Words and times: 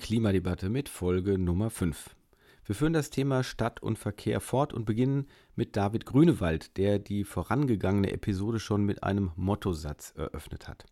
Klimadebatte 0.00 0.70
mit 0.70 0.88
Folge 0.88 1.38
Nummer 1.38 1.70
5. 1.70 2.16
Wir 2.64 2.74
führen 2.74 2.94
das 2.94 3.10
Thema 3.10 3.44
Stadt 3.44 3.82
und 3.82 3.98
Verkehr 3.98 4.40
fort 4.40 4.72
und 4.72 4.86
beginnen 4.86 5.28
mit 5.54 5.76
David 5.76 6.06
Grünewald, 6.06 6.76
der 6.78 6.98
die 6.98 7.22
vorangegangene 7.22 8.10
Episode 8.10 8.60
schon 8.60 8.84
mit 8.84 9.02
einem 9.04 9.30
Mottosatz 9.36 10.14
eröffnet 10.16 10.68
hat. 10.68 10.86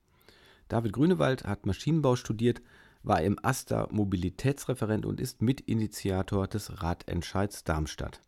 David 0.68 0.92
Grünewald 0.92 1.44
hat 1.44 1.66
Maschinenbau 1.66 2.16
studiert, 2.16 2.60
war 3.02 3.22
im 3.22 3.38
AStA 3.42 3.88
Mobilitätsreferent 3.90 5.06
und 5.06 5.20
ist 5.20 5.40
Mitinitiator 5.40 6.46
des 6.46 6.82
Radentscheids 6.82 7.64
Darmstadt. 7.64 8.20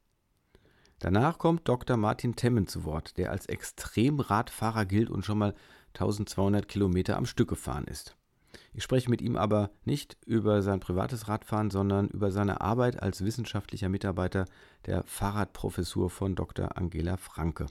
Danach 0.98 1.38
kommt 1.38 1.68
Dr. 1.68 1.98
Martin 1.98 2.36
Temmen 2.36 2.66
zu 2.66 2.84
Wort, 2.84 3.18
der 3.18 3.30
als 3.30 3.46
Extremradfahrer 3.46 4.86
gilt 4.86 5.10
und 5.10 5.24
schon 5.24 5.38
mal 5.38 5.54
1200 5.94 6.68
Kilometer 6.68 7.16
am 7.16 7.26
Stück 7.26 7.48
gefahren 7.48 7.84
ist. 7.84 8.16
Ich 8.72 8.82
spreche 8.82 9.10
mit 9.10 9.20
ihm 9.22 9.36
aber 9.36 9.70
nicht 9.84 10.16
über 10.26 10.62
sein 10.62 10.80
privates 10.80 11.28
Radfahren, 11.28 11.70
sondern 11.70 12.08
über 12.08 12.30
seine 12.30 12.60
Arbeit 12.60 13.02
als 13.02 13.24
wissenschaftlicher 13.24 13.88
Mitarbeiter 13.88 14.46
der 14.86 15.02
Fahrradprofessur 15.04 16.10
von 16.10 16.34
Dr. 16.34 16.76
Angela 16.76 17.16
Franke. 17.16 17.66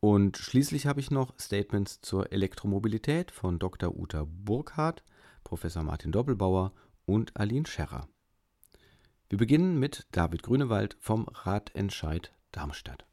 Und 0.00 0.36
schließlich 0.36 0.86
habe 0.86 1.00
ich 1.00 1.10
noch 1.10 1.38
Statements 1.38 2.00
zur 2.00 2.32
Elektromobilität 2.32 3.30
von 3.30 3.58
Dr. 3.58 3.96
Uta 3.96 4.24
Burkhardt, 4.26 5.02
Professor 5.42 5.82
Martin 5.82 6.12
Doppelbauer 6.12 6.72
und 7.06 7.36
Aline 7.36 7.66
Scherrer. 7.66 8.08
Wir 9.28 9.38
beginnen 9.38 9.78
mit 9.78 10.06
David 10.12 10.42
Grünewald 10.42 10.96
vom 11.00 11.26
Radentscheid 11.28 12.32
Darmstadt. 12.52 13.06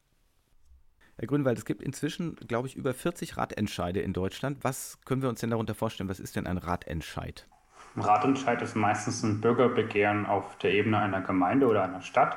Herr 1.24 1.28
Grünwald, 1.28 1.58
es 1.58 1.64
gibt 1.64 1.82
inzwischen, 1.82 2.36
glaube 2.36 2.68
ich, 2.68 2.76
über 2.76 2.94
40 2.94 3.38
Ratentscheide 3.38 4.02
in 4.02 4.12
Deutschland. 4.12 4.58
Was 4.64 5.00
können 5.06 5.22
wir 5.22 5.30
uns 5.30 5.40
denn 5.40 5.52
darunter 5.52 5.74
vorstellen? 5.74 6.10
Was 6.10 6.20
ist 6.20 6.36
denn 6.36 6.46
ein 6.46 6.58
Ratentscheid? 6.58 7.48
Ein 7.96 8.02
Ratentscheid 8.02 8.62
ist 8.62 8.76
meistens 8.76 9.24
ein 9.24 9.40
Bürgerbegehren 9.40 10.26
auf 10.26 10.58
der 10.58 10.74
Ebene 10.74 11.00
einer 11.00 11.22
Gemeinde 11.22 11.68
oder 11.68 11.82
einer 11.82 12.02
Stadt. 12.02 12.36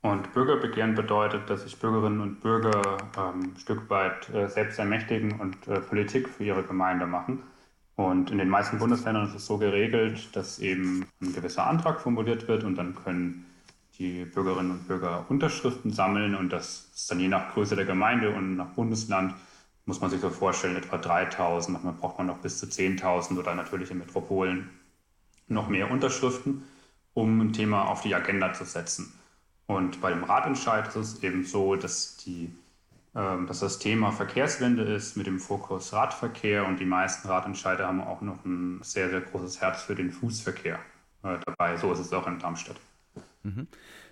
Und 0.00 0.32
Bürgerbegehren 0.32 0.94
bedeutet, 0.94 1.50
dass 1.50 1.64
sich 1.64 1.78
Bürgerinnen 1.78 2.22
und 2.22 2.40
Bürger 2.40 2.96
ähm, 3.18 3.52
ein 3.52 3.56
Stück 3.58 3.90
weit 3.90 4.30
äh, 4.30 4.48
selbst 4.48 4.78
ermächtigen 4.78 5.38
und 5.38 5.68
äh, 5.68 5.80
Politik 5.80 6.26
für 6.26 6.44
ihre 6.44 6.62
Gemeinde 6.62 7.04
machen. 7.04 7.42
Und 7.96 8.30
in 8.30 8.38
den 8.38 8.48
meisten 8.48 8.78
Bundesländern 8.78 9.26
ist 9.26 9.34
es 9.34 9.44
so 9.44 9.58
geregelt, 9.58 10.34
dass 10.34 10.58
eben 10.58 11.04
ein 11.20 11.34
gewisser 11.34 11.66
Antrag 11.66 12.00
formuliert 12.00 12.48
wird 12.48 12.64
und 12.64 12.76
dann 12.76 12.94
können 12.94 13.44
die 13.98 14.24
Bürgerinnen 14.24 14.70
und 14.70 14.88
Bürger 14.88 15.26
Unterschriften 15.28 15.92
sammeln 15.92 16.34
und 16.34 16.50
das 16.50 16.90
ist 16.94 17.10
dann 17.10 17.20
je 17.20 17.28
nach 17.28 17.52
Größe 17.52 17.76
der 17.76 17.84
Gemeinde 17.84 18.30
und 18.30 18.56
nach 18.56 18.70
Bundesland, 18.70 19.34
muss 19.84 20.00
man 20.00 20.10
sich 20.10 20.20
so 20.20 20.30
vorstellen, 20.30 20.76
etwa 20.76 20.96
3000, 20.96 21.74
manchmal 21.74 21.94
braucht 21.94 22.18
man 22.18 22.28
noch 22.28 22.38
bis 22.38 22.58
zu 22.58 22.66
10.000 22.66 23.38
oder 23.38 23.54
natürlich 23.54 23.90
in 23.90 23.98
Metropolen 23.98 24.70
noch 25.48 25.68
mehr 25.68 25.90
Unterschriften, 25.90 26.62
um 27.14 27.40
ein 27.40 27.52
Thema 27.52 27.88
auf 27.88 28.02
die 28.02 28.14
Agenda 28.14 28.52
zu 28.52 28.64
setzen. 28.64 29.12
Und 29.66 30.00
bei 30.00 30.10
dem 30.10 30.24
Ratentscheid 30.24 30.86
ist 30.88 30.96
es 30.96 31.22
eben 31.22 31.44
so, 31.44 31.76
dass, 31.76 32.16
die, 32.18 32.54
äh, 33.14 33.44
dass 33.46 33.60
das 33.60 33.78
Thema 33.78 34.12
Verkehrswende 34.12 34.82
ist 34.82 35.16
mit 35.16 35.26
dem 35.26 35.40
Fokus 35.40 35.92
Radverkehr 35.92 36.66
und 36.66 36.78
die 36.78 36.86
meisten 36.86 37.28
Ratentscheide 37.28 37.86
haben 37.86 38.00
auch 38.00 38.20
noch 38.20 38.44
ein 38.44 38.80
sehr, 38.82 39.10
sehr 39.10 39.20
großes 39.20 39.60
Herz 39.60 39.82
für 39.82 39.94
den 39.94 40.12
Fußverkehr 40.12 40.78
äh, 41.24 41.38
dabei. 41.44 41.76
So 41.76 41.92
ist 41.92 42.00
es 42.00 42.12
auch 42.12 42.26
in 42.26 42.38
Darmstadt. 42.38 42.76
Mhm. 43.42 43.66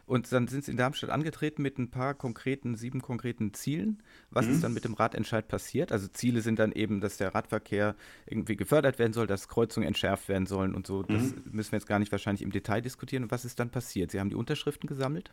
Und 0.07 0.33
dann 0.33 0.49
sind 0.49 0.65
Sie 0.65 0.73
in 0.73 0.77
Darmstadt 0.77 1.11
angetreten 1.11 1.63
mit 1.63 1.79
ein 1.79 1.91
paar 1.91 2.15
konkreten, 2.15 2.75
sieben 2.75 3.01
konkreten 3.01 3.55
Zielen. 3.55 4.03
Was 4.31 4.47
mhm. 4.47 4.53
ist 4.53 4.65
dann 4.65 4.75
mit 4.75 4.85
dem 4.85 4.95
Radentscheid 4.95 5.47
passiert? 5.47 5.93
Also 5.93 6.09
Ziele 6.09 6.41
sind 6.41 6.59
dann 6.59 6.73
eben, 6.73 7.01
dass 7.01 7.17
der 7.17 7.35
Radverkehr 7.35 7.95
irgendwie 8.27 8.57
gefördert 8.57 8.99
werden 8.99 9.13
soll, 9.13 9.27
dass 9.27 9.49
Kreuzungen 9.49 9.87
entschärft 9.87 10.29
werden 10.29 10.47
sollen 10.47 10.75
und 10.75 10.87
so. 10.87 11.03
Das 11.03 11.23
mhm. 11.23 11.43
müssen 11.53 11.73
wir 11.73 11.79
jetzt 11.79 11.87
gar 11.87 11.99
nicht 11.99 12.11
wahrscheinlich 12.11 12.43
im 12.43 12.51
Detail 12.51 12.81
diskutieren. 12.81 13.25
Und 13.25 13.31
was 13.31 13.45
ist 13.45 13.61
dann 13.61 13.71
passiert? 13.71 14.11
Sie 14.11 14.19
haben 14.19 14.31
die 14.31 14.37
Unterschriften 14.37 14.89
gesammelt? 14.89 15.33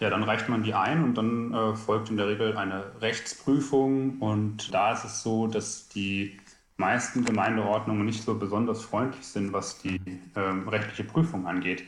Ja, 0.00 0.10
dann 0.10 0.22
reicht 0.22 0.48
man 0.48 0.62
die 0.62 0.74
ein 0.74 1.02
und 1.02 1.14
dann 1.14 1.52
äh, 1.52 1.74
folgt 1.74 2.10
in 2.10 2.16
der 2.16 2.28
Regel 2.28 2.56
eine 2.56 3.00
Rechtsprüfung. 3.00 4.18
Und 4.20 4.72
da 4.72 4.92
ist 4.92 5.04
es 5.04 5.22
so, 5.22 5.46
dass 5.46 5.88
die 5.88 6.38
meisten 6.76 7.24
Gemeindeordnungen 7.24 8.04
nicht 8.06 8.22
so 8.22 8.38
besonders 8.38 8.82
freundlich 8.82 9.26
sind, 9.26 9.52
was 9.52 9.78
die 9.78 10.00
äh, 10.34 10.40
rechtliche 10.40 11.04
Prüfung 11.04 11.46
angeht. 11.46 11.84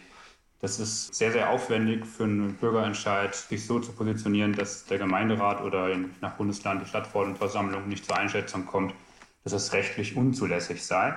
Das 0.65 0.81
ist 0.81 1.15
sehr, 1.15 1.31
sehr 1.31 1.51
aufwendig 1.51 2.07
für 2.07 2.25
einen 2.25 2.55
Bürgerentscheid, 2.55 3.35
sich 3.35 3.67
so 3.67 3.81
zu 3.81 3.93
positionieren, 3.93 4.55
dass 4.55 4.87
der 4.87 4.97
Gemeinderat 4.97 5.61
oder 5.61 5.95
nach 6.23 6.37
Bundesland 6.37 6.81
die 6.81 6.89
Stadtverordnetenversammlung 6.89 7.87
nicht 7.87 8.07
zur 8.07 8.17
Einschätzung 8.17 8.65
kommt, 8.65 8.95
dass 9.43 9.53
es 9.53 9.75
rechtlich 9.75 10.17
unzulässig 10.17 10.83
sei. 10.83 11.17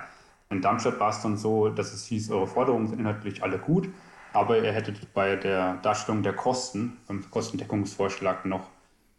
In 0.50 0.62
Darmstadt 0.62 1.00
war 1.00 1.12
es 1.12 1.22
dann 1.22 1.38
so, 1.38 1.70
dass 1.70 1.94
es 1.94 2.08
hieß, 2.08 2.30
eure 2.32 2.48
Forderungen 2.48 2.88
sind 2.88 3.00
inhaltlich 3.00 3.42
alle 3.42 3.58
gut, 3.58 3.88
aber 4.34 4.62
ihr 4.62 4.74
hättet 4.74 5.14
bei 5.14 5.38
der 5.38 5.76
Darstellung 5.76 6.24
der 6.24 6.34
Kosten, 6.34 6.98
beim 7.08 7.24
Kostendeckungsvorschlag 7.32 8.44
noch 8.44 8.68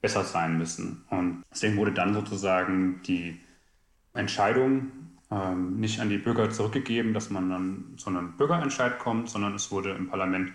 besser 0.03 0.25
sein 0.25 0.59
müssen. 0.59 1.07
Und 1.09 1.43
deswegen 1.51 1.79
wurde 1.79 1.93
dann 1.93 2.13
sozusagen 2.13 3.01
die 3.07 3.41
Entscheidung 4.13 5.08
ähm, 5.31 5.79
nicht 5.79 6.01
an 6.01 6.09
die 6.09 6.19
Bürger 6.19 6.51
zurückgegeben, 6.51 7.13
dass 7.15 7.31
man 7.31 7.51
dann 7.51 7.85
zu 7.97 8.11
einem 8.11 8.33
Bürgerentscheid 8.33 8.99
kommt, 8.99 9.29
sondern 9.29 9.55
es 9.55 9.71
wurde 9.71 9.93
im 9.93 10.09
Parlament 10.09 10.53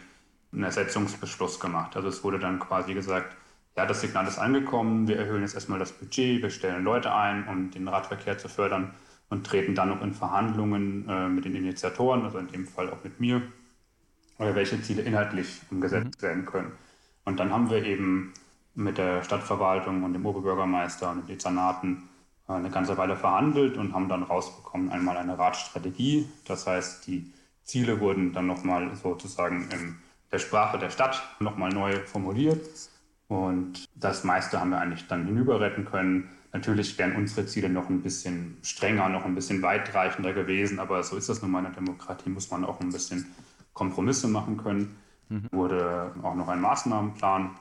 ein 0.52 0.64
Ersetzungsbeschluss 0.64 1.60
gemacht. 1.60 1.96
Also 1.96 2.08
es 2.10 2.24
wurde 2.24 2.40
dann 2.40 2.60
quasi 2.60 2.94
gesagt, 2.94 3.36
ja, 3.76 3.86
das 3.86 4.02
Signal 4.02 4.28
ist 4.28 4.38
angekommen, 4.38 5.08
wir 5.08 5.18
erhöhen 5.18 5.42
jetzt 5.42 5.56
erstmal 5.56 5.80
das 5.80 5.92
Budget, 5.92 6.42
wir 6.42 6.50
stellen 6.50 6.84
Leute 6.84 7.14
ein, 7.14 7.48
um 7.48 7.72
den 7.72 7.88
Radverkehr 7.88 8.38
zu 8.38 8.48
fördern 8.48 8.94
und 9.30 9.48
treten 9.48 9.74
dann 9.74 9.90
noch 9.90 10.02
in 10.02 10.14
Verhandlungen 10.14 11.10
äh, 11.10 11.28
mit 11.28 11.46
den 11.46 11.56
Initiatoren, 11.56 12.24
also 12.24 12.38
in 12.38 12.48
dem 12.48 12.68
Fall 12.68 12.90
auch 12.92 13.04
mit 13.04 13.20
mir, 13.20 13.42
oder 14.38 14.54
welche 14.54 14.80
Ziele 14.82 15.02
inhaltlich 15.02 15.62
umgesetzt 15.72 16.22
mhm. 16.22 16.26
werden 16.26 16.46
können. 16.46 16.72
Und 17.26 17.40
dann 17.40 17.52
haben 17.52 17.70
wir 17.70 17.84
eben 17.84 18.34
mit 18.76 18.98
der 18.98 19.24
Stadtverwaltung 19.24 20.04
und 20.04 20.14
dem 20.14 20.26
Oberbürgermeister 20.26 21.12
und 21.12 21.22
den 21.22 21.28
Dezernaten 21.28 22.10
eine 22.48 22.70
ganze 22.70 22.98
Weile 22.98 23.16
verhandelt 23.16 23.78
und 23.78 23.94
haben 23.94 24.10
dann 24.10 24.24
rausbekommen 24.24 24.92
einmal 24.92 25.18
eine 25.18 25.38
Radstrategie. 25.38 26.28
Das 26.46 26.68
heißt, 26.68 27.08
die 27.08 27.32
Ziele 27.64 28.00
wurden 28.00 28.34
dann 28.34 28.48
nochmal 28.48 28.96
sozusagen 28.96 29.70
in 29.72 29.96
der 30.32 30.40
Sprache 30.40 30.78
der 30.78 30.90
Stadt 30.90 31.22
nochmal 31.40 31.72
neu 31.72 32.00
formuliert. 32.06 32.68
Und 33.28 33.86
das 33.96 34.24
meiste 34.24 34.60
haben 34.60 34.72
wir 34.72 34.80
eigentlich 34.80 35.08
dann 35.08 35.26
hinüber 35.26 35.62
retten 35.62 35.86
können. 35.86 36.30
Natürlich 36.52 36.98
wären 36.98 37.16
unsere 37.16 37.48
Ziele 37.48 37.70
noch 37.70 37.90
ein 37.90 38.02
bisschen 38.02 38.58
strenger, 38.62 39.10
noch 39.10 39.26
ein 39.26 39.34
bisschen 39.34 39.62
weitreichender 39.62 40.34
gewesen, 40.34 40.80
aber 40.80 41.02
so 41.02 41.16
ist 41.16 41.30
das 41.30 41.42
nun 41.42 41.50
mal 41.50 41.60
in 41.60 41.66
der 41.66 41.74
Demokratie, 41.74 42.30
muss 42.30 42.52
man 42.52 42.64
auch 42.64 42.80
ein 42.80 42.92
bisschen 42.92 43.26
Kompromisse 43.74 44.28
machen 44.28 44.58
können. 44.58 44.96
Mhm. 45.30 45.48
Wurde 45.52 46.14
auch 46.22 46.36
noch 46.36 46.48
ein 46.50 46.62
Maßnahmenplan 46.62 47.52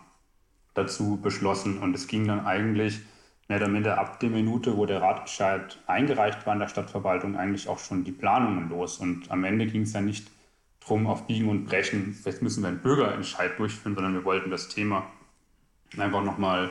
dazu 0.74 1.18
beschlossen 1.22 1.78
und 1.78 1.94
es 1.94 2.06
ging 2.06 2.26
dann 2.26 2.44
eigentlich 2.44 3.00
mehr 3.48 3.58
oder 3.58 3.68
minder 3.68 3.98
ab 3.98 4.20
der 4.20 4.30
Minute, 4.30 4.76
wo 4.76 4.86
der 4.86 5.02
Ratentscheid 5.02 5.78
eingereicht 5.86 6.46
war 6.46 6.54
in 6.54 6.60
der 6.60 6.68
Stadtverwaltung, 6.68 7.36
eigentlich 7.36 7.68
auch 7.68 7.78
schon 7.78 8.04
die 8.04 8.12
Planungen 8.12 8.68
los. 8.68 8.98
Und 8.98 9.30
am 9.30 9.44
Ende 9.44 9.66
ging 9.66 9.82
es 9.82 9.92
ja 9.92 10.00
nicht 10.00 10.30
darum, 10.80 11.06
auf 11.06 11.26
Biegen 11.26 11.48
und 11.48 11.64
Brechen, 11.64 12.16
jetzt 12.24 12.42
müssen 12.42 12.62
wir 12.62 12.68
einen 12.68 12.80
Bürgerentscheid 12.80 13.58
durchführen, 13.58 13.94
sondern 13.94 14.14
wir 14.14 14.24
wollten 14.24 14.50
das 14.50 14.68
Thema 14.68 15.06
einfach 15.98 16.24
nochmal 16.24 16.70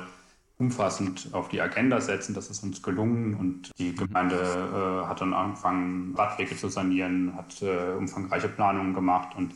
umfassend 0.57 1.29
auf 1.33 1.49
die 1.49 1.59
Agenda 1.59 1.99
setzen. 1.99 2.33
Das 2.33 2.49
ist 2.49 2.63
uns 2.63 2.81
gelungen 2.81 3.33
und 3.35 3.71
die 3.77 3.95
Gemeinde 3.95 4.35
äh, 4.35 5.07
hat 5.07 5.21
dann 5.21 5.33
angefangen, 5.33 6.13
Radwege 6.15 6.55
zu 6.55 6.69
sanieren, 6.69 7.35
hat 7.35 7.61
äh, 7.61 7.93
umfangreiche 7.97 8.47
Planungen 8.47 8.93
gemacht 8.93 9.35
und 9.35 9.53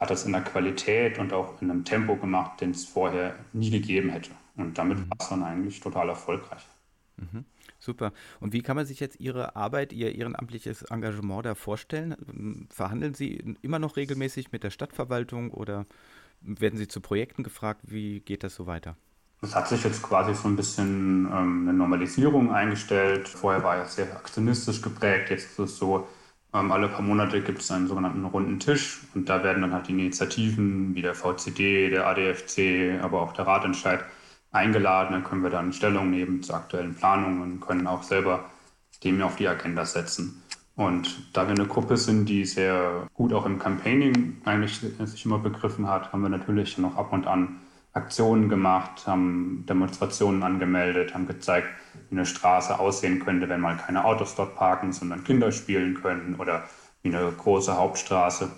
hat 0.00 0.10
das 0.10 0.24
in 0.24 0.32
der 0.32 0.42
Qualität 0.42 1.18
und 1.18 1.32
auch 1.32 1.60
in 1.60 1.70
einem 1.70 1.84
Tempo 1.84 2.16
gemacht, 2.16 2.60
den 2.60 2.70
es 2.70 2.84
vorher 2.84 3.34
nie 3.52 3.70
gegeben 3.70 4.10
hätte. 4.10 4.30
Und 4.56 4.78
damit 4.78 4.98
mhm. 4.98 5.10
war 5.10 5.16
es 5.20 5.28
dann 5.28 5.42
eigentlich 5.42 5.80
total 5.80 6.08
erfolgreich. 6.08 6.66
Mhm. 7.16 7.44
Super. 7.78 8.12
Und 8.40 8.52
wie 8.52 8.62
kann 8.62 8.76
man 8.76 8.86
sich 8.86 9.00
jetzt 9.00 9.20
Ihre 9.20 9.56
Arbeit, 9.56 9.92
Ihr 9.92 10.14
ehrenamtliches 10.14 10.82
Engagement 10.82 11.46
da 11.46 11.54
vorstellen? 11.54 12.66
Verhandeln 12.70 13.14
Sie 13.14 13.56
immer 13.62 13.78
noch 13.78 13.96
regelmäßig 13.96 14.52
mit 14.52 14.64
der 14.64 14.70
Stadtverwaltung 14.70 15.50
oder 15.50 15.86
werden 16.40 16.78
Sie 16.78 16.88
zu 16.88 17.00
Projekten 17.00 17.42
gefragt? 17.42 17.80
Wie 17.84 18.20
geht 18.20 18.44
das 18.44 18.54
so 18.54 18.66
weiter? 18.66 18.96
Es 19.42 19.54
hat 19.54 19.68
sich 19.68 19.84
jetzt 19.84 20.02
quasi 20.02 20.34
so 20.34 20.48
ein 20.48 20.56
bisschen 20.56 21.26
ähm, 21.26 21.68
eine 21.68 21.74
Normalisierung 21.74 22.52
eingestellt. 22.52 23.28
Vorher 23.28 23.62
war 23.62 23.82
es 23.82 23.94
sehr 23.94 24.10
aktionistisch 24.16 24.80
geprägt. 24.80 25.30
Jetzt 25.30 25.50
ist 25.50 25.58
es 25.58 25.78
so, 25.78 26.08
ähm, 26.54 26.72
alle 26.72 26.88
paar 26.88 27.02
Monate 27.02 27.42
gibt 27.42 27.60
es 27.60 27.70
einen 27.70 27.86
sogenannten 27.86 28.24
runden 28.24 28.58
Tisch 28.58 29.00
und 29.14 29.28
da 29.28 29.44
werden 29.44 29.62
dann 29.62 29.72
halt 29.72 29.88
die 29.88 29.92
Initiativen 29.92 30.94
wie 30.94 31.02
der 31.02 31.14
VCD, 31.14 31.90
der 31.90 32.06
ADFC, 32.06 33.02
aber 33.02 33.20
auch 33.20 33.32
der 33.34 33.46
Ratentscheid 33.46 34.04
eingeladen. 34.56 35.12
Dann 35.12 35.24
können 35.24 35.42
wir 35.42 35.50
dann 35.50 35.72
Stellung 35.72 36.10
nehmen 36.10 36.42
zu 36.42 36.54
aktuellen 36.54 36.94
Planungen 36.94 37.42
und 37.42 37.60
können 37.60 37.86
auch 37.86 38.02
selber 38.02 38.46
Themen 39.00 39.22
auf 39.22 39.36
die 39.36 39.48
Agenda 39.48 39.84
setzen. 39.84 40.42
Und 40.74 41.34
da 41.34 41.48
wir 41.48 41.54
eine 41.54 41.66
Gruppe 41.66 41.96
sind, 41.96 42.28
die 42.28 42.44
sehr 42.44 43.08
gut 43.14 43.32
auch 43.32 43.46
im 43.46 43.58
Campaigning 43.58 44.42
eigentlich 44.44 44.80
sich 44.80 45.24
immer 45.24 45.38
begriffen 45.38 45.88
hat, 45.88 46.12
haben 46.12 46.22
wir 46.22 46.28
natürlich 46.28 46.76
noch 46.76 46.96
ab 46.96 47.12
und 47.12 47.26
an 47.26 47.60
Aktionen 47.94 48.50
gemacht, 48.50 49.06
haben 49.06 49.64
Demonstrationen 49.66 50.42
angemeldet, 50.42 51.14
haben 51.14 51.26
gezeigt, 51.26 51.68
wie 52.10 52.16
eine 52.16 52.26
Straße 52.26 52.78
aussehen 52.78 53.24
könnte, 53.24 53.48
wenn 53.48 53.62
mal 53.62 53.78
keine 53.78 54.04
Autos 54.04 54.34
dort 54.34 54.54
parken, 54.54 54.92
sondern 54.92 55.24
Kinder 55.24 55.50
spielen 55.50 55.94
können 55.94 56.34
oder 56.38 56.64
wie 57.02 57.08
eine 57.08 57.32
große 57.32 57.74
Hauptstraße 57.74 58.50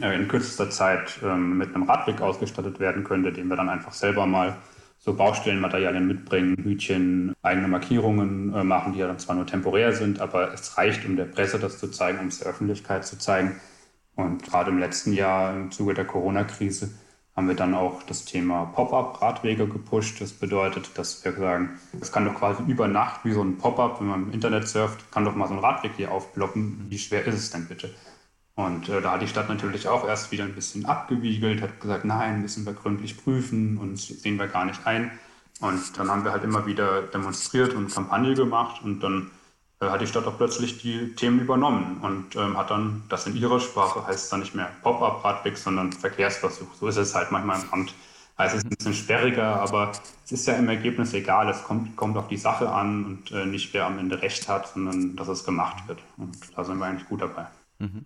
äh, 0.00 0.14
in 0.14 0.28
kürzester 0.28 0.70
Zeit 0.70 1.18
ähm, 1.22 1.58
mit 1.58 1.74
einem 1.74 1.82
Radweg 1.82 2.22
ausgestattet 2.22 2.80
werden 2.80 3.04
könnte, 3.04 3.32
den 3.32 3.48
wir 3.48 3.56
dann 3.56 3.68
einfach 3.68 3.92
selber 3.92 4.24
mal 4.26 4.56
so 4.98 5.14
Baustellenmaterialien 5.14 6.06
mitbringen, 6.06 6.56
Hütchen, 6.62 7.34
eigene 7.42 7.68
Markierungen 7.68 8.54
äh, 8.54 8.64
machen, 8.64 8.92
die 8.92 8.98
ja 8.98 9.06
dann 9.06 9.18
zwar 9.18 9.36
nur 9.36 9.46
temporär 9.46 9.92
sind, 9.92 10.20
aber 10.20 10.52
es 10.52 10.76
reicht, 10.76 11.04
um 11.06 11.16
der 11.16 11.24
Presse 11.24 11.58
das 11.58 11.78
zu 11.78 11.88
zeigen, 11.88 12.18
um 12.18 12.28
es 12.28 12.40
der 12.40 12.48
Öffentlichkeit 12.48 13.06
zu 13.06 13.18
zeigen. 13.18 13.60
Und 14.16 14.42
gerade 14.42 14.70
im 14.70 14.78
letzten 14.78 15.12
Jahr 15.12 15.54
im 15.54 15.70
Zuge 15.70 15.94
der 15.94 16.04
Corona-Krise 16.04 16.90
haben 17.36 17.46
wir 17.46 17.54
dann 17.54 17.76
auch 17.76 18.02
das 18.02 18.24
Thema 18.24 18.64
Pop-up-Radwege 18.64 19.68
gepusht. 19.68 20.20
Das 20.20 20.32
bedeutet, 20.32 20.98
dass 20.98 21.24
wir 21.24 21.32
sagen, 21.34 21.78
es 22.00 22.10
kann 22.10 22.24
doch 22.24 22.34
quasi 22.34 22.64
über 22.66 22.88
Nacht 22.88 23.24
wie 23.24 23.30
so 23.30 23.42
ein 23.42 23.58
Pop-up, 23.58 24.00
wenn 24.00 24.08
man 24.08 24.22
im 24.24 24.32
Internet 24.32 24.66
surft, 24.66 25.12
kann 25.12 25.24
doch 25.24 25.36
mal 25.36 25.46
so 25.46 25.54
ein 25.54 25.60
Radweg 25.60 25.92
hier 25.96 26.10
aufblocken. 26.10 26.86
Wie 26.88 26.98
schwer 26.98 27.24
ist 27.26 27.36
es 27.36 27.50
denn 27.50 27.68
bitte? 27.68 27.94
Und 28.58 28.88
äh, 28.88 29.00
da 29.00 29.12
hat 29.12 29.22
die 29.22 29.28
Stadt 29.28 29.48
natürlich 29.48 29.86
auch 29.86 30.04
erst 30.04 30.32
wieder 30.32 30.42
ein 30.42 30.52
bisschen 30.52 30.84
abgewiegelt, 30.84 31.62
hat 31.62 31.80
gesagt, 31.80 32.04
nein, 32.04 32.42
müssen 32.42 32.66
wir 32.66 32.72
gründlich 32.72 33.16
prüfen 33.16 33.78
und 33.78 33.96
sehen 33.98 34.36
wir 34.36 34.48
gar 34.48 34.64
nicht 34.64 34.84
ein. 34.84 35.12
Und 35.60 35.96
dann 35.96 36.10
haben 36.10 36.24
wir 36.24 36.32
halt 36.32 36.42
immer 36.42 36.66
wieder 36.66 37.02
demonstriert 37.02 37.72
und 37.72 37.94
Kampagne 37.94 38.34
gemacht 38.34 38.82
und 38.82 38.98
dann 38.98 39.30
äh, 39.80 39.86
hat 39.86 40.00
die 40.00 40.08
Stadt 40.08 40.26
auch 40.26 40.36
plötzlich 40.36 40.82
die 40.82 41.14
Themen 41.14 41.38
übernommen 41.38 41.98
und 42.02 42.34
ähm, 42.34 42.58
hat 42.58 42.72
dann, 42.72 43.04
das 43.08 43.28
in 43.28 43.36
ihrer 43.36 43.60
Sprache 43.60 44.04
heißt 44.04 44.24
es 44.24 44.28
dann 44.28 44.40
nicht 44.40 44.56
mehr 44.56 44.72
Pop-up-Radweg, 44.82 45.56
sondern 45.56 45.92
Verkehrsversuch. 45.92 46.74
So 46.80 46.88
ist 46.88 46.96
es 46.96 47.14
halt 47.14 47.30
manchmal 47.30 47.60
im 47.60 47.72
Amt. 47.72 47.94
Heißt 48.38 48.56
es 48.56 48.64
ein 48.64 48.70
bisschen 48.70 48.94
sperriger, 48.94 49.60
aber 49.60 49.92
es 50.24 50.32
ist 50.32 50.48
ja 50.48 50.54
im 50.54 50.68
Ergebnis 50.68 51.14
egal. 51.14 51.48
Es 51.48 51.62
kommt, 51.62 51.94
kommt 51.94 52.16
auf 52.16 52.26
die 52.26 52.36
Sache 52.36 52.68
an 52.72 53.04
und 53.04 53.30
äh, 53.30 53.46
nicht 53.46 53.72
wer 53.72 53.86
am 53.86 54.00
Ende 54.00 54.20
recht 54.20 54.48
hat, 54.48 54.66
sondern 54.66 55.14
dass 55.14 55.28
es 55.28 55.44
gemacht 55.44 55.86
wird. 55.86 56.00
Und 56.16 56.36
da 56.56 56.64
sind 56.64 56.78
wir 56.78 56.86
eigentlich 56.86 57.08
gut 57.08 57.20
dabei. 57.20 57.46
Mhm. 57.78 58.04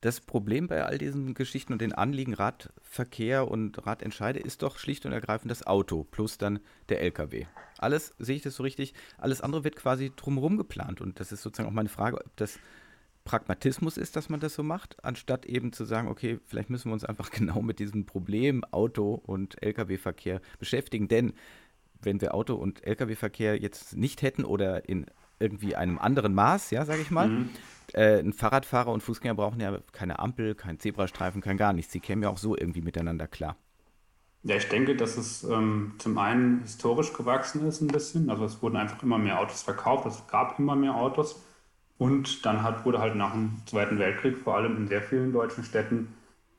Das 0.00 0.20
Problem 0.20 0.66
bei 0.66 0.84
all 0.84 0.96
diesen 0.96 1.34
Geschichten 1.34 1.74
und 1.74 1.82
den 1.82 1.92
Anliegen 1.92 2.32
Radverkehr 2.32 3.46
und 3.46 3.86
Radentscheide 3.86 4.40
ist 4.40 4.62
doch 4.62 4.78
schlicht 4.78 5.04
und 5.04 5.12
ergreifend 5.12 5.50
das 5.50 5.66
Auto 5.66 6.04
plus 6.04 6.38
dann 6.38 6.60
der 6.88 7.02
LKW. 7.02 7.44
Alles, 7.76 8.14
sehe 8.18 8.36
ich 8.36 8.42
das 8.42 8.54
so 8.54 8.62
richtig, 8.62 8.94
alles 9.18 9.42
andere 9.42 9.62
wird 9.62 9.76
quasi 9.76 10.10
drumherum 10.16 10.56
geplant. 10.56 11.02
Und 11.02 11.20
das 11.20 11.32
ist 11.32 11.42
sozusagen 11.42 11.68
auch 11.68 11.74
meine 11.74 11.90
Frage, 11.90 12.16
ob 12.16 12.36
das 12.36 12.58
Pragmatismus 13.24 13.98
ist, 13.98 14.16
dass 14.16 14.30
man 14.30 14.40
das 14.40 14.54
so 14.54 14.62
macht, 14.62 15.04
anstatt 15.04 15.44
eben 15.44 15.74
zu 15.74 15.84
sagen, 15.84 16.08
okay, 16.08 16.40
vielleicht 16.46 16.70
müssen 16.70 16.88
wir 16.88 16.94
uns 16.94 17.04
einfach 17.04 17.30
genau 17.30 17.60
mit 17.60 17.78
diesem 17.78 18.06
Problem 18.06 18.64
Auto- 18.64 19.20
und 19.26 19.62
Lkw-Verkehr 19.62 20.40
beschäftigen. 20.58 21.08
Denn 21.08 21.34
wenn 22.00 22.22
wir 22.22 22.34
Auto- 22.34 22.54
und 22.54 22.86
Lkw-Verkehr 22.86 23.60
jetzt 23.60 23.94
nicht 23.98 24.22
hätten 24.22 24.46
oder 24.46 24.88
in 24.88 25.04
irgendwie 25.38 25.76
einem 25.76 25.98
anderen 25.98 26.32
Maß, 26.32 26.70
ja, 26.70 26.86
sage 26.86 27.02
ich 27.02 27.10
mal, 27.10 27.28
mhm 27.28 27.50
äh, 27.94 28.20
ein 28.20 28.32
Fahrradfahrer 28.32 28.90
und 28.92 29.02
Fußgänger 29.02 29.34
brauchen 29.34 29.60
ja 29.60 29.78
keine 29.92 30.18
Ampel, 30.18 30.54
kein 30.54 30.78
Zebrastreifen, 30.78 31.40
kein 31.40 31.56
gar 31.56 31.72
nichts. 31.72 31.92
Sie 31.92 32.00
kämen 32.00 32.22
ja 32.22 32.28
auch 32.28 32.38
so 32.38 32.56
irgendwie 32.56 32.82
miteinander 32.82 33.26
klar. 33.26 33.56
Ja, 34.42 34.56
ich 34.56 34.68
denke, 34.68 34.96
dass 34.96 35.16
es 35.18 35.44
ähm, 35.44 35.94
zum 35.98 36.16
einen 36.16 36.62
historisch 36.62 37.12
gewachsen 37.12 37.66
ist 37.66 37.82
ein 37.82 37.88
bisschen. 37.88 38.30
Also 38.30 38.44
es 38.44 38.62
wurden 38.62 38.76
einfach 38.76 39.02
immer 39.02 39.18
mehr 39.18 39.38
Autos 39.38 39.62
verkauft, 39.62 40.06
es 40.06 40.26
gab 40.28 40.58
immer 40.58 40.76
mehr 40.76 40.94
Autos. 40.94 41.42
Und 41.98 42.46
dann 42.46 42.62
hat, 42.62 42.86
wurde 42.86 43.00
halt 43.00 43.14
nach 43.16 43.32
dem 43.32 43.60
Zweiten 43.66 43.98
Weltkrieg, 43.98 44.38
vor 44.38 44.56
allem 44.56 44.76
in 44.78 44.88
sehr 44.88 45.02
vielen 45.02 45.32
deutschen 45.32 45.64
Städten, 45.64 46.14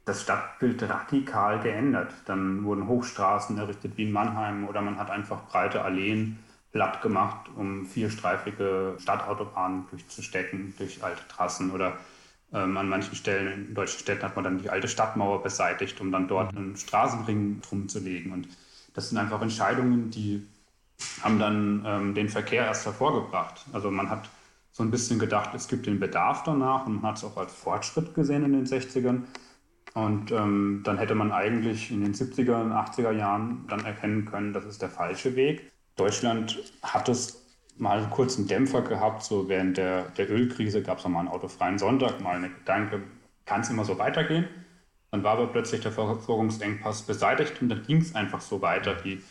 das 0.06 0.22
Stadtbild 0.22 0.84
radikal 0.84 1.60
geändert. 1.62 2.14
Dann 2.26 2.64
wurden 2.64 2.88
Hochstraßen 2.88 3.58
errichtet 3.58 3.98
wie 3.98 4.04
in 4.04 4.12
Mannheim 4.12 4.68
oder 4.68 4.82
man 4.82 4.98
hat 5.00 5.10
einfach 5.10 5.48
breite 5.48 5.84
Alleen 5.84 6.38
platt 6.72 7.02
gemacht, 7.02 7.50
um 7.56 7.86
vierstreifige 7.86 8.96
Stadtautobahnen 9.00 9.86
durchzustecken, 9.90 10.74
durch 10.78 11.04
alte 11.04 11.28
Trassen 11.28 11.72
oder 11.72 11.98
ähm, 12.54 12.78
an 12.78 12.90
manchen 12.90 13.16
Stellen 13.16 13.68
in 13.68 13.74
deutschen 13.74 14.00
Städten 14.00 14.24
hat 14.24 14.36
man 14.36 14.44
dann 14.44 14.62
die 14.62 14.70
alte 14.70 14.88
Stadtmauer 14.88 15.44
beseitigt, 15.44 16.00
um 16.02 16.12
dann 16.12 16.28
dort 16.28 16.54
mhm. 16.54 16.58
einen 16.58 16.78
Straßenring 16.78 17.62
drum 17.62 17.88
zu 17.88 18.00
legen. 18.00 18.32
Und 18.32 18.48
das 18.94 19.10
sind 19.10 19.18
einfach 19.18 19.42
Entscheidungen, 19.42 20.12
die 20.12 20.46
haben 21.22 21.40
dann 21.40 21.84
ähm, 21.86 22.14
den 22.14 22.30
Verkehr 22.30 22.66
erst 22.66 22.86
hervorgebracht. 22.86 23.66
Also 23.74 23.90
man 23.90 24.10
hat 24.10 24.30
so 24.72 24.84
ein 24.84 24.92
bisschen 24.92 25.20
gedacht, 25.20 25.52
es 25.54 25.68
gibt 25.68 25.86
den 25.86 26.00
Bedarf 26.00 26.44
danach 26.44 26.86
und 26.86 26.96
man 26.96 27.12
hat 27.12 27.18
es 27.18 27.24
auch 27.24 27.38
als 27.38 27.54
Fortschritt 27.54 28.14
gesehen 28.14 28.44
in 28.44 28.54
den 28.54 28.66
60ern. 28.66 29.24
Und 29.94 30.32
ähm, 30.32 30.82
dann 30.86 30.98
hätte 30.98 31.16
man 31.16 31.32
eigentlich 31.32 31.92
in 31.92 32.02
den 32.02 32.14
70er 32.14 32.62
und 32.62 32.72
80er 32.72 33.12
Jahren 33.12 33.66
dann 33.68 33.84
erkennen 33.84 34.26
können, 34.26 34.54
das 34.54 34.66
ist 34.66 34.82
der 34.82 34.90
falsche 34.90 35.36
Weg. 35.36 35.71
Deutschland 35.96 36.60
hat 36.82 37.10
es 37.10 37.46
mal 37.78 37.98
einen 37.98 38.10
kurzen 38.10 38.48
Dämpfer 38.48 38.82
gehabt, 38.82 39.24
so 39.24 39.50
während 39.50 39.78
der, 39.78 40.10
der 40.12 40.30
Ölkrise 40.30 40.84
gab 40.84 41.00
es 41.00 41.08
mal 41.08 41.20
einen 41.20 41.28
autofreien 41.28 41.80
Sonntag, 41.80 42.22
mal 42.22 42.36
eine 42.36 42.50
Gedanke, 42.50 43.02
kann 43.46 43.62
es 43.62 43.70
immer 43.70 43.86
so 43.86 43.98
weitergehen? 43.98 44.48
Dann 45.10 45.24
war 45.24 45.34
aber 45.34 45.48
plötzlich 45.48 45.82
der 45.82 45.92
Versorgungsengpass 45.92 47.02
beseitigt 47.02 47.62
und 47.62 47.70
dann 47.70 47.84
ging 47.84 47.98
es 47.98 48.16
einfach 48.16 48.40
so 48.40 48.62
weiter, 48.62 49.04
wie, 49.04 49.22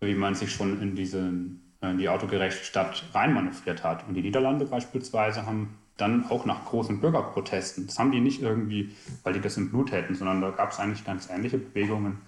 wie 0.00 0.14
man 0.14 0.34
sich 0.34 0.52
schon 0.52 0.80
in, 0.80 0.94
diese, 0.94 1.18
in 1.18 1.98
die 1.98 2.08
autogerechte 2.08 2.64
Stadt 2.64 3.04
reinmanövriert 3.12 3.84
hat. 3.84 4.08
Und 4.08 4.14
die 4.14 4.22
Niederlande 4.22 4.64
beispielsweise 4.64 5.44
haben 5.44 5.76
dann 5.98 6.30
auch 6.30 6.46
nach 6.46 6.64
großen 6.64 7.00
Bürgerprotesten, 7.00 7.88
das 7.88 7.98
haben 7.98 8.12
die 8.12 8.20
nicht 8.20 8.40
irgendwie, 8.40 8.94
weil 9.24 9.32
die 9.32 9.40
das 9.40 9.56
im 9.56 9.68
Blut 9.68 9.90
hätten, 9.90 10.14
sondern 10.14 10.40
da 10.40 10.50
gab 10.50 10.70
es 10.70 10.78
eigentlich 10.78 11.04
ganz 11.04 11.28
ähnliche 11.28 11.58
Bewegungen, 11.58 12.20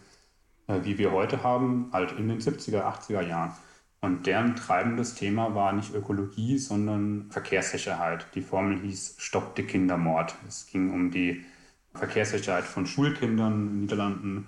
äh, 0.67 0.81
wie 0.83 0.99
wir 0.99 1.13
heute 1.13 1.43
haben, 1.43 1.89
halt 1.93 2.13
in 2.19 2.29
den 2.29 2.41
70er, 2.41 2.83
80er 2.83 3.23
Jahren. 3.23 3.53
Und 4.03 4.27
deren 4.27 4.57
treibendes 4.57 5.15
Thema 5.15 5.55
war 5.55 5.73
nicht 5.73 5.95
Ökologie, 5.95 6.57
sondern 6.57 7.27
Verkehrssicherheit. 7.31 8.27
Die 8.35 8.41
Formel 8.41 8.81
hieß 8.81 9.17
Stopp 9.19 9.55
den 9.57 9.67
Kindermord. 9.67 10.35
Es 10.49 10.67
ging 10.67 10.91
um 10.93 11.11
die 11.11 11.45
Verkehrssicherheit 11.95 12.65
von 12.65 12.87
Schulkindern. 12.87 13.53
In 13.53 13.69
den 13.69 13.81
Niederlanden 13.81 14.47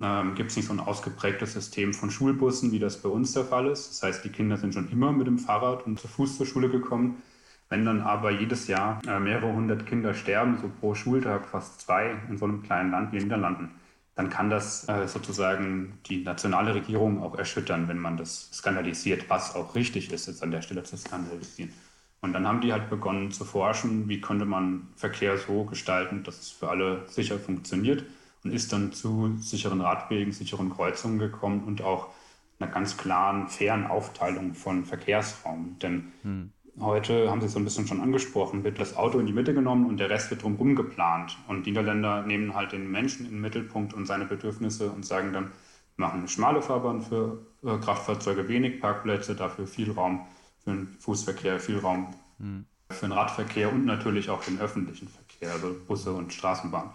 ähm, 0.00 0.34
gibt 0.34 0.50
es 0.50 0.56
nicht 0.56 0.66
so 0.66 0.72
ein 0.72 0.80
ausgeprägtes 0.80 1.52
System 1.52 1.92
von 1.92 2.10
Schulbussen, 2.10 2.72
wie 2.72 2.78
das 2.78 3.02
bei 3.02 3.10
uns 3.10 3.32
der 3.32 3.44
Fall 3.44 3.66
ist. 3.66 3.90
Das 3.90 4.02
heißt, 4.02 4.24
die 4.24 4.30
Kinder 4.30 4.56
sind 4.56 4.72
schon 4.72 4.90
immer 4.90 5.12
mit 5.12 5.26
dem 5.26 5.38
Fahrrad 5.38 5.84
und 5.86 5.98
zu 6.00 6.08
Fuß 6.08 6.38
zur 6.38 6.46
Schule 6.46 6.70
gekommen. 6.70 7.22
Wenn 7.68 7.84
dann 7.84 8.00
aber 8.00 8.30
jedes 8.30 8.68
Jahr 8.68 9.00
äh, 9.06 9.20
mehrere 9.20 9.52
hundert 9.52 9.84
Kinder 9.86 10.14
sterben, 10.14 10.56
so 10.56 10.70
pro 10.80 10.94
Schultag 10.94 11.46
fast 11.46 11.82
zwei 11.82 12.16
in 12.30 12.38
so 12.38 12.46
einem 12.46 12.62
kleinen 12.62 12.90
Land 12.92 13.12
wie 13.12 13.18
den 13.18 13.24
Niederlanden, 13.24 13.70
dann 14.18 14.30
kann 14.30 14.50
das 14.50 14.88
äh, 14.88 15.06
sozusagen 15.06 16.00
die 16.06 16.24
nationale 16.24 16.74
Regierung 16.74 17.22
auch 17.22 17.36
erschüttern, 17.36 17.86
wenn 17.86 18.00
man 18.00 18.16
das 18.16 18.50
skandalisiert, 18.52 19.30
was 19.30 19.54
auch 19.54 19.76
richtig 19.76 20.10
ist, 20.10 20.26
jetzt 20.26 20.42
an 20.42 20.50
der 20.50 20.60
Stelle 20.60 20.82
zu 20.82 20.96
skandalisieren. 20.96 21.72
Und 22.20 22.32
dann 22.32 22.44
haben 22.44 22.60
die 22.60 22.72
halt 22.72 22.90
begonnen 22.90 23.30
zu 23.30 23.44
forschen, 23.44 24.08
wie 24.08 24.20
könnte 24.20 24.44
man 24.44 24.88
Verkehr 24.96 25.38
so 25.38 25.62
gestalten, 25.66 26.24
dass 26.24 26.40
es 26.40 26.50
für 26.50 26.68
alle 26.68 27.08
sicher 27.08 27.38
funktioniert 27.38 28.02
und 28.42 28.50
ist 28.50 28.72
dann 28.72 28.92
zu 28.92 29.36
sicheren 29.38 29.80
Radwegen, 29.80 30.32
sicheren 30.32 30.70
Kreuzungen 30.70 31.20
gekommen 31.20 31.62
und 31.62 31.82
auch 31.82 32.08
einer 32.58 32.72
ganz 32.72 32.96
klaren, 32.96 33.46
fairen 33.46 33.86
Aufteilung 33.86 34.54
von 34.54 34.84
Verkehrsraum. 34.84 35.76
Denn 35.80 36.12
hm. 36.22 36.50
Heute 36.80 37.28
haben 37.28 37.40
Sie 37.40 37.46
es 37.46 37.52
so 37.52 37.58
ein 37.58 37.64
bisschen 37.64 37.86
schon 37.86 38.00
angesprochen, 38.00 38.62
wird 38.62 38.78
das 38.78 38.96
Auto 38.96 39.18
in 39.18 39.26
die 39.26 39.32
Mitte 39.32 39.52
genommen 39.52 39.86
und 39.86 39.98
der 39.98 40.10
Rest 40.10 40.30
wird 40.30 40.42
drumherum 40.42 40.76
geplant. 40.76 41.36
Und 41.48 41.66
die 41.66 41.70
Niederländer 41.70 42.22
nehmen 42.22 42.54
halt 42.54 42.72
den 42.72 42.90
Menschen 42.90 43.26
in 43.26 43.32
den 43.32 43.40
Mittelpunkt 43.40 43.94
und 43.94 44.06
seine 44.06 44.26
Bedürfnisse 44.26 44.90
und 44.90 45.04
sagen 45.04 45.32
dann, 45.32 45.50
wir 45.96 46.06
machen 46.06 46.20
eine 46.20 46.28
schmale 46.28 46.62
Fahrbahn 46.62 47.02
für 47.02 47.44
äh, 47.64 47.76
Kraftfahrzeuge, 47.78 48.48
wenig 48.48 48.80
Parkplätze, 48.80 49.34
dafür 49.34 49.66
viel 49.66 49.90
Raum 49.90 50.26
für 50.62 50.70
den 50.70 50.96
Fußverkehr, 51.00 51.58
viel 51.58 51.78
Raum 51.78 52.14
mhm. 52.38 52.64
für 52.90 53.06
den 53.06 53.12
Radverkehr 53.12 53.72
und 53.72 53.84
natürlich 53.84 54.30
auch 54.30 54.44
den 54.44 54.60
öffentlichen 54.60 55.08
Verkehr, 55.08 55.52
also 55.52 55.74
Busse 55.86 56.12
und 56.12 56.32
Straßenbahnen. 56.32 56.90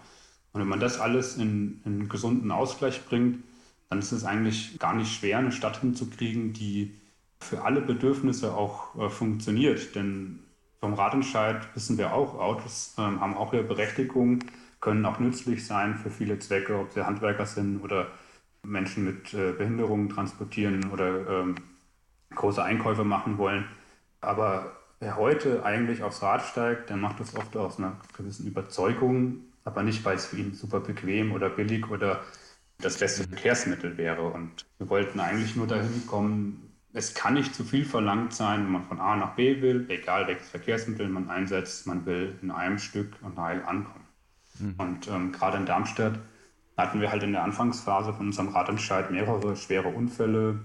Und 0.52 0.60
wenn 0.60 0.68
man 0.68 0.80
das 0.80 0.98
alles 0.98 1.36
in, 1.36 1.82
in 1.84 2.00
einen 2.00 2.08
gesunden 2.08 2.50
Ausgleich 2.50 3.04
bringt, 3.04 3.44
dann 3.90 3.98
ist 3.98 4.12
es 4.12 4.24
eigentlich 4.24 4.78
gar 4.78 4.94
nicht 4.94 5.12
schwer, 5.12 5.38
eine 5.38 5.52
Stadt 5.52 5.80
hinzukriegen, 5.80 6.54
die 6.54 6.94
für 7.44 7.62
alle 7.62 7.80
Bedürfnisse 7.80 8.54
auch 8.54 8.94
äh, 8.96 9.08
funktioniert. 9.08 9.94
Denn 9.94 10.40
vom 10.80 10.94
Radentscheid 10.94 11.66
wissen 11.74 11.98
wir 11.98 12.12
auch, 12.12 12.38
Autos 12.38 12.94
ähm, 12.98 13.20
haben 13.20 13.36
auch 13.36 13.52
ihre 13.52 13.64
Berechtigung, 13.64 14.40
können 14.80 15.06
auch 15.06 15.18
nützlich 15.18 15.66
sein 15.66 15.96
für 15.96 16.10
viele 16.10 16.38
Zwecke, 16.38 16.78
ob 16.78 16.92
sie 16.92 17.06
Handwerker 17.06 17.46
sind 17.46 17.82
oder 17.82 18.08
Menschen 18.62 19.04
mit 19.04 19.32
äh, 19.34 19.52
Behinderungen 19.52 20.08
transportieren 20.08 20.90
oder 20.90 21.28
ähm, 21.28 21.54
große 22.34 22.62
Einkäufe 22.62 23.04
machen 23.04 23.38
wollen. 23.38 23.66
Aber 24.20 24.72
wer 25.00 25.16
heute 25.16 25.64
eigentlich 25.64 26.02
aufs 26.02 26.22
Rad 26.22 26.42
steigt, 26.42 26.90
der 26.90 26.96
macht 26.96 27.20
das 27.20 27.34
oft 27.36 27.56
aus 27.56 27.78
einer 27.78 27.96
gewissen 28.16 28.46
Überzeugung, 28.46 29.40
aber 29.64 29.82
nicht, 29.82 30.04
weil 30.04 30.16
es 30.16 30.26
für 30.26 30.36
ihn 30.36 30.54
super 30.54 30.80
bequem 30.80 31.32
oder 31.32 31.48
billig 31.50 31.90
oder 31.90 32.20
das 32.78 32.98
beste 32.98 33.24
Verkehrsmittel 33.24 33.96
wäre. 33.96 34.22
Und 34.22 34.66
wir 34.78 34.88
wollten 34.88 35.20
eigentlich 35.20 35.56
nur 35.56 35.66
dahin 35.66 36.06
kommen, 36.06 36.63
es 36.94 37.12
kann 37.12 37.34
nicht 37.34 37.54
zu 37.54 37.64
viel 37.64 37.84
verlangt 37.84 38.32
sein, 38.32 38.64
wenn 38.64 38.72
man 38.72 38.84
von 38.84 39.00
A 39.00 39.16
nach 39.16 39.34
B 39.34 39.60
will, 39.60 39.86
egal 39.88 40.28
welches 40.28 40.48
Verkehrsmittel 40.48 41.08
man 41.08 41.28
einsetzt, 41.28 41.88
man 41.88 42.06
will 42.06 42.38
in 42.40 42.52
einem 42.52 42.78
Stück 42.78 43.12
und 43.20 43.36
heil 43.36 43.62
ankommen. 43.66 44.04
Mhm. 44.60 44.74
Und 44.78 45.08
ähm, 45.08 45.32
gerade 45.32 45.56
in 45.56 45.66
Darmstadt 45.66 46.20
hatten 46.76 47.00
wir 47.00 47.10
halt 47.10 47.24
in 47.24 47.32
der 47.32 47.42
Anfangsphase 47.42 48.14
von 48.14 48.26
unserem 48.26 48.48
Radentscheid 48.48 49.10
mehrere 49.10 49.56
schwere 49.56 49.88
Unfälle, 49.88 50.60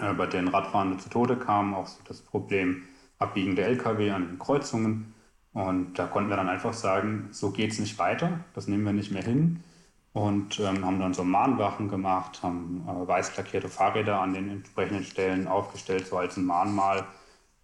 äh, 0.00 0.14
bei 0.14 0.26
denen 0.26 0.48
Radfahrende 0.48 0.98
zu 0.98 1.10
Tode 1.10 1.36
kamen, 1.36 1.74
auch 1.74 1.88
so 1.88 1.98
das 2.06 2.22
Problem 2.22 2.84
abbiegende 3.18 3.62
Lkw 3.62 4.12
an 4.12 4.28
den 4.28 4.38
Kreuzungen. 4.38 5.14
Und 5.52 5.98
da 5.98 6.06
konnten 6.06 6.30
wir 6.30 6.36
dann 6.36 6.48
einfach 6.48 6.74
sagen, 6.74 7.28
so 7.32 7.50
geht 7.50 7.72
es 7.72 7.80
nicht 7.80 7.98
weiter, 7.98 8.38
das 8.54 8.68
nehmen 8.68 8.84
wir 8.84 8.92
nicht 8.92 9.10
mehr 9.10 9.24
hin. 9.24 9.64
Und 10.12 10.58
ähm, 10.58 10.84
haben 10.84 10.98
dann 10.98 11.14
so 11.14 11.22
Mahnwachen 11.22 11.88
gemacht, 11.88 12.42
haben 12.42 12.84
äh, 12.88 13.06
weiß 13.06 13.36
lackierte 13.36 13.68
Fahrräder 13.68 14.20
an 14.20 14.34
den 14.34 14.50
entsprechenden 14.50 15.04
Stellen 15.04 15.46
aufgestellt, 15.46 16.08
so 16.08 16.16
als 16.18 16.36
ein 16.36 16.44
Mahnmal. 16.44 17.06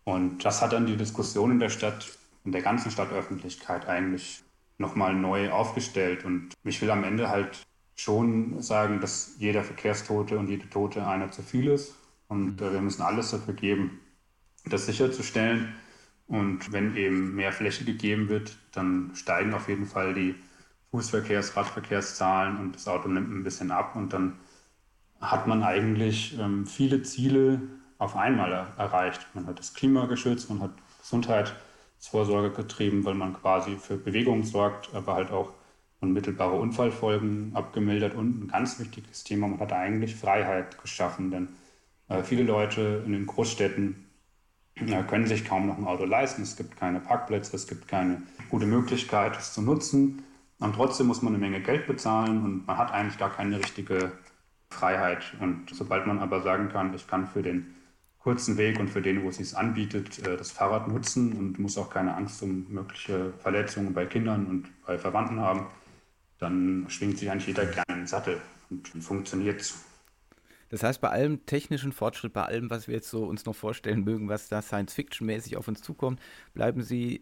Und 0.05 0.45
das 0.45 0.62
hat 0.62 0.73
dann 0.73 0.87
die 0.87 0.97
Diskussion 0.97 1.50
in 1.50 1.59
der 1.59 1.71
Stadt, 1.71 2.07
in 2.45 2.53
der 2.53 2.62
ganzen 2.62 2.93
Stadtöffentlichkeit 2.93 3.88
eigentlich 3.88 4.45
nochmal 4.79 5.15
neu 5.15 5.50
aufgestellt. 5.50 6.25
Und 6.25 6.50
ich 6.62 6.81
will 6.81 6.91
am 6.91 7.03
Ende 7.03 7.29
halt 7.31 7.67
schon 7.97 8.62
sagen, 8.62 9.00
dass 9.00 9.35
jeder 9.38 9.65
Verkehrstote 9.65 10.38
und 10.38 10.49
jede 10.49 10.71
Tote 10.71 11.05
einer 11.05 11.33
zu 11.33 11.43
viel 11.43 11.67
ist. 11.67 11.97
Und 12.29 12.61
äh, 12.61 12.73
wir 12.73 12.81
müssen 12.81 13.03
alles 13.03 13.33
dafür 13.33 13.55
geben, 13.55 14.00
das 14.67 14.87
sicherzustellen. 14.87 15.75
Und 16.29 16.73
wenn 16.73 16.97
eben 16.97 17.35
mehr 17.35 17.53
Fläche 17.53 17.85
gegeben 17.85 18.29
wird, 18.29 18.57
dann 18.73 19.12
steigen 19.15 19.55
auf 19.55 19.69
jeden 19.69 19.87
Fall 19.87 20.15
die 20.15 20.35
Fußverkehrs-, 20.97 21.57
Radverkehrszahlen 21.57 22.59
und 22.59 22.75
das 22.75 22.88
Auto 22.88 23.09
nimmt 23.09 23.31
ein 23.31 23.45
bisschen 23.45 23.71
ab. 23.71 23.97
Und 23.97 24.12
dann 24.12 24.38
hat 25.21 25.47
man 25.47 25.62
eigentlich 25.62 26.38
ähm, 26.38 26.67
viele 26.67 27.03
Ziele 27.03 27.61
auf 27.99 28.17
einmal 28.17 28.53
er 28.53 28.67
erreicht. 28.76 29.26
Man 29.35 29.47
hat 29.47 29.59
das 29.59 29.75
Klima 29.75 30.07
geschützt, 30.07 30.50
man 30.50 30.61
hat 30.61 30.73
Gesundheitsvorsorge 31.00 32.50
getrieben, 32.50 33.05
weil 33.05 33.15
man 33.15 33.35
quasi 33.35 33.76
für 33.76 33.97
Bewegung 33.97 34.43
sorgt, 34.45 34.95
aber 34.95 35.15
halt 35.15 35.31
auch 35.31 35.53
unmittelbare 36.00 36.57
Unfallfolgen 36.57 37.53
abgemildert. 37.55 38.15
Und 38.15 38.45
ein 38.45 38.49
ganz 38.49 38.79
wichtiges 38.79 39.25
Thema, 39.25 39.49
man 39.49 39.61
hat 39.61 39.73
eigentlich 39.73 40.15
Freiheit 40.15 40.81
geschaffen, 40.83 41.31
denn 41.31 41.49
äh, 42.09 42.23
viele 42.23 42.43
Leute 42.43 43.03
in 43.07 43.12
den 43.12 43.26
Großstädten 43.26 44.07
können 45.09 45.26
sich 45.26 45.47
kaum 45.47 45.67
noch 45.67 45.79
ein 45.79 45.87
Auto 45.87 46.05
leisten. 46.05 46.43
Es 46.43 46.57
gibt 46.57 46.76
keine 46.76 47.00
Parkplätze, 47.00 47.57
es 47.57 47.67
gibt 47.67 47.88
keine 47.88 48.23
gute 48.50 48.67
Möglichkeit, 48.67 49.37
es 49.38 49.55
zu 49.55 49.62
nutzen. 49.62 50.23
Und 50.59 50.75
trotzdem 50.75 51.07
muss 51.07 51.23
man 51.23 51.35
eine 51.35 51.41
Menge 51.41 51.61
Geld 51.61 51.87
bezahlen 51.87 52.43
und 52.43 52.67
man 52.67 52.79
hat 52.79 52.93
eigentlich 52.93 53.19
gar 53.19 53.31
keine 53.31 53.59
richtige 53.59 54.13
Freiheit. 54.71 55.23
Und 55.41 55.71
sobald 55.73 56.07
man 56.07 56.19
aber 56.19 56.43
sagen 56.43 56.69
kann, 56.69 56.95
ich 56.95 57.07
kann 57.07 57.27
für 57.27 57.43
den 57.43 57.75
kurzen 58.19 58.57
Weg 58.57 58.81
und 58.81 58.89
für 58.89 59.03
den, 59.03 59.23
wo 59.23 59.29
es 59.29 59.37
sich 59.37 59.57
anbietet, 59.57 60.27
äh, 60.27 60.37
das 60.37 60.51
Fahrrad 60.51 60.89
nutzen 60.89 61.33
und 61.35 61.59
muss 61.59 61.79
auch 61.79 61.91
keine 61.91 62.15
Angst 62.17 62.43
um 62.43 62.67
mögliche 62.69 63.33
Verletzungen 63.39 63.95
bei 63.95 64.07
Kindern 64.07 64.47
und 64.47 64.69
bei 64.85 64.99
Verwandten 64.99 65.39
haben, 65.39 65.67
dann 66.39 66.87
schwingt 66.89 67.19
sich 67.19 67.31
eigentlich 67.31 67.47
jeder 67.47 67.67
gerne 67.67 68.01
den 68.01 68.07
Sattel 68.07 68.41
und 68.69 68.89
funktioniert. 68.89 69.73
Das 70.71 70.83
heißt, 70.83 71.01
bei 71.01 71.11
allem 71.11 71.47
technischen 71.47 71.93
Fortschritt, 71.93 72.33
bei 72.33 72.43
allem, 72.43 72.69
was 72.69 72.89
wir 72.89 72.97
jetzt 72.97 73.11
so 73.11 73.25
uns 73.25 73.45
noch 73.45 73.55
vorstellen 73.55 74.03
mögen, 74.03 74.29
was 74.29 74.49
da 74.49 74.61
Science-Fiction-mäßig 74.61 75.57
auf 75.57 75.69
uns 75.69 75.81
zukommt, 75.81 76.21
bleiben 76.53 76.83
Sie 76.83 77.21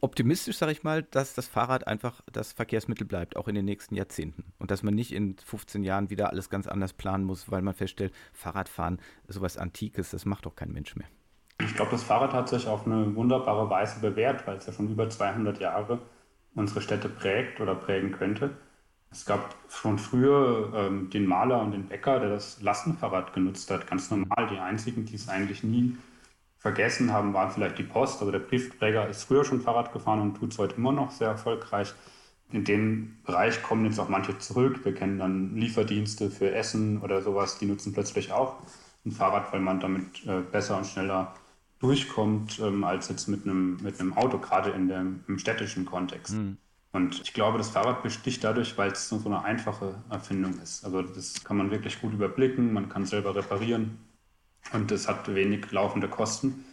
optimistisch, 0.00 0.56
sage 0.58 0.72
ich 0.72 0.84
mal, 0.84 1.02
dass 1.02 1.34
das 1.34 1.48
Fahrrad 1.48 1.86
einfach 1.86 2.20
das 2.32 2.52
Verkehrsmittel 2.52 3.06
bleibt, 3.06 3.36
auch 3.36 3.48
in 3.48 3.54
den 3.54 3.64
nächsten 3.64 3.94
Jahrzehnten. 3.94 4.44
Und 4.58 4.70
dass 4.70 4.82
man 4.82 4.94
nicht 4.94 5.12
in 5.12 5.36
15 5.38 5.82
Jahren 5.82 6.10
wieder 6.10 6.30
alles 6.30 6.50
ganz 6.50 6.66
anders 6.66 6.92
planen 6.92 7.24
muss, 7.24 7.50
weil 7.50 7.62
man 7.62 7.74
feststellt, 7.74 8.12
Fahrradfahren, 8.32 9.00
sowas 9.26 9.56
Antikes, 9.56 10.10
das 10.10 10.24
macht 10.24 10.46
doch 10.46 10.54
kein 10.54 10.72
Mensch 10.72 10.96
mehr. 10.96 11.08
Ich 11.60 11.74
glaube, 11.74 11.90
das 11.90 12.04
Fahrrad 12.04 12.32
hat 12.32 12.48
sich 12.48 12.66
auf 12.68 12.86
eine 12.86 13.14
wunderbare 13.16 13.68
Weise 13.68 14.00
bewährt, 14.00 14.46
weil 14.46 14.56
es 14.56 14.66
ja 14.66 14.72
schon 14.72 14.90
über 14.90 15.10
200 15.10 15.58
Jahre 15.60 16.00
unsere 16.54 16.80
Städte 16.80 17.08
prägt 17.08 17.60
oder 17.60 17.74
prägen 17.74 18.12
könnte. 18.12 18.56
Es 19.10 19.24
gab 19.24 19.56
schon 19.68 19.98
früher 19.98 20.72
ähm, 20.74 21.10
den 21.10 21.26
Maler 21.26 21.62
und 21.62 21.72
den 21.72 21.88
Bäcker, 21.88 22.20
der 22.20 22.28
das 22.28 22.60
Lastenfahrrad 22.60 23.32
genutzt 23.32 23.70
hat, 23.70 23.86
ganz 23.86 24.10
normal. 24.10 24.48
Die 24.52 24.58
einzigen, 24.58 25.06
die 25.06 25.14
es 25.14 25.28
eigentlich 25.28 25.64
nie 25.64 25.96
vergessen 26.58 27.12
haben, 27.12 27.32
waren 27.34 27.50
vielleicht 27.50 27.78
die 27.78 27.84
Post. 27.84 28.20
Also 28.20 28.32
der 28.32 28.40
Briefträger 28.40 29.08
ist 29.08 29.24
früher 29.24 29.44
schon 29.44 29.60
Fahrrad 29.60 29.92
gefahren 29.92 30.20
und 30.20 30.34
tut 30.34 30.52
es 30.52 30.58
heute 30.58 30.76
immer 30.76 30.92
noch 30.92 31.10
sehr 31.10 31.28
erfolgreich. 31.28 31.94
In 32.50 32.64
den 32.64 33.18
Bereich 33.24 33.62
kommen 33.62 33.84
jetzt 33.84 34.00
auch 34.00 34.08
manche 34.08 34.38
zurück. 34.38 34.84
Wir 34.84 34.94
kennen 34.94 35.18
dann 35.18 35.54
Lieferdienste 35.54 36.30
für 36.30 36.52
Essen 36.52 37.00
oder 37.00 37.22
sowas, 37.22 37.58
die 37.58 37.66
nutzen 37.66 37.92
plötzlich 37.92 38.32
auch 38.32 38.56
ein 39.04 39.12
Fahrrad, 39.12 39.52
weil 39.52 39.60
man 39.60 39.80
damit 39.80 40.26
äh, 40.26 40.40
besser 40.40 40.78
und 40.78 40.86
schneller 40.86 41.34
durchkommt 41.78 42.58
ähm, 42.58 42.82
als 42.82 43.08
jetzt 43.08 43.28
mit 43.28 43.44
einem, 43.44 43.76
mit 43.82 44.00
einem 44.00 44.14
Auto, 44.14 44.38
gerade 44.38 44.70
in 44.70 44.88
dem, 44.88 45.20
im 45.28 45.38
städtischen 45.38 45.84
Kontext. 45.84 46.34
Mhm. 46.34 46.56
Und 46.90 47.20
ich 47.20 47.34
glaube, 47.34 47.58
das 47.58 47.68
Fahrrad 47.68 48.02
besticht 48.02 48.42
dadurch, 48.42 48.76
weil 48.78 48.90
es 48.90 49.08
so 49.08 49.20
eine 49.24 49.44
einfache 49.44 50.02
Erfindung 50.10 50.58
ist. 50.60 50.84
Also 50.84 51.02
das 51.02 51.44
kann 51.44 51.58
man 51.58 51.70
wirklich 51.70 52.00
gut 52.00 52.14
überblicken, 52.14 52.72
man 52.72 52.88
kann 52.88 53.04
selber 53.04 53.36
reparieren 53.36 53.98
und 54.72 54.90
es 54.92 55.08
hat 55.08 55.34
wenig 55.34 55.70
laufende 55.70 56.08
Kosten. 56.08 56.64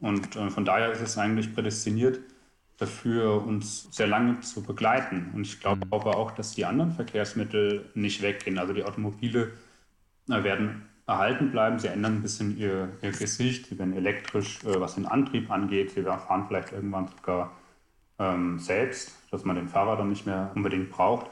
Und 0.00 0.36
äh, 0.36 0.50
von 0.50 0.64
daher 0.64 0.92
ist 0.92 1.00
es 1.00 1.18
eigentlich 1.18 1.54
prädestiniert 1.54 2.20
dafür, 2.78 3.44
uns 3.46 3.88
sehr 3.94 4.06
lange 4.06 4.40
zu 4.40 4.62
begleiten. 4.62 5.30
Und 5.34 5.46
ich 5.46 5.60
glaube 5.60 5.86
mhm. 5.86 5.92
aber 5.92 6.16
auch, 6.16 6.32
dass 6.32 6.54
die 6.54 6.64
anderen 6.64 6.92
Verkehrsmittel 6.92 7.90
nicht 7.94 8.22
weggehen. 8.22 8.58
Also 8.58 8.72
die 8.72 8.84
Automobile 8.84 9.52
äh, 10.28 10.42
werden 10.42 10.88
erhalten 11.06 11.50
bleiben. 11.50 11.78
Sie 11.78 11.88
ändern 11.88 12.16
ein 12.16 12.22
bisschen 12.22 12.56
ihr, 12.58 12.90
ihr 13.02 13.12
Gesicht. 13.12 13.66
Sie 13.66 13.78
werden 13.78 13.94
elektrisch, 13.94 14.64
äh, 14.64 14.80
was 14.80 14.96
den 14.96 15.06
Antrieb 15.06 15.50
angeht. 15.50 15.92
Sie 15.92 16.02
fahren 16.02 16.46
vielleicht 16.48 16.72
irgendwann 16.72 17.08
sogar 17.08 17.52
ähm, 18.18 18.58
selbst, 18.58 19.12
dass 19.30 19.44
man 19.44 19.56
den 19.56 19.68
Fahrer 19.68 19.96
dann 19.96 20.08
nicht 20.08 20.26
mehr 20.26 20.50
unbedingt 20.54 20.90
braucht. 20.90 21.26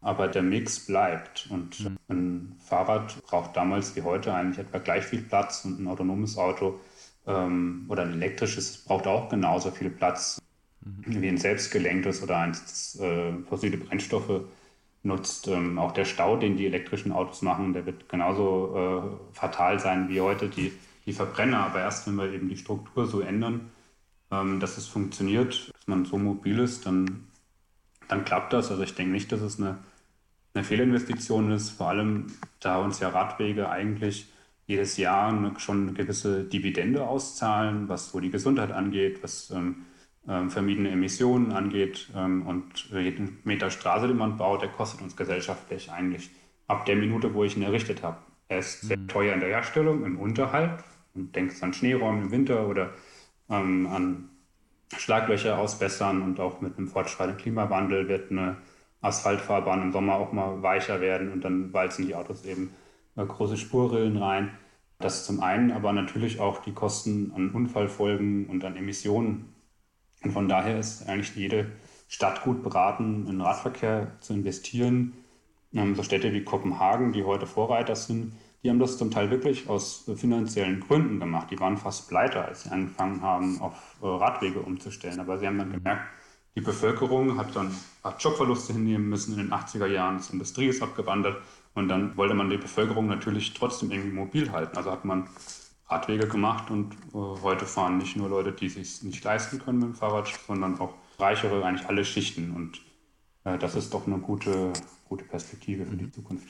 Aber 0.00 0.28
der 0.28 0.42
Mix 0.42 0.86
bleibt. 0.86 1.48
Und 1.50 1.80
mhm. 1.80 1.98
ein 2.08 2.56
Fahrrad 2.64 3.22
braucht 3.26 3.56
damals 3.56 3.96
wie 3.96 4.02
heute 4.02 4.32
eigentlich 4.32 4.58
etwa 4.58 4.78
gleich 4.78 5.04
viel 5.04 5.22
Platz 5.22 5.64
und 5.64 5.80
ein 5.80 5.88
autonomes 5.88 6.38
Auto 6.38 6.80
ähm, 7.26 7.84
oder 7.88 8.02
ein 8.02 8.14
elektrisches 8.14 8.78
braucht 8.78 9.06
auch 9.06 9.28
genauso 9.28 9.70
viel 9.70 9.90
Platz 9.90 10.40
mhm. 10.80 11.22
wie 11.22 11.28
ein 11.28 11.38
selbstgelenktes 11.38 12.22
oder 12.22 12.38
eins, 12.38 12.62
das 12.62 13.00
äh, 13.00 13.32
fossile 13.48 13.76
Brennstoffe 13.76 14.42
nutzt. 15.02 15.48
Ähm, 15.48 15.78
auch 15.78 15.92
der 15.92 16.04
Stau, 16.04 16.36
den 16.36 16.56
die 16.56 16.66
elektrischen 16.66 17.12
Autos 17.12 17.42
machen, 17.42 17.72
der 17.72 17.86
wird 17.86 18.08
genauso 18.08 19.20
äh, 19.32 19.36
fatal 19.36 19.78
sein 19.80 20.08
wie 20.08 20.20
heute 20.20 20.48
die, 20.48 20.72
die 21.06 21.12
Verbrenner. 21.12 21.66
Aber 21.66 21.80
erst 21.80 22.06
wenn 22.06 22.16
wir 22.16 22.32
eben 22.32 22.48
die 22.48 22.56
Struktur 22.56 23.06
so 23.06 23.20
ändern, 23.20 23.70
ähm, 24.30 24.60
dass 24.60 24.76
es 24.76 24.86
funktioniert, 24.86 25.72
dass 25.74 25.86
man 25.86 26.04
so 26.04 26.18
mobil 26.18 26.58
ist, 26.58 26.86
dann, 26.86 27.28
dann 28.08 28.24
klappt 28.24 28.52
das. 28.52 28.70
Also 28.70 28.82
ich 28.82 28.94
denke 28.94 29.12
nicht, 29.12 29.32
dass 29.32 29.40
es 29.40 29.58
eine, 29.58 29.78
eine 30.54 30.64
Fehlinvestition 30.64 31.52
ist, 31.52 31.70
vor 31.70 31.88
allem 31.88 32.26
da 32.58 32.78
uns 32.78 33.00
ja 33.00 33.08
Radwege 33.08 33.68
eigentlich 33.70 34.32
jedes 34.66 34.96
Jahr 34.96 35.54
schon 35.58 35.88
eine 35.88 35.92
gewisse 35.92 36.44
Dividende 36.44 37.06
auszahlen, 37.06 37.88
was 37.88 38.10
so 38.10 38.20
die 38.20 38.30
Gesundheit 38.30 38.70
angeht, 38.70 39.22
was 39.22 39.50
ähm, 39.50 39.86
ähm, 40.28 40.50
vermiedene 40.50 40.90
Emissionen 40.90 41.52
angeht. 41.52 42.08
Ähm, 42.14 42.46
und 42.46 42.90
jeden 42.92 43.38
Meter 43.44 43.70
Straße, 43.70 44.06
den 44.06 44.16
man 44.16 44.36
baut, 44.36 44.62
der 44.62 44.68
kostet 44.68 45.02
uns 45.02 45.16
gesellschaftlich 45.16 45.90
eigentlich 45.90 46.30
ab 46.68 46.84
der 46.86 46.96
Minute, 46.96 47.34
wo 47.34 47.42
ich 47.42 47.56
ihn 47.56 47.62
errichtet 47.62 48.02
habe. 48.02 48.18
Er 48.48 48.58
ist 48.58 48.82
sehr 48.82 48.98
mhm. 48.98 49.08
teuer 49.08 49.34
in 49.34 49.40
der 49.40 49.48
Herstellung, 49.48 50.04
im 50.04 50.18
Unterhalt. 50.18 50.84
Und 51.14 51.34
denkst 51.34 51.60
an 51.62 51.72
Schneeräumen 51.72 52.24
im 52.24 52.30
Winter 52.30 52.68
oder 52.68 52.90
ähm, 53.48 53.88
an 53.88 54.30
Schlaglöcher 54.96 55.58
ausbessern 55.58 56.22
und 56.22 56.38
auch 56.38 56.60
mit 56.60 56.78
einem 56.78 56.86
fortschreitenden 56.86 57.42
Klimawandel 57.42 58.08
wird 58.08 58.30
eine 58.30 58.56
Asphaltfahrbahn 59.00 59.82
im 59.82 59.92
Sommer 59.92 60.14
auch 60.14 60.32
mal 60.32 60.62
weicher 60.62 61.00
werden 61.00 61.32
und 61.32 61.44
dann 61.44 61.72
walzen 61.72 62.06
die 62.06 62.14
Autos 62.14 62.44
eben 62.44 62.74
große 63.16 63.56
Spurrillen 63.56 64.16
rein. 64.16 64.50
Das 64.98 65.24
zum 65.24 65.40
einen, 65.40 65.72
aber 65.72 65.92
natürlich 65.92 66.40
auch 66.40 66.58
die 66.58 66.72
Kosten 66.72 67.32
an 67.34 67.50
Unfallfolgen 67.50 68.46
und 68.46 68.64
an 68.64 68.76
Emissionen. 68.76 69.54
Und 70.22 70.32
von 70.32 70.48
daher 70.48 70.78
ist 70.78 71.08
eigentlich 71.08 71.34
jede 71.34 71.72
Stadt 72.08 72.42
gut 72.42 72.62
beraten, 72.62 73.26
in 73.26 73.40
Radverkehr 73.40 74.12
zu 74.20 74.34
investieren. 74.34 75.14
Ähm, 75.72 75.94
so 75.94 76.02
Städte 76.02 76.32
wie 76.34 76.44
Kopenhagen, 76.44 77.12
die 77.12 77.24
heute 77.24 77.46
Vorreiter 77.46 77.96
sind, 77.96 78.34
die 78.62 78.68
haben 78.68 78.78
das 78.78 78.98
zum 78.98 79.10
Teil 79.10 79.30
wirklich 79.30 79.70
aus 79.70 80.10
finanziellen 80.16 80.80
Gründen 80.80 81.18
gemacht. 81.18 81.50
Die 81.50 81.58
waren 81.58 81.78
fast 81.78 82.08
pleite, 82.08 82.44
als 82.44 82.64
sie 82.64 82.70
angefangen 82.70 83.22
haben, 83.22 83.58
auf 83.62 83.96
äh, 84.02 84.06
Radwege 84.06 84.60
umzustellen. 84.60 85.18
Aber 85.18 85.38
sie 85.38 85.46
haben 85.46 85.56
dann 85.56 85.72
gemerkt, 85.72 86.02
die 86.56 86.60
Bevölkerung 86.60 87.38
hat 87.38 87.54
dann 87.54 87.74
hat 88.02 88.22
Jobverluste 88.22 88.72
hinnehmen 88.72 89.08
müssen 89.08 89.38
in 89.38 89.38
den 89.38 89.52
80er 89.52 89.86
Jahren, 89.86 90.20
die 90.20 90.32
Industrie 90.32 90.66
ist 90.66 90.82
abgewandert 90.82 91.40
und 91.74 91.88
dann 91.88 92.16
wollte 92.16 92.34
man 92.34 92.50
die 92.50 92.56
Bevölkerung 92.56 93.06
natürlich 93.06 93.54
trotzdem 93.54 93.90
irgendwie 93.90 94.12
mobil 94.12 94.50
halten. 94.50 94.76
Also 94.76 94.90
hat 94.90 95.04
man 95.04 95.28
Radwege 95.88 96.28
gemacht 96.28 96.70
und 96.70 96.94
äh, 96.94 97.42
heute 97.42 97.66
fahren 97.66 97.98
nicht 97.98 98.16
nur 98.16 98.28
Leute, 98.28 98.52
die 98.52 98.68
sich 98.68 99.02
nicht 99.02 99.22
leisten 99.24 99.58
können 99.58 99.78
mit 99.78 99.88
dem 99.88 99.94
Fahrrad, 99.94 100.28
sondern 100.46 100.78
auch 100.80 100.94
reichere, 101.18 101.64
eigentlich 101.64 101.88
alle 101.88 102.04
Schichten. 102.04 102.52
Und 102.54 102.80
äh, 103.44 103.58
das 103.58 103.74
ist 103.74 103.92
doch 103.92 104.06
eine 104.06 104.18
gute, 104.18 104.72
gute 105.08 105.24
Perspektive 105.24 105.84
für 105.84 105.96
die 105.96 106.10
Zukunft. 106.10 106.48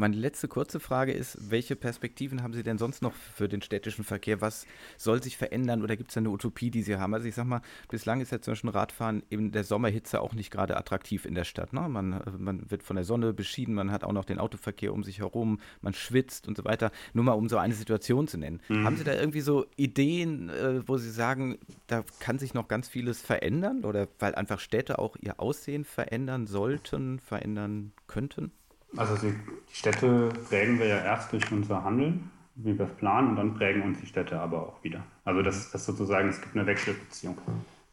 Meine 0.00 0.16
letzte 0.16 0.48
kurze 0.48 0.80
Frage 0.80 1.12
ist, 1.12 1.50
welche 1.50 1.76
Perspektiven 1.76 2.42
haben 2.42 2.54
Sie 2.54 2.62
denn 2.62 2.78
sonst 2.78 3.02
noch 3.02 3.12
für 3.12 3.50
den 3.50 3.60
städtischen 3.60 4.02
Verkehr? 4.02 4.40
Was 4.40 4.66
soll 4.96 5.22
sich 5.22 5.36
verändern 5.36 5.82
oder 5.82 5.94
gibt 5.94 6.10
es 6.10 6.16
eine 6.16 6.30
Utopie, 6.30 6.70
die 6.70 6.80
Sie 6.80 6.96
haben? 6.96 7.12
Also 7.12 7.28
ich 7.28 7.34
sag 7.34 7.44
mal, 7.44 7.60
bislang 7.90 8.22
ist 8.22 8.32
ja 8.32 8.40
zum 8.40 8.52
Beispiel 8.52 8.70
Radfahren 8.70 9.22
in 9.28 9.52
der 9.52 9.62
Sommerhitze 9.62 10.22
auch 10.22 10.32
nicht 10.32 10.50
gerade 10.50 10.78
attraktiv 10.78 11.26
in 11.26 11.34
der 11.34 11.44
Stadt. 11.44 11.74
Ne? 11.74 11.86
Man, 11.86 12.18
man 12.38 12.70
wird 12.70 12.82
von 12.82 12.96
der 12.96 13.04
Sonne 13.04 13.34
beschieden, 13.34 13.74
man 13.74 13.92
hat 13.92 14.02
auch 14.02 14.14
noch 14.14 14.24
den 14.24 14.38
Autoverkehr 14.38 14.94
um 14.94 15.04
sich 15.04 15.18
herum, 15.18 15.60
man 15.82 15.92
schwitzt 15.92 16.48
und 16.48 16.56
so 16.56 16.64
weiter. 16.64 16.92
Nur 17.12 17.26
mal 17.26 17.32
um 17.32 17.50
so 17.50 17.58
eine 17.58 17.74
Situation 17.74 18.26
zu 18.26 18.38
nennen. 18.38 18.62
Mhm. 18.70 18.86
Haben 18.86 18.96
Sie 18.96 19.04
da 19.04 19.12
irgendwie 19.12 19.42
so 19.42 19.66
Ideen, 19.76 20.48
äh, 20.48 20.80
wo 20.88 20.96
Sie 20.96 21.10
sagen, 21.10 21.58
da 21.88 22.04
kann 22.20 22.38
sich 22.38 22.54
noch 22.54 22.68
ganz 22.68 22.88
vieles 22.88 23.20
verändern 23.20 23.84
oder 23.84 24.08
weil 24.18 24.34
einfach 24.34 24.60
Städte 24.60 24.98
auch 24.98 25.16
ihr 25.20 25.38
Aussehen 25.38 25.84
verändern 25.84 26.46
sollten, 26.46 27.18
verändern 27.18 27.92
könnten? 28.06 28.52
Also 28.96 29.16
die 29.16 29.34
Städte 29.72 30.30
prägen 30.48 30.78
wir 30.78 30.86
ja 30.86 30.98
erst 30.98 31.32
durch 31.32 31.50
unser 31.52 31.84
Handeln, 31.84 32.30
wie 32.56 32.78
wir 32.78 32.86
es 32.86 32.96
planen, 32.96 33.30
und 33.30 33.36
dann 33.36 33.54
prägen 33.54 33.82
uns 33.82 34.00
die 34.00 34.06
Städte 34.06 34.40
aber 34.40 34.68
auch 34.68 34.82
wieder. 34.84 35.02
Also 35.24 35.42
das, 35.42 35.74
ist 35.74 35.86
sozusagen, 35.86 36.28
es 36.28 36.40
gibt 36.40 36.56
eine 36.56 36.66
Wechselbeziehung. 36.66 37.38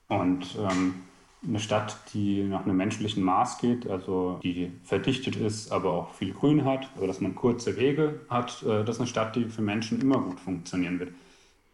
Und 0.08 0.58
ähm, 0.60 0.96
eine 1.48 1.60
Stadt, 1.60 1.98
die 2.14 2.44
nach 2.44 2.66
einem 2.66 2.78
menschlichen 2.78 3.24
Maß 3.24 3.60
geht, 3.60 3.88
also 3.88 4.40
die 4.44 4.72
verdichtet 4.84 5.36
ist, 5.36 5.72
aber 5.72 5.92
auch 5.92 6.14
viel 6.14 6.34
Grün 6.34 6.66
hat, 6.66 6.90
also 6.96 7.08
dass 7.08 7.22
man 7.22 7.36
kurze 7.36 7.78
Wege 7.78 8.22
hat, 8.30 8.64
äh, 8.64 8.84
das 8.84 8.96
ist 8.96 9.02
eine 9.02 9.08
Stadt, 9.08 9.36
die 9.36 9.46
für 9.46 9.62
Menschen 9.62 10.02
immer 10.02 10.20
gut 10.20 10.40
funktionieren 10.40 11.00
wird. 11.00 11.12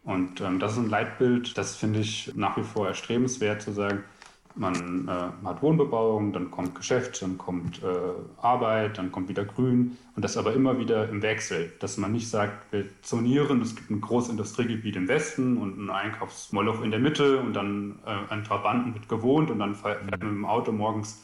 Und 0.04 0.42
ähm, 0.42 0.58
das 0.58 0.72
ist 0.72 0.78
ein 0.78 0.90
Leitbild, 0.90 1.56
das 1.56 1.76
finde 1.76 2.00
ich 2.00 2.30
nach 2.34 2.58
wie 2.58 2.62
vor 2.62 2.86
erstrebenswert 2.86 3.62
zu 3.62 3.72
sagen, 3.72 4.04
man 4.54 5.08
äh, 5.08 5.46
hat 5.46 5.62
Wohnbebauung, 5.62 6.32
dann 6.32 6.50
kommt 6.50 6.74
Geschäft, 6.74 7.20
dann 7.22 7.38
kommt 7.38 7.82
äh, 7.82 7.86
Arbeit, 8.40 8.98
dann 8.98 9.10
kommt 9.10 9.28
wieder 9.28 9.44
Grün 9.44 9.96
und 10.14 10.24
das 10.24 10.36
aber 10.36 10.52
immer 10.52 10.78
wieder 10.78 11.08
im 11.08 11.22
Wechsel, 11.22 11.72
dass 11.80 11.96
man 11.96 12.12
nicht 12.12 12.28
sagt, 12.28 12.72
wir 12.72 12.84
zonieren, 13.02 13.60
es 13.62 13.74
gibt 13.74 13.90
ein 13.90 14.00
großes 14.00 14.30
Industriegebiet 14.30 14.96
im 14.96 15.08
Westen 15.08 15.56
und 15.56 15.78
ein 15.78 15.90
Einkaufsmoloch 15.90 16.82
in 16.82 16.90
der 16.90 17.00
Mitte 17.00 17.38
und 17.38 17.54
dann 17.54 17.98
äh, 18.06 18.32
ein 18.32 18.44
Trabanten 18.44 18.94
wird 18.94 19.08
gewohnt 19.08 19.50
und 19.50 19.58
dann 19.58 19.74
fährt 19.74 20.02
man 20.02 20.10
mit 20.10 20.22
dem 20.22 20.44
Auto 20.44 20.70
morgens 20.70 21.23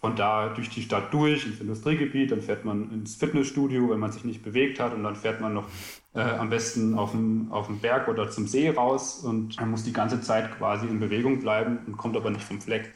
von 0.00 0.16
da 0.16 0.48
durch 0.48 0.70
die 0.70 0.82
Stadt 0.82 1.12
durch 1.12 1.46
ins 1.46 1.60
Industriegebiet, 1.60 2.32
dann 2.32 2.40
fährt 2.40 2.64
man 2.64 2.90
ins 2.90 3.16
Fitnessstudio, 3.16 3.90
wenn 3.90 3.98
man 3.98 4.12
sich 4.12 4.24
nicht 4.24 4.42
bewegt 4.42 4.80
hat 4.80 4.94
und 4.94 5.02
dann 5.04 5.14
fährt 5.14 5.40
man 5.40 5.52
noch 5.52 5.66
äh, 6.14 6.20
am 6.20 6.48
besten 6.48 6.98
auf 6.98 7.10
dem, 7.10 7.52
auf 7.52 7.66
dem 7.66 7.80
Berg 7.80 8.08
oder 8.08 8.30
zum 8.30 8.46
See 8.46 8.70
raus 8.70 9.20
und 9.22 9.60
man 9.60 9.70
muss 9.70 9.84
die 9.84 9.92
ganze 9.92 10.20
Zeit 10.22 10.56
quasi 10.56 10.86
in 10.86 11.00
Bewegung 11.00 11.40
bleiben 11.40 11.78
und 11.86 11.98
kommt 11.98 12.16
aber 12.16 12.30
nicht 12.30 12.44
vom 12.44 12.60
Fleck. 12.60 12.92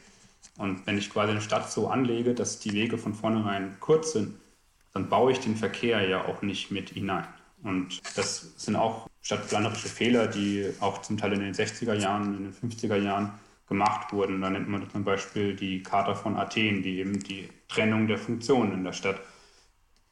Und 0.57 0.85
wenn 0.87 0.97
ich 0.97 1.11
quasi 1.11 1.31
eine 1.31 1.41
Stadt 1.41 1.71
so 1.71 1.89
anlege, 1.89 2.33
dass 2.33 2.59
die 2.59 2.73
Wege 2.73 2.97
von 2.97 3.13
vornherein 3.13 3.75
kurz 3.79 4.13
sind, 4.13 4.33
dann 4.93 5.09
baue 5.09 5.31
ich 5.31 5.39
den 5.39 5.55
Verkehr 5.55 6.07
ja 6.07 6.25
auch 6.25 6.41
nicht 6.41 6.71
mit 6.71 6.89
hinein. 6.89 7.27
Und 7.61 7.99
das 8.15 8.53
sind 8.57 8.75
auch 8.75 9.07
stadtplanerische 9.21 9.89
Fehler, 9.89 10.27
die 10.27 10.69
auch 10.79 11.01
zum 11.01 11.17
Teil 11.17 11.33
in 11.33 11.41
den 11.41 11.53
60er 11.53 11.93
Jahren, 11.93 12.37
in 12.37 12.43
den 12.43 12.53
50er 12.53 12.95
Jahren 12.95 13.31
gemacht 13.67 14.13
wurden. 14.13 14.41
Da 14.41 14.49
nennt 14.49 14.69
man 14.69 14.89
zum 14.89 15.03
Beispiel 15.03 15.55
die 15.55 15.83
Charta 15.83 16.15
von 16.15 16.37
Athen, 16.37 16.83
die 16.83 16.99
eben 16.99 17.19
die 17.19 17.49
Trennung 17.67 18.07
der 18.07 18.17
Funktionen 18.17 18.73
in 18.73 18.83
der 18.83 18.93
Stadt 18.93 19.19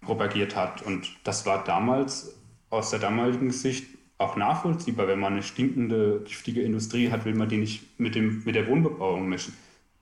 propagiert 0.01 0.55
hat. 0.55 0.81
Und 0.81 1.09
das 1.23 1.45
war 1.45 1.63
damals 1.63 2.35
aus 2.69 2.89
der 2.89 2.99
damaligen 2.99 3.51
Sicht 3.51 3.85
auch 4.17 4.35
nachvollziehbar. 4.35 5.07
Wenn 5.07 5.19
man 5.19 5.33
eine 5.33 5.43
stinkende, 5.43 6.21
giftige 6.25 6.61
Industrie 6.61 7.11
hat, 7.11 7.25
will 7.25 7.35
man 7.35 7.49
die 7.49 7.57
nicht 7.57 7.99
mit, 7.99 8.15
dem, 8.15 8.43
mit 8.45 8.55
der 8.55 8.67
Wohnbebauung 8.67 9.27
mischen. 9.27 9.53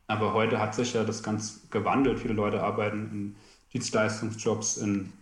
Aber 0.07 0.33
heute 0.33 0.59
hat 0.59 0.75
sich 0.75 0.93
ja 0.93 1.03
das 1.03 1.23
ganz 1.23 1.67
gewandelt. 1.69 2.19
Viele 2.19 2.33
Leute 2.33 2.61
arbeiten 2.61 3.09
in 3.11 3.35
Dienstleistungsjobs 3.73 4.77
in, 4.77 5.13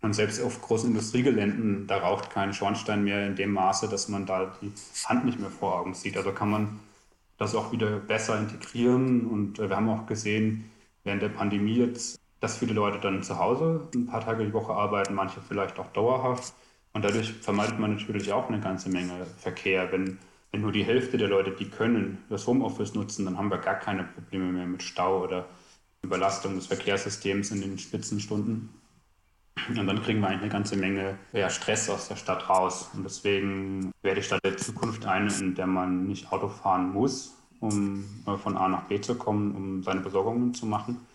und 0.00 0.14
selbst 0.14 0.42
auf 0.42 0.60
großen 0.62 0.88
Industriegeländen, 0.88 1.86
da 1.86 1.98
raucht 1.98 2.30
kein 2.30 2.52
Schornstein 2.52 3.04
mehr 3.04 3.26
in 3.26 3.36
dem 3.36 3.52
Maße, 3.52 3.88
dass 3.88 4.08
man 4.08 4.26
da 4.26 4.56
die 4.60 4.72
Hand 5.06 5.24
nicht 5.24 5.38
mehr 5.38 5.50
vor 5.50 5.78
Augen 5.78 5.94
sieht. 5.94 6.16
Also 6.16 6.32
kann 6.32 6.50
man 6.50 6.80
das 7.42 7.54
auch 7.54 7.72
wieder 7.72 7.98
besser 7.98 8.38
integrieren. 8.38 9.26
Und 9.26 9.58
äh, 9.58 9.68
wir 9.68 9.76
haben 9.76 9.88
auch 9.88 10.06
gesehen, 10.06 10.70
während 11.04 11.22
der 11.22 11.28
Pandemie 11.28 11.76
jetzt, 11.76 12.18
dass 12.40 12.56
viele 12.56 12.72
Leute 12.72 12.98
dann 12.98 13.22
zu 13.22 13.38
Hause 13.38 13.88
ein 13.94 14.06
paar 14.06 14.20
Tage 14.20 14.44
die 14.44 14.52
Woche 14.52 14.72
arbeiten, 14.72 15.14
manche 15.14 15.40
vielleicht 15.40 15.78
auch 15.78 15.92
dauerhaft. 15.92 16.54
Und 16.92 17.04
dadurch 17.04 17.32
vermeidet 17.32 17.78
man 17.78 17.94
natürlich 17.94 18.32
auch 18.32 18.48
eine 18.48 18.60
ganze 18.60 18.88
Menge 18.88 19.26
Verkehr. 19.38 19.90
Wenn, 19.92 20.18
wenn 20.50 20.60
nur 20.60 20.72
die 20.72 20.84
Hälfte 20.84 21.16
der 21.16 21.28
Leute, 21.28 21.52
die 21.52 21.68
können, 21.68 22.18
das 22.28 22.46
Homeoffice 22.46 22.94
nutzen, 22.94 23.24
dann 23.24 23.38
haben 23.38 23.50
wir 23.50 23.58
gar 23.58 23.76
keine 23.76 24.04
Probleme 24.04 24.52
mehr 24.52 24.66
mit 24.66 24.82
Stau 24.82 25.22
oder 25.22 25.46
Überlastung 26.02 26.56
des 26.56 26.66
Verkehrssystems 26.66 27.52
in 27.52 27.60
den 27.60 27.78
Spitzenstunden. 27.78 28.68
Und 29.68 29.86
dann 29.86 30.02
kriegen 30.02 30.20
wir 30.20 30.28
eigentlich 30.28 30.42
eine 30.42 30.50
ganze 30.50 30.76
Menge 30.76 31.18
ja, 31.32 31.48
Stress 31.48 31.88
aus 31.88 32.08
der 32.08 32.16
Stadt 32.16 32.48
raus. 32.48 32.90
Und 32.94 33.04
deswegen 33.04 33.92
wäre 34.02 34.16
die 34.16 34.22
Stadt 34.22 34.44
der 34.44 34.56
Zukunft 34.56 35.06
eine, 35.06 35.32
in 35.32 35.54
der 35.54 35.66
man 35.66 36.06
nicht 36.06 36.32
Auto 36.32 36.48
fahren 36.48 36.92
muss, 36.92 37.36
um 37.60 38.04
von 38.42 38.56
A 38.56 38.68
nach 38.68 38.84
B 38.84 39.00
zu 39.00 39.14
kommen, 39.14 39.54
um 39.54 39.82
seine 39.82 40.00
Besorgungen 40.00 40.54
zu 40.54 40.66
machen. 40.66 41.06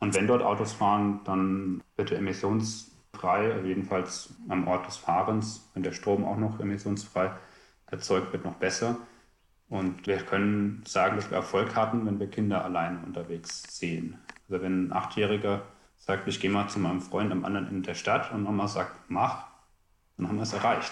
Und 0.00 0.14
wenn 0.14 0.26
dort 0.26 0.42
Autos 0.42 0.72
fahren, 0.72 1.20
dann 1.24 1.80
bitte 1.96 2.16
emissionsfrei, 2.16 3.52
also 3.52 3.66
jedenfalls 3.68 4.34
am 4.48 4.66
Ort 4.66 4.86
des 4.86 4.96
Fahrens, 4.96 5.70
wenn 5.74 5.84
der 5.84 5.92
Strom 5.92 6.24
auch 6.24 6.36
noch 6.36 6.58
emissionsfrei 6.58 7.30
erzeugt 7.86 8.32
wird, 8.32 8.44
noch 8.44 8.56
besser. 8.56 8.96
Und 9.68 10.06
wir 10.06 10.18
können 10.18 10.82
sagen, 10.86 11.16
dass 11.16 11.30
wir 11.30 11.36
Erfolg 11.36 11.76
hatten, 11.76 12.04
wenn 12.04 12.18
wir 12.18 12.26
Kinder 12.26 12.64
alleine 12.64 12.98
unterwegs 13.06 13.62
sehen. 13.78 14.18
Also 14.48 14.62
wenn 14.62 14.88
ein 14.88 14.92
Achtjähriger 14.92 15.62
sagt, 16.02 16.26
ich 16.26 16.40
gehe 16.40 16.50
mal 16.50 16.68
zu 16.68 16.80
meinem 16.80 17.00
Freund 17.00 17.30
am 17.30 17.44
anderen 17.44 17.68
Ende 17.68 17.82
der 17.82 17.94
Stadt 17.94 18.32
und 18.32 18.42
Mama 18.42 18.66
sagt, 18.66 19.08
mach, 19.08 19.46
dann 20.16 20.26
haben 20.26 20.36
wir 20.36 20.42
es 20.42 20.52
erreicht. 20.52 20.90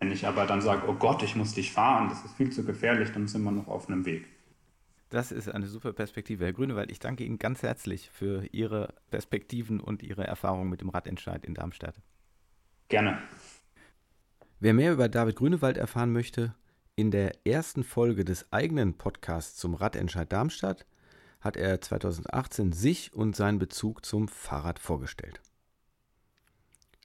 Wenn 0.00 0.10
ich 0.10 0.26
aber 0.26 0.46
dann 0.46 0.60
sage, 0.60 0.88
oh 0.88 0.94
Gott, 0.94 1.22
ich 1.22 1.36
muss 1.36 1.54
dich 1.54 1.72
fahren, 1.72 2.08
das 2.08 2.24
ist 2.24 2.34
viel 2.34 2.50
zu 2.50 2.64
gefährlich, 2.64 3.12
dann 3.12 3.28
sind 3.28 3.44
wir 3.44 3.52
noch 3.52 3.68
auf 3.68 3.88
einem 3.88 4.04
Weg. 4.04 4.26
Das 5.10 5.30
ist 5.30 5.48
eine 5.48 5.66
super 5.66 5.92
Perspektive, 5.92 6.44
Herr 6.44 6.52
Grünewald. 6.52 6.90
Ich 6.90 6.98
danke 6.98 7.24
Ihnen 7.24 7.38
ganz 7.38 7.62
herzlich 7.62 8.10
für 8.10 8.44
Ihre 8.52 8.94
Perspektiven 9.10 9.78
und 9.78 10.02
Ihre 10.02 10.26
Erfahrungen 10.26 10.70
mit 10.70 10.80
dem 10.80 10.88
Radentscheid 10.88 11.44
in 11.44 11.54
Darmstadt. 11.54 12.00
Gerne. 12.88 13.18
Wer 14.58 14.74
mehr 14.74 14.92
über 14.92 15.08
David 15.08 15.36
Grünewald 15.36 15.78
erfahren 15.78 16.12
möchte, 16.12 16.54
in 16.96 17.12
der 17.12 17.46
ersten 17.46 17.84
Folge 17.84 18.24
des 18.24 18.52
eigenen 18.52 18.94
Podcasts 18.94 19.56
zum 19.56 19.74
Radentscheid 19.74 20.32
Darmstadt 20.32 20.84
hat 21.40 21.56
er 21.56 21.80
2018 21.80 22.72
sich 22.72 23.12
und 23.12 23.34
seinen 23.34 23.58
Bezug 23.58 24.04
zum 24.04 24.28
Fahrrad 24.28 24.78
vorgestellt. 24.78 25.40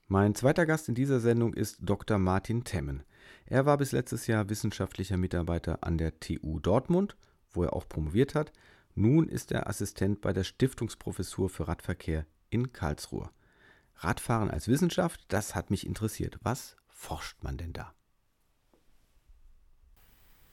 Mein 0.08 0.36
zweiter 0.36 0.66
Gast 0.66 0.88
in 0.88 0.96
dieser 0.96 1.20
Sendung 1.20 1.54
ist 1.54 1.78
Dr. 1.82 2.20
Martin 2.20 2.64
Temmen. 2.64 3.04
Er 3.46 3.66
war 3.66 3.78
bis 3.78 3.92
letztes 3.92 4.28
Jahr 4.28 4.50
wissenschaftlicher 4.50 5.18
Mitarbeiter 5.18 5.84
an 5.84 5.98
der 5.98 6.20
TU 6.20 6.60
Dortmund, 6.60 7.16
wo 7.52 7.64
er 7.64 7.74
auch 7.74 7.88
promoviert 7.88 8.36
hat. 8.36 8.52
Nun 8.94 9.28
ist 9.28 9.52
er 9.52 9.68
Assistent 9.68 10.22
bei 10.22 10.32
der 10.32 10.44
Stiftungsprofessur 10.44 11.50
für 11.50 11.68
Radverkehr 11.68 12.26
in 12.50 12.72
Karlsruhe. 12.72 13.30
Radfahren 13.98 14.52
als 14.52 14.68
Wissenschaft, 14.68 15.26
das 15.30 15.56
hat 15.56 15.72
mich 15.72 15.86
interessiert. 15.86 16.38
Was 16.44 16.76
forscht 16.88 17.42
man 17.44 17.58
denn 17.58 17.74
da? 17.74 17.94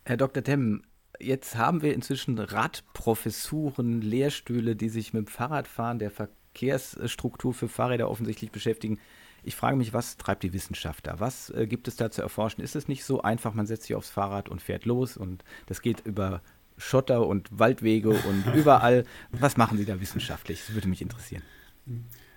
Herr 0.04 0.16
Dr. 0.16 0.42
Temmen, 0.42 0.86
jetzt 1.22 1.56
haben 1.56 1.82
wir 1.82 1.94
inzwischen 1.94 2.38
Radprofessuren, 2.38 4.02
Lehrstühle, 4.02 4.76
die 4.76 4.88
sich 4.88 5.12
mit 5.12 5.26
dem 5.26 5.30
Fahrradfahren, 5.30 5.98
der 5.98 6.10
Verkehrsstruktur 6.10 7.54
für 7.54 7.68
Fahrräder 7.68 8.10
offensichtlich 8.10 8.50
beschäftigen. 8.50 8.98
Ich 9.44 9.56
frage 9.56 9.76
mich, 9.76 9.92
was 9.92 10.16
treibt 10.16 10.42
die 10.42 10.52
Wissenschaft 10.52 11.06
da? 11.06 11.18
Was 11.18 11.50
äh, 11.50 11.66
gibt 11.66 11.88
es 11.88 11.96
da 11.96 12.10
zu 12.10 12.22
erforschen? 12.22 12.62
Ist 12.62 12.76
es 12.76 12.86
nicht 12.86 13.04
so 13.04 13.22
einfach, 13.22 13.54
man 13.54 13.66
setzt 13.66 13.84
sich 13.84 13.96
aufs 13.96 14.10
Fahrrad 14.10 14.48
und 14.48 14.62
fährt 14.62 14.84
los 14.84 15.16
und 15.16 15.44
das 15.66 15.82
geht 15.82 16.06
über 16.06 16.42
Schotter 16.76 17.26
und 17.26 17.48
Waldwege 17.58 18.10
und 18.10 18.46
überall. 18.54 19.04
Was 19.30 19.56
machen 19.56 19.78
Sie 19.78 19.84
da 19.84 20.00
wissenschaftlich? 20.00 20.62
Das 20.66 20.74
würde 20.74 20.88
mich 20.88 21.02
interessieren. 21.02 21.42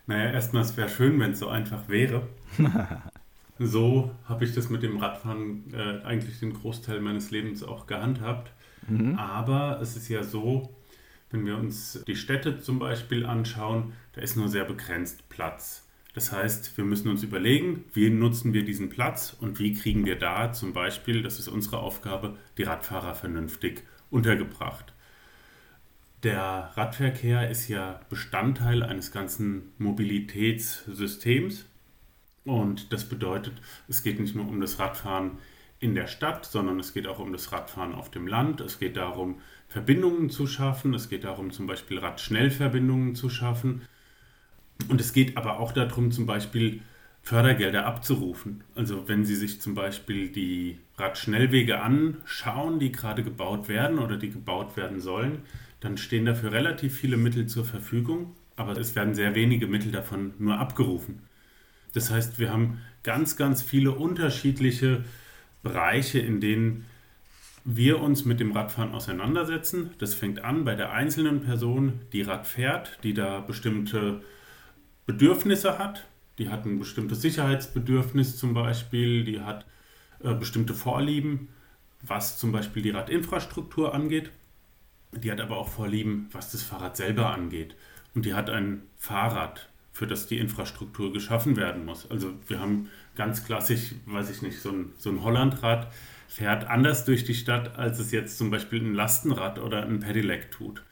Naja, 0.07 0.31
erstmal, 0.31 0.63
es 0.63 0.77
wäre 0.77 0.89
schön, 0.89 1.19
wenn 1.19 1.31
es 1.31 1.39
so 1.39 1.47
einfach 1.47 1.87
wäre. 1.87 2.27
so 3.59 4.11
habe 4.25 4.45
ich 4.45 4.53
das 4.53 4.69
mit 4.69 4.83
dem 4.83 4.97
Radfahren 4.97 5.73
äh, 5.73 6.03
eigentlich 6.03 6.39
den 6.39 6.53
Großteil 6.53 7.01
meines 7.01 7.31
Lebens 7.31 7.63
auch 7.63 7.87
gehandhabt. 7.87 8.51
Mhm. 8.87 9.15
Aber 9.15 9.79
es 9.81 9.95
ist 9.95 10.09
ja 10.09 10.23
so, 10.23 10.75
wenn 11.31 11.45
wir 11.45 11.57
uns 11.57 12.03
die 12.07 12.15
Städte 12.15 12.59
zum 12.59 12.79
Beispiel 12.79 13.25
anschauen, 13.25 13.93
da 14.13 14.21
ist 14.21 14.37
nur 14.37 14.47
sehr 14.47 14.65
begrenzt 14.65 15.27
Platz. 15.29 15.85
Das 16.13 16.31
heißt, 16.31 16.77
wir 16.77 16.85
müssen 16.85 17.09
uns 17.09 17.23
überlegen, 17.23 17.83
wie 17.93 18.09
nutzen 18.09 18.53
wir 18.53 18.63
diesen 18.63 18.89
Platz 18.89 19.35
und 19.39 19.59
wie 19.59 19.73
kriegen 19.73 20.05
wir 20.05 20.17
da 20.17 20.53
zum 20.53 20.71
Beispiel, 20.71 21.21
das 21.21 21.39
ist 21.39 21.49
unsere 21.49 21.79
Aufgabe, 21.79 22.37
die 22.57 22.63
Radfahrer 22.63 23.15
vernünftig 23.15 23.83
untergebracht. 24.09 24.93
Der 26.23 26.71
Radverkehr 26.75 27.49
ist 27.49 27.67
ja 27.67 27.99
Bestandteil 28.09 28.81
eines 28.81 29.11
ganzen 29.11 29.73
Mobilitätssystems 29.77 31.65
und 32.45 32.93
das 32.93 33.09
bedeutet, 33.09 33.61
es 33.89 34.01
geht 34.01 34.19
nicht 34.19 34.35
nur 34.35 34.47
um 34.47 34.61
das 34.61 34.79
Radfahren 34.79 35.31
in 35.79 35.95
der 35.95 36.07
Stadt, 36.07 36.45
sondern 36.45 36.79
es 36.79 36.93
geht 36.93 37.07
auch 37.07 37.19
um 37.19 37.31
das 37.31 37.51
Radfahren 37.51 37.93
auf 37.93 38.09
dem 38.09 38.27
Land. 38.27 38.61
Es 38.61 38.79
geht 38.79 38.97
darum, 38.97 39.39
Verbindungen 39.67 40.29
zu 40.29 40.47
schaffen. 40.47 40.93
Es 40.93 41.09
geht 41.09 41.23
darum, 41.23 41.51
zum 41.51 41.67
Beispiel 41.67 41.99
Radschnellverbindungen 41.99 43.15
zu 43.15 43.29
schaffen. 43.29 43.81
Und 44.89 45.01
es 45.01 45.13
geht 45.13 45.37
aber 45.37 45.59
auch 45.59 45.71
darum, 45.71 46.11
zum 46.11 46.25
Beispiel 46.25 46.81
Fördergelder 47.21 47.85
abzurufen. 47.85 48.63
Also 48.75 49.07
wenn 49.07 49.25
Sie 49.25 49.35
sich 49.35 49.59
zum 49.59 49.73
Beispiel 49.73 50.29
die 50.29 50.77
Radschnellwege 50.97 51.81
anschauen, 51.81 52.77
die 52.79 52.91
gerade 52.91 53.23
gebaut 53.23 53.67
werden 53.67 53.97
oder 53.97 54.17
die 54.17 54.29
gebaut 54.29 54.77
werden 54.77 55.01
sollen, 55.01 55.39
dann 55.79 55.97
stehen 55.97 56.25
dafür 56.25 56.51
relativ 56.51 56.95
viele 56.97 57.17
Mittel 57.17 57.47
zur 57.47 57.65
Verfügung, 57.65 58.35
aber 58.55 58.77
es 58.77 58.95
werden 58.95 59.15
sehr 59.15 59.35
wenige 59.35 59.67
Mittel 59.67 59.91
davon 59.91 60.33
nur 60.39 60.59
abgerufen. 60.59 61.23
Das 61.93 62.11
heißt, 62.11 62.39
wir 62.39 62.51
haben 62.51 62.81
ganz, 63.03 63.37
ganz 63.37 63.61
viele 63.61 63.91
unterschiedliche 63.91 65.03
Bereiche, 65.65 66.19
in 66.19 66.39
denen 66.39 66.85
wir 67.65 67.99
uns 67.99 68.23
mit 68.23 68.39
dem 68.39 68.51
Radfahren 68.51 68.93
auseinandersetzen. 68.93 69.89
Das 69.97 70.13
fängt 70.13 70.45
an 70.45 70.63
bei 70.63 70.75
der 70.75 70.91
einzelnen 70.91 71.41
Person, 71.41 72.01
die 72.13 72.21
Rad 72.21 72.45
fährt, 72.45 72.99
die 73.03 73.15
da 73.15 73.39
bestimmte 73.39 74.21
Bedürfnisse 75.07 75.79
hat. 75.79 76.05
Die 76.37 76.49
hat 76.49 76.65
ein 76.65 76.77
bestimmtes 76.77 77.21
Sicherheitsbedürfnis 77.21 78.37
zum 78.37 78.53
Beispiel, 78.53 79.23
die 79.23 79.41
hat 79.41 79.65
äh, 80.23 80.35
bestimmte 80.35 80.75
Vorlieben, 80.75 81.49
was 82.03 82.37
zum 82.37 82.51
Beispiel 82.51 82.83
die 82.83 82.91
Radinfrastruktur 82.91 83.95
angeht. 83.95 84.29
Die 85.13 85.31
hat 85.31 85.41
aber 85.41 85.57
auch 85.57 85.69
Vorlieben, 85.69 86.29
was 86.31 86.51
das 86.51 86.61
Fahrrad 86.61 86.95
selber 86.95 87.33
angeht. 87.33 87.75
Und 88.13 88.25
die 88.25 88.35
hat 88.35 88.51
ein 88.51 88.83
Fahrrad, 88.97 89.69
für 89.91 90.05
das 90.05 90.27
die 90.27 90.37
Infrastruktur 90.37 91.11
geschaffen 91.11 91.55
werden 91.57 91.85
muss. 91.85 92.09
Also 92.11 92.33
wir 92.47 92.59
haben 92.59 92.89
ganz 93.15 93.45
klassisch, 93.45 93.95
weiß 94.05 94.29
ich 94.29 94.41
nicht, 94.41 94.59
so 94.59 94.71
ein, 94.71 94.93
so 94.97 95.09
ein 95.09 95.23
Hollandrad 95.23 95.91
fährt 96.27 96.67
anders 96.67 97.05
durch 97.05 97.23
die 97.23 97.33
Stadt, 97.33 97.77
als 97.77 97.99
es 97.99 98.11
jetzt 98.11 98.37
zum 98.37 98.49
Beispiel 98.49 98.81
ein 98.81 98.93
Lastenrad 98.93 99.59
oder 99.59 99.83
ein 99.83 99.99
Pedelec 99.99 100.51
tut. 100.51 100.83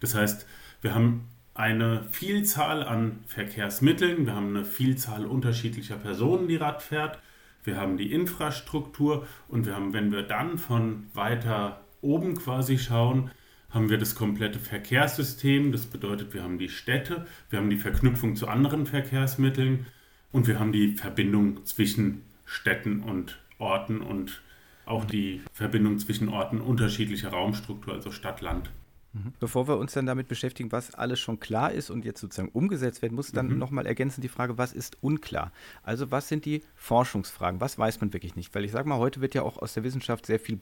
Das 0.00 0.14
heißt, 0.14 0.46
wir 0.80 0.94
haben 0.94 1.28
eine 1.54 2.04
Vielzahl 2.10 2.82
an 2.82 3.20
Verkehrsmitteln, 3.26 4.26
wir 4.26 4.34
haben 4.34 4.56
eine 4.56 4.64
Vielzahl 4.64 5.26
unterschiedlicher 5.26 5.96
Personen, 5.96 6.48
die 6.48 6.56
Rad 6.56 6.82
fährt, 6.82 7.18
wir 7.64 7.76
haben 7.76 7.96
die 7.96 8.12
Infrastruktur 8.12 9.26
und 9.48 9.66
wir 9.66 9.74
haben, 9.74 9.92
wenn 9.92 10.10
wir 10.10 10.22
dann 10.22 10.58
von 10.58 11.06
weiter 11.14 11.80
oben 12.00 12.36
quasi 12.36 12.78
schauen, 12.78 13.30
haben 13.70 13.88
wir 13.88 13.98
das 13.98 14.14
komplette 14.14 14.58
Verkehrssystem. 14.58 15.72
Das 15.72 15.86
bedeutet, 15.86 16.34
wir 16.34 16.42
haben 16.42 16.58
die 16.58 16.68
Städte, 16.68 17.26
wir 17.50 17.58
haben 17.58 17.70
die 17.70 17.78
Verknüpfung 17.78 18.36
zu 18.36 18.48
anderen 18.48 18.86
Verkehrsmitteln 18.86 19.86
und 20.32 20.46
wir 20.46 20.58
haben 20.58 20.72
die 20.72 20.96
Verbindung 20.96 21.64
zwischen 21.64 22.22
Städten 22.44 23.00
und 23.00 23.38
Orten 23.58 24.00
und 24.00 24.42
auch 24.84 25.04
die 25.04 25.42
Verbindung 25.52 25.98
zwischen 25.98 26.28
Orten 26.28 26.60
unterschiedlicher 26.60 27.30
Raumstruktur, 27.30 27.94
also 27.94 28.10
Stadt-Land. 28.10 28.70
Mhm. 29.12 29.34
Bevor 29.38 29.68
wir 29.68 29.76
uns 29.76 29.92
dann 29.92 30.06
damit 30.06 30.28
beschäftigen, 30.28 30.72
was 30.72 30.94
alles 30.94 31.20
schon 31.20 31.38
klar 31.38 31.70
ist 31.72 31.90
und 31.90 32.04
jetzt 32.04 32.20
sozusagen 32.20 32.48
umgesetzt 32.48 33.02
werden 33.02 33.14
muss, 33.14 33.30
dann 33.30 33.48
mhm. 33.48 33.58
nochmal 33.58 33.86
ergänzen 33.86 34.22
die 34.22 34.28
Frage, 34.28 34.56
was 34.56 34.72
ist 34.72 34.96
unklar? 35.02 35.52
Also 35.82 36.10
was 36.10 36.28
sind 36.28 36.46
die 36.46 36.62
Forschungsfragen? 36.74 37.60
Was 37.60 37.78
weiß 37.78 38.00
man 38.00 38.12
wirklich 38.12 38.36
nicht? 38.36 38.54
Weil 38.54 38.64
ich 38.64 38.72
sage 38.72 38.88
mal, 38.88 38.98
heute 38.98 39.20
wird 39.20 39.34
ja 39.34 39.42
auch 39.42 39.58
aus 39.58 39.74
der 39.74 39.84
Wissenschaft 39.84 40.26
sehr 40.26 40.40
viel 40.40 40.60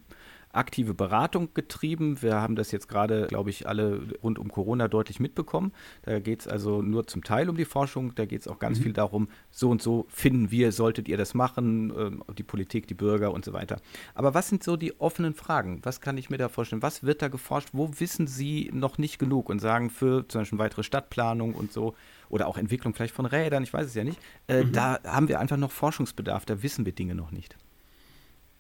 aktive 0.53 0.95
Beratung 0.95 1.55
getrieben. 1.55 2.23
Wir 2.23 2.41
haben 2.41 2.57
das 2.57 2.73
jetzt 2.73 2.89
gerade, 2.89 3.27
glaube 3.29 3.51
ich, 3.51 3.69
alle 3.69 4.01
rund 4.23 4.39
um 4.39 4.51
Corona 4.51 4.89
deutlich 4.89 5.21
mitbekommen. 5.21 5.73
Da 6.03 6.19
geht 6.19 6.41
es 6.41 6.49
also 6.49 6.83
nur 6.83 7.07
zum 7.07 7.23
Teil 7.23 7.49
um 7.49 7.57
die 7.57 7.65
Forschung. 7.65 8.15
Da 8.15 8.27
geht 8.27 8.41
es 8.41 8.49
auch 8.49 8.59
ganz 8.59 8.79
mhm. 8.79 8.83
viel 8.83 8.93
darum, 8.93 9.29
so 9.51 9.71
und 9.71 9.81
so 9.81 10.07
finden 10.09 10.51
wir, 10.51 10.73
solltet 10.73 11.09
ihr 11.09 11.17
das 11.17 11.35
machen, 11.35 12.23
äh, 12.29 12.35
die 12.35 12.43
Politik, 12.43 12.89
die 12.89 12.95
Bürger 12.95 13.33
und 13.33 13.45
so 13.45 13.53
weiter. 13.53 13.77
Aber 14.15 14.35
was 14.35 14.49
sind 14.49 14.65
so 14.65 14.77
die 14.77 15.01
offenen 15.01 15.35
Fragen? 15.35 15.81
Was 15.85 16.01
kann 16.01 16.19
ich 16.19 16.31
mir 16.31 16.39
da 16.39 16.49
vorstellen? 16.49 16.83
Was 16.83 17.05
wird 17.05 17.23
da 17.23 17.29
geforscht? 17.29 17.71
Wo 17.73 17.91
wissen 17.99 18.27
Sie 18.27 18.71
noch 18.73 18.99
nicht 18.99 19.19
genug 19.19 19.49
und 19.49 19.61
sagen 19.61 19.91
für 19.91 20.27
zum 20.27 20.41
Beispiel 20.41 20.59
weitere 20.59 20.83
Stadtplanung 20.83 21.55
und 21.55 21.73
so 21.73 21.95
oder 22.29 22.47
auch 22.47 22.57
Entwicklung 22.57 22.95
vielleicht 22.95 23.15
von 23.15 23.27
Rädern, 23.27 23.63
ich 23.63 23.73
weiß 23.73 23.87
es 23.87 23.95
ja 23.95 24.05
nicht, 24.05 24.19
äh, 24.49 24.65
mhm. 24.65 24.73
da 24.73 25.01
haben 25.05 25.29
wir 25.29 25.41
einfach 25.41 25.57
noch 25.57 25.73
Forschungsbedarf, 25.73 26.45
da 26.45 26.63
wissen 26.63 26.87
wir 26.87 26.93
Dinge 26.93 27.15
noch 27.15 27.33
nicht. 27.33 27.57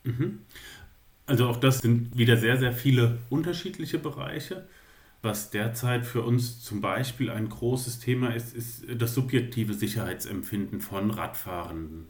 Mhm. 0.05 0.40
Also 1.30 1.46
auch 1.46 1.58
das 1.58 1.78
sind 1.78 2.18
wieder 2.18 2.36
sehr, 2.36 2.56
sehr 2.56 2.72
viele 2.72 3.18
unterschiedliche 3.28 4.00
Bereiche. 4.00 4.66
Was 5.22 5.50
derzeit 5.50 6.04
für 6.04 6.22
uns 6.22 6.60
zum 6.60 6.80
Beispiel 6.80 7.30
ein 7.30 7.48
großes 7.48 8.00
Thema 8.00 8.34
ist, 8.34 8.52
ist 8.52 8.84
das 8.98 9.14
subjektive 9.14 9.74
Sicherheitsempfinden 9.74 10.80
von 10.80 11.12
Radfahrenden. 11.12 12.08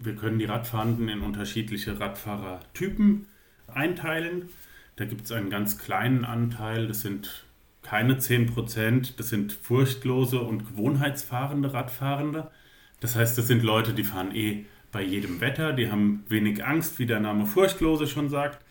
Wir 0.00 0.16
können 0.16 0.40
die 0.40 0.46
Radfahrenden 0.46 1.08
in 1.08 1.20
unterschiedliche 1.20 2.00
Radfahrertypen 2.00 3.26
einteilen. 3.68 4.48
Da 4.96 5.04
gibt 5.04 5.26
es 5.26 5.30
einen 5.30 5.48
ganz 5.48 5.78
kleinen 5.78 6.24
Anteil, 6.24 6.88
das 6.88 7.02
sind 7.02 7.44
keine 7.82 8.14
10%, 8.14 9.12
das 9.16 9.28
sind 9.28 9.52
furchtlose 9.52 10.40
und 10.40 10.66
gewohnheitsfahrende 10.70 11.72
Radfahrende. 11.72 12.50
Das 12.98 13.14
heißt, 13.14 13.38
das 13.38 13.46
sind 13.46 13.62
Leute, 13.62 13.94
die 13.94 14.02
fahren 14.02 14.34
eh 14.34 14.64
bei 14.94 15.02
jedem 15.02 15.40
Wetter, 15.40 15.72
die 15.72 15.90
haben 15.90 16.24
wenig 16.28 16.64
Angst, 16.64 17.00
wie 17.00 17.06
der 17.06 17.18
Name 17.18 17.46
Furchtlose 17.46 18.06
schon 18.06 18.30
sagt, 18.30 18.64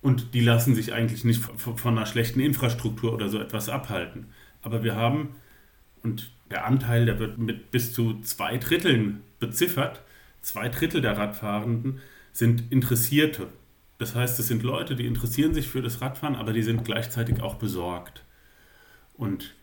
und 0.00 0.32
die 0.32 0.40
lassen 0.40 0.74
sich 0.74 0.94
eigentlich 0.94 1.22
nicht 1.22 1.42
von 1.42 1.98
einer 1.98 2.06
schlechten 2.06 2.40
Infrastruktur 2.40 3.12
oder 3.12 3.28
so 3.28 3.38
etwas 3.38 3.68
abhalten. 3.68 4.26
Aber 4.62 4.82
wir 4.82 4.96
haben, 4.96 5.36
und 6.02 6.32
der 6.50 6.64
Anteil, 6.64 7.04
der 7.04 7.18
wird 7.18 7.36
mit 7.36 7.70
bis 7.70 7.92
zu 7.92 8.20
zwei 8.22 8.56
Dritteln 8.56 9.20
beziffert, 9.38 10.00
zwei 10.40 10.70
Drittel 10.70 11.02
der 11.02 11.18
Radfahrenden 11.18 12.00
sind 12.32 12.72
Interessierte. 12.72 13.48
Das 13.98 14.14
heißt, 14.14 14.40
es 14.40 14.48
sind 14.48 14.62
Leute, 14.62 14.96
die 14.96 15.06
interessieren 15.06 15.52
sich 15.52 15.68
für 15.68 15.82
das 15.82 16.00
Radfahren, 16.00 16.36
aber 16.36 16.54
die 16.54 16.62
sind 16.62 16.86
gleichzeitig 16.86 17.42
auch 17.42 17.56
besorgt. 17.56 18.24
Und 19.12 19.54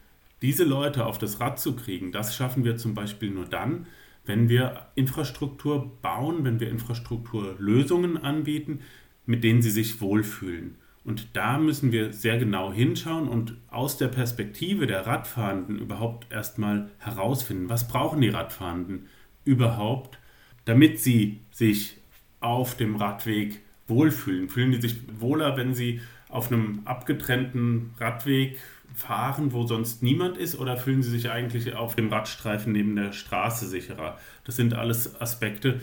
diese 0.44 0.64
Leute 0.64 1.08
auf 1.08 1.18
das 1.18 1.40
Rad 1.40 1.60
zu 1.60 1.76
kriegen, 1.76 2.12
das 2.12 2.36
schaffen 2.36 2.64
wir 2.64 2.78
zum 2.78 2.94
Beispiel 2.94 3.32
nur 3.32 3.46
dann, 3.46 3.88
wenn 4.26 4.50
wir 4.50 4.88
Infrastruktur 4.96 5.98
bauen, 6.02 6.44
wenn 6.44 6.60
wir 6.60 6.70
Infrastrukturlösungen 6.70 8.18
anbieten, 8.18 8.80
mit 9.26 9.44
denen 9.44 9.62
sie 9.62 9.72
sich 9.72 10.02
wohlfühlen. 10.02 10.76
Und 11.04 11.36
da 11.36 11.58
müssen 11.58 11.92
wir 11.92 12.14
sehr 12.14 12.38
genau 12.38 12.72
hinschauen 12.72 13.28
und 13.28 13.58
aus 13.70 13.98
der 13.98 14.08
Perspektive 14.08 14.88
der 14.88 15.06
Radfahrenden 15.06 15.78
überhaupt 15.80 16.32
erstmal 16.32 16.90
herausfinden, 17.00 17.70
was 17.70 17.90
brauchen 17.90 18.22
die 18.22 18.30
Radfahrenden 18.30 19.08
überhaupt, 19.44 20.18
damit 20.64 21.00
sie 21.00 21.42
sich 21.52 21.98
auf 22.40 22.78
dem 22.78 22.96
Radweg 22.96 23.62
wohlfühlen. 23.88 24.48
Fühlen 24.48 24.72
die 24.72 24.82
sich 24.82 24.96
wohler, 25.20 25.58
wenn 25.58 25.74
sie 25.74 26.00
auf 26.30 26.52
einem 26.52 26.82
abgetrennten 26.86 27.92
Radweg 28.00 28.58
fahren, 28.94 29.54
wo 29.54 29.66
sonst 29.66 30.04
niemand 30.04 30.38
ist, 30.38 30.58
oder 30.58 30.78
fühlen 30.78 31.02
Sie 31.02 31.10
sich 31.10 31.30
eigentlich 31.30 31.76
auf 31.76 31.96
dem 31.96 32.10
Radstreifen 32.10 32.72
neben 32.72 32.96
der 32.96 33.12
Straße 33.12 33.68
sicherer? 33.68 34.18
Das 34.44 34.56
sind 34.56 34.74
alles 34.74 35.20
Aspekte, 35.20 35.82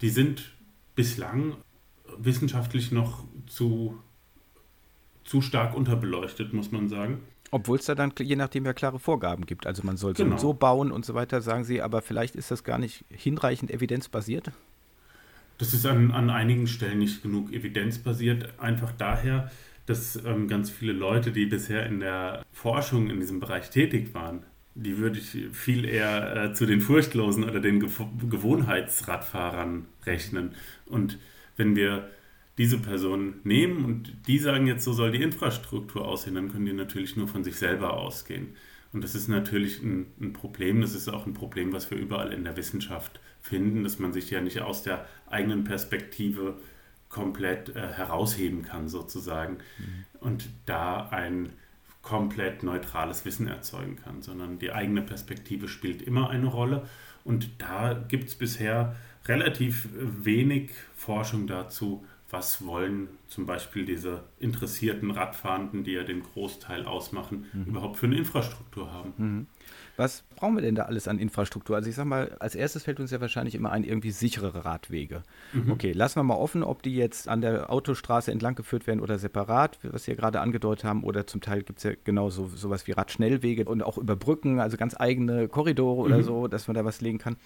die 0.00 0.08
sind 0.08 0.54
bislang 0.94 1.56
wissenschaftlich 2.18 2.92
noch 2.92 3.24
zu, 3.46 3.98
zu 5.24 5.42
stark 5.42 5.74
unterbeleuchtet, 5.74 6.52
muss 6.52 6.72
man 6.72 6.88
sagen. 6.88 7.20
Obwohl 7.50 7.78
es 7.78 7.86
da 7.86 7.94
dann 7.94 8.12
je 8.18 8.36
nachdem 8.36 8.64
ja 8.64 8.72
klare 8.72 8.98
Vorgaben 8.98 9.46
gibt. 9.46 9.66
Also 9.66 9.82
man 9.84 9.96
soll 9.96 10.16
so 10.16 10.24
genau. 10.24 10.34
und 10.34 10.40
so 10.40 10.52
bauen 10.52 10.90
und 10.90 11.04
so 11.04 11.14
weiter, 11.14 11.40
sagen 11.40 11.64
Sie, 11.64 11.80
aber 11.80 12.02
vielleicht 12.02 12.34
ist 12.34 12.50
das 12.50 12.64
gar 12.64 12.78
nicht 12.78 13.04
hinreichend 13.08 13.70
evidenzbasiert? 13.70 14.50
Das 15.58 15.72
ist 15.72 15.86
an, 15.86 16.10
an 16.10 16.28
einigen 16.28 16.66
Stellen 16.66 16.98
nicht 16.98 17.22
genug 17.22 17.52
evidenzbasiert, 17.52 18.58
einfach 18.58 18.92
daher, 18.92 19.50
dass 19.86 20.22
ähm, 20.24 20.48
ganz 20.48 20.70
viele 20.70 20.92
Leute, 20.92 21.32
die 21.32 21.46
bisher 21.46 21.86
in 21.86 22.00
der 22.00 22.44
Forschung 22.52 23.08
in 23.08 23.20
diesem 23.20 23.40
Bereich 23.40 23.70
tätig 23.70 24.14
waren, 24.14 24.44
die 24.74 24.98
würde 24.98 25.18
ich 25.18 25.48
viel 25.52 25.84
eher 25.86 26.36
äh, 26.36 26.52
zu 26.52 26.66
den 26.66 26.80
Furchtlosen 26.80 27.44
oder 27.44 27.60
den 27.60 27.80
Ge 27.80 27.88
Gewohnheitsradfahrern 28.28 29.86
rechnen. 30.04 30.54
Und 30.84 31.18
wenn 31.56 31.76
wir 31.76 32.10
diese 32.58 32.78
Personen 32.78 33.40
nehmen 33.44 33.84
und 33.84 34.12
die 34.26 34.38
sagen 34.38 34.66
jetzt, 34.66 34.84
so 34.84 34.92
soll 34.92 35.12
die 35.12 35.22
Infrastruktur 35.22 36.06
aussehen, 36.06 36.34
dann 36.34 36.50
können 36.50 36.66
die 36.66 36.72
natürlich 36.72 37.16
nur 37.16 37.28
von 37.28 37.44
sich 37.44 37.56
selber 37.56 37.94
ausgehen. 37.94 38.56
Und 38.92 39.04
das 39.04 39.14
ist 39.14 39.28
natürlich 39.28 39.82
ein, 39.82 40.06
ein, 40.20 40.32
Problem, 40.32 40.80
das 40.80 40.94
ist 40.94 41.08
auch 41.08 41.26
ein 41.26 41.34
Problem, 41.34 41.72
was 41.72 41.90
wir 41.90 41.98
überall 41.98 42.32
in 42.32 42.44
der 42.44 42.56
Wissenschaft 42.56 43.20
finden, 43.40 43.82
dass 43.82 43.98
man 43.98 44.12
sich 44.12 44.30
ja 44.30 44.40
nicht 44.40 44.60
aus 44.60 44.82
der 44.82 45.06
eigenen 45.26 45.64
Perspektive 45.64 46.58
komplett 47.16 47.74
äh, 47.74 47.80
herausheben 47.94 48.60
kann 48.60 48.88
sozusagen 48.88 49.54
mhm. 49.78 50.04
und 50.20 50.50
da 50.66 51.08
ein 51.08 51.54
komplett 52.02 52.62
neutrales 52.62 53.24
Wissen 53.24 53.48
erzeugen 53.48 53.96
kann, 53.96 54.20
sondern 54.20 54.58
die 54.58 54.70
eigene 54.70 55.00
Perspektive 55.00 55.66
spielt 55.66 56.02
immer 56.02 56.28
eine 56.28 56.46
Rolle 56.46 56.86
und 57.24 57.48
da 57.56 57.94
gibt 57.94 58.28
es 58.28 58.34
bisher 58.34 58.94
relativ 59.24 59.88
wenig 59.94 60.72
Forschung 60.94 61.46
dazu, 61.46 62.04
was 62.28 62.66
wollen 62.66 63.08
zum 63.28 63.46
Beispiel 63.46 63.86
diese 63.86 64.24
interessierten 64.38 65.10
Radfahrenden, 65.10 65.84
die 65.84 65.92
ja 65.92 66.04
den 66.04 66.22
Großteil 66.22 66.84
ausmachen, 66.84 67.46
mhm. 67.52 67.64
überhaupt 67.64 67.96
für 67.96 68.06
eine 68.06 68.18
Infrastruktur 68.18 68.92
haben. 68.92 69.12
Mhm. 69.16 69.46
Was 69.96 70.24
brauchen 70.36 70.56
wir 70.56 70.62
denn 70.62 70.74
da 70.74 70.82
alles 70.82 71.08
an 71.08 71.18
Infrastruktur? 71.18 71.76
Also 71.76 71.88
ich 71.88 71.96
sag 71.96 72.04
mal, 72.04 72.36
als 72.38 72.54
erstes 72.54 72.84
fällt 72.84 73.00
uns 73.00 73.10
ja 73.10 73.20
wahrscheinlich 73.20 73.54
immer 73.54 73.72
ein, 73.72 73.82
irgendwie 73.82 74.10
sicherere 74.10 74.64
Radwege. 74.64 75.22
Mhm. 75.52 75.72
Okay, 75.72 75.92
lassen 75.92 76.16
wir 76.16 76.22
mal 76.22 76.36
offen, 76.36 76.62
ob 76.62 76.82
die 76.82 76.94
jetzt 76.94 77.28
an 77.28 77.40
der 77.40 77.70
Autostraße 77.70 78.30
entlang 78.30 78.54
geführt 78.54 78.86
werden 78.86 79.00
oder 79.00 79.18
separat, 79.18 79.78
was 79.82 80.04
Sie 80.04 80.10
ja 80.10 80.16
gerade 80.16 80.40
angedeutet 80.40 80.84
haben, 80.84 81.02
oder 81.02 81.26
zum 81.26 81.40
Teil 81.40 81.62
gibt 81.62 81.78
es 81.78 81.84
ja 81.84 81.92
genauso 82.04 82.48
sowas 82.48 82.86
wie 82.86 82.92
Radschnellwege 82.92 83.64
und 83.64 83.82
auch 83.82 83.96
über 83.96 84.16
Brücken, 84.16 84.60
also 84.60 84.76
ganz 84.76 84.94
eigene 84.98 85.48
Korridore 85.48 86.02
oder 86.02 86.18
mhm. 86.18 86.24
so, 86.24 86.48
dass 86.48 86.68
man 86.68 86.74
da 86.74 86.84
was 86.84 87.00
legen 87.00 87.18
kann. 87.18 87.36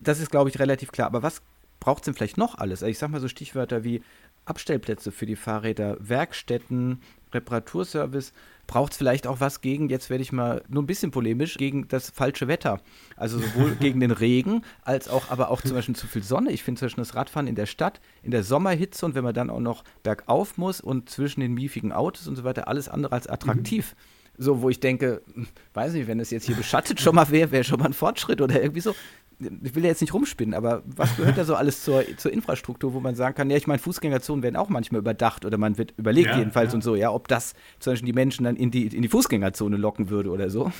Das 0.00 0.20
ist, 0.20 0.30
glaube 0.30 0.48
ich, 0.48 0.58
relativ 0.58 0.90
klar. 0.90 1.06
Aber 1.06 1.22
was 1.22 1.42
braucht 1.80 2.02
es 2.02 2.04
denn 2.06 2.14
vielleicht 2.14 2.38
noch 2.38 2.56
alles? 2.56 2.82
Also 2.82 2.90
ich 2.90 2.98
sag 2.98 3.10
mal 3.10 3.20
so 3.20 3.28
Stichwörter 3.28 3.84
wie 3.84 4.02
Abstellplätze 4.46 5.12
für 5.12 5.26
die 5.26 5.36
Fahrräder, 5.36 5.96
Werkstätten, 6.00 7.00
Reparaturservice, 7.32 8.32
braucht 8.66 8.92
es 8.92 8.98
vielleicht 8.98 9.26
auch 9.26 9.40
was 9.40 9.60
gegen, 9.60 9.88
jetzt 9.88 10.10
werde 10.10 10.22
ich 10.22 10.32
mal 10.32 10.62
nur 10.68 10.82
ein 10.82 10.86
bisschen 10.86 11.10
polemisch, 11.10 11.56
gegen 11.56 11.88
das 11.88 12.10
falsche 12.10 12.48
Wetter. 12.48 12.80
Also 13.16 13.38
sowohl 13.38 13.74
gegen 13.80 14.00
den 14.00 14.10
Regen, 14.10 14.62
als 14.82 15.08
auch 15.08 15.30
aber 15.30 15.50
auch 15.50 15.62
zum 15.62 15.74
Beispiel 15.74 15.96
zu 15.96 16.06
viel 16.06 16.22
Sonne. 16.22 16.52
Ich 16.52 16.62
finde 16.62 16.78
zum 16.78 16.86
Beispiel 16.86 17.02
das 17.02 17.14
Radfahren 17.14 17.46
in 17.46 17.54
der 17.54 17.66
Stadt, 17.66 18.00
in 18.22 18.30
der 18.30 18.42
Sommerhitze 18.42 19.06
und 19.06 19.14
wenn 19.14 19.24
man 19.24 19.34
dann 19.34 19.50
auch 19.50 19.60
noch 19.60 19.84
bergauf 20.02 20.56
muss 20.58 20.80
und 20.80 21.10
zwischen 21.10 21.40
den 21.40 21.54
miefigen 21.54 21.92
Autos 21.92 22.26
und 22.26 22.36
so 22.36 22.44
weiter, 22.44 22.68
alles 22.68 22.88
andere 22.88 23.14
als 23.14 23.26
attraktiv. 23.26 23.94
Mhm. 23.94 24.24
So, 24.36 24.62
wo 24.62 24.68
ich 24.68 24.80
denke, 24.80 25.22
hm, 25.32 25.46
weiß 25.74 25.92
nicht, 25.92 26.08
wenn 26.08 26.18
es 26.18 26.30
jetzt 26.30 26.46
hier 26.46 26.56
beschattet 26.56 27.00
schon 27.00 27.14
mal 27.14 27.30
wäre, 27.30 27.52
wäre 27.52 27.62
schon 27.62 27.78
mal 27.78 27.86
ein 27.86 27.92
Fortschritt 27.92 28.40
oder 28.40 28.60
irgendwie 28.60 28.80
so 28.80 28.94
ich 29.38 29.74
will 29.74 29.82
ja 29.82 29.90
jetzt 29.90 30.00
nicht 30.00 30.14
rumspinnen, 30.14 30.54
aber 30.54 30.82
was 30.84 31.16
gehört 31.16 31.36
da 31.38 31.44
so 31.44 31.54
alles 31.54 31.82
zur, 31.82 32.04
zur 32.16 32.32
Infrastruktur, 32.32 32.94
wo 32.94 33.00
man 33.00 33.14
sagen 33.14 33.34
kann, 33.34 33.50
ja, 33.50 33.56
ich 33.56 33.66
meine, 33.66 33.78
Fußgängerzonen 33.78 34.42
werden 34.42 34.56
auch 34.56 34.68
manchmal 34.68 35.00
überdacht 35.00 35.44
oder 35.44 35.58
man 35.58 35.78
wird 35.78 35.94
überlegt 35.96 36.28
ja, 36.28 36.38
jedenfalls 36.38 36.72
ja. 36.72 36.76
und 36.76 36.82
so, 36.82 36.94
ja, 36.94 37.10
ob 37.10 37.28
das 37.28 37.54
zum 37.78 37.92
Beispiel 37.92 38.06
die 38.06 38.12
Menschen 38.12 38.44
dann 38.44 38.56
in 38.56 38.70
die, 38.70 38.86
in 38.86 39.02
die 39.02 39.08
Fußgängerzone 39.08 39.76
locken 39.76 40.10
würde 40.10 40.30
oder 40.30 40.50
so. 40.50 40.72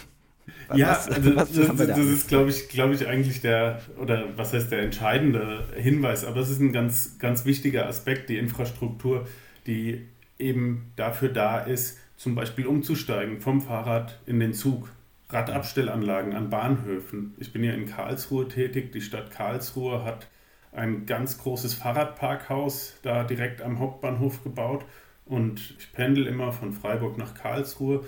Ja, 0.75 0.91
was, 0.91 1.09
also 1.09 1.37
was 1.37 1.53
das, 1.53 1.67
das, 1.69 1.87
das 1.87 1.99
ist, 1.99 2.29
glaube 2.29 2.51
ich, 2.51 2.69
glaube 2.69 2.95
ich, 2.95 3.07
eigentlich 3.07 3.41
der, 3.41 3.81
oder 3.99 4.25
was 4.37 4.53
heißt 4.53 4.71
der 4.71 4.83
entscheidende 4.83 5.65
Hinweis, 5.75 6.25
aber 6.25 6.41
es 6.41 6.51
ist 6.51 6.61
ein 6.61 6.73
ganz, 6.73 7.19
ganz 7.19 7.45
wichtiger 7.45 7.87
Aspekt, 7.87 8.29
die 8.29 8.37
Infrastruktur, 8.37 9.27
die 9.67 10.07
eben 10.39 10.93
dafür 10.97 11.31
da 11.31 11.59
ist, 11.59 11.99
zum 12.17 12.35
Beispiel 12.35 12.67
umzusteigen 12.67 13.41
vom 13.41 13.61
Fahrrad 13.61 14.19
in 14.27 14.41
den 14.41 14.53
Zug. 14.53 14.91
Radabstellanlagen 15.29 16.35
an 16.35 16.51
Bahnhöfen. 16.51 17.35
Ich 17.39 17.53
bin 17.53 17.65
ja 17.65 17.73
in 17.73 17.87
Karlsruhe 17.87 18.49
tätig. 18.49 18.93
Die 18.93 19.01
Stadt 19.01 19.31
Karlsruhe 19.31 20.05
hat 20.05 20.29
ein 20.73 21.07
ganz 21.07 21.39
großes 21.39 21.75
Fahrradparkhaus 21.75 22.95
da 23.03 23.25
direkt 23.25 23.63
am 23.63 23.79
Hauptbahnhof 23.79 24.43
gebaut 24.43 24.85
und 25.25 25.75
ich 25.79 25.93
pendel 25.93 26.27
immer 26.27 26.53
von 26.53 26.73
Freiburg 26.73 27.17
nach 27.17 27.35
Karlsruhe. 27.35 28.05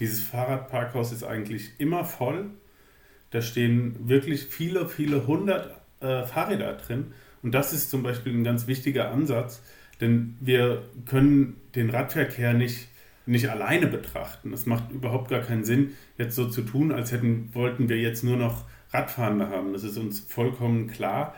Dieses 0.00 0.24
Fahrradparkhaus 0.24 1.12
ist 1.12 1.24
eigentlich 1.24 1.72
immer 1.78 2.04
voll. 2.04 2.50
Da 3.30 3.42
stehen 3.42 4.08
wirklich 4.08 4.44
viele, 4.44 4.88
viele 4.88 5.26
hundert 5.26 5.80
äh, 6.00 6.24
Fahrräder 6.24 6.74
drin. 6.74 7.12
Und 7.42 7.52
das 7.52 7.72
ist 7.72 7.90
zum 7.90 8.02
Beispiel 8.02 8.32
ein 8.32 8.44
ganz 8.44 8.66
wichtiger 8.66 9.10
Ansatz, 9.10 9.62
denn 10.00 10.36
wir 10.40 10.82
können 11.06 11.60
den 11.74 11.90
Radverkehr 11.90 12.54
nicht 12.54 12.88
nicht 13.26 13.48
alleine 13.48 13.86
betrachten. 13.86 14.52
Es 14.52 14.66
macht 14.66 14.90
überhaupt 14.90 15.30
gar 15.30 15.40
keinen 15.40 15.64
Sinn, 15.64 15.92
jetzt 16.18 16.36
so 16.36 16.48
zu 16.48 16.62
tun, 16.62 16.92
als 16.92 17.12
hätten, 17.12 17.50
wollten 17.54 17.88
wir 17.88 17.98
jetzt 17.98 18.22
nur 18.24 18.36
noch 18.36 18.64
Radfahrende 18.90 19.48
haben. 19.48 19.72
Das 19.72 19.82
ist 19.82 19.96
uns 19.96 20.20
vollkommen 20.20 20.88
klar, 20.88 21.34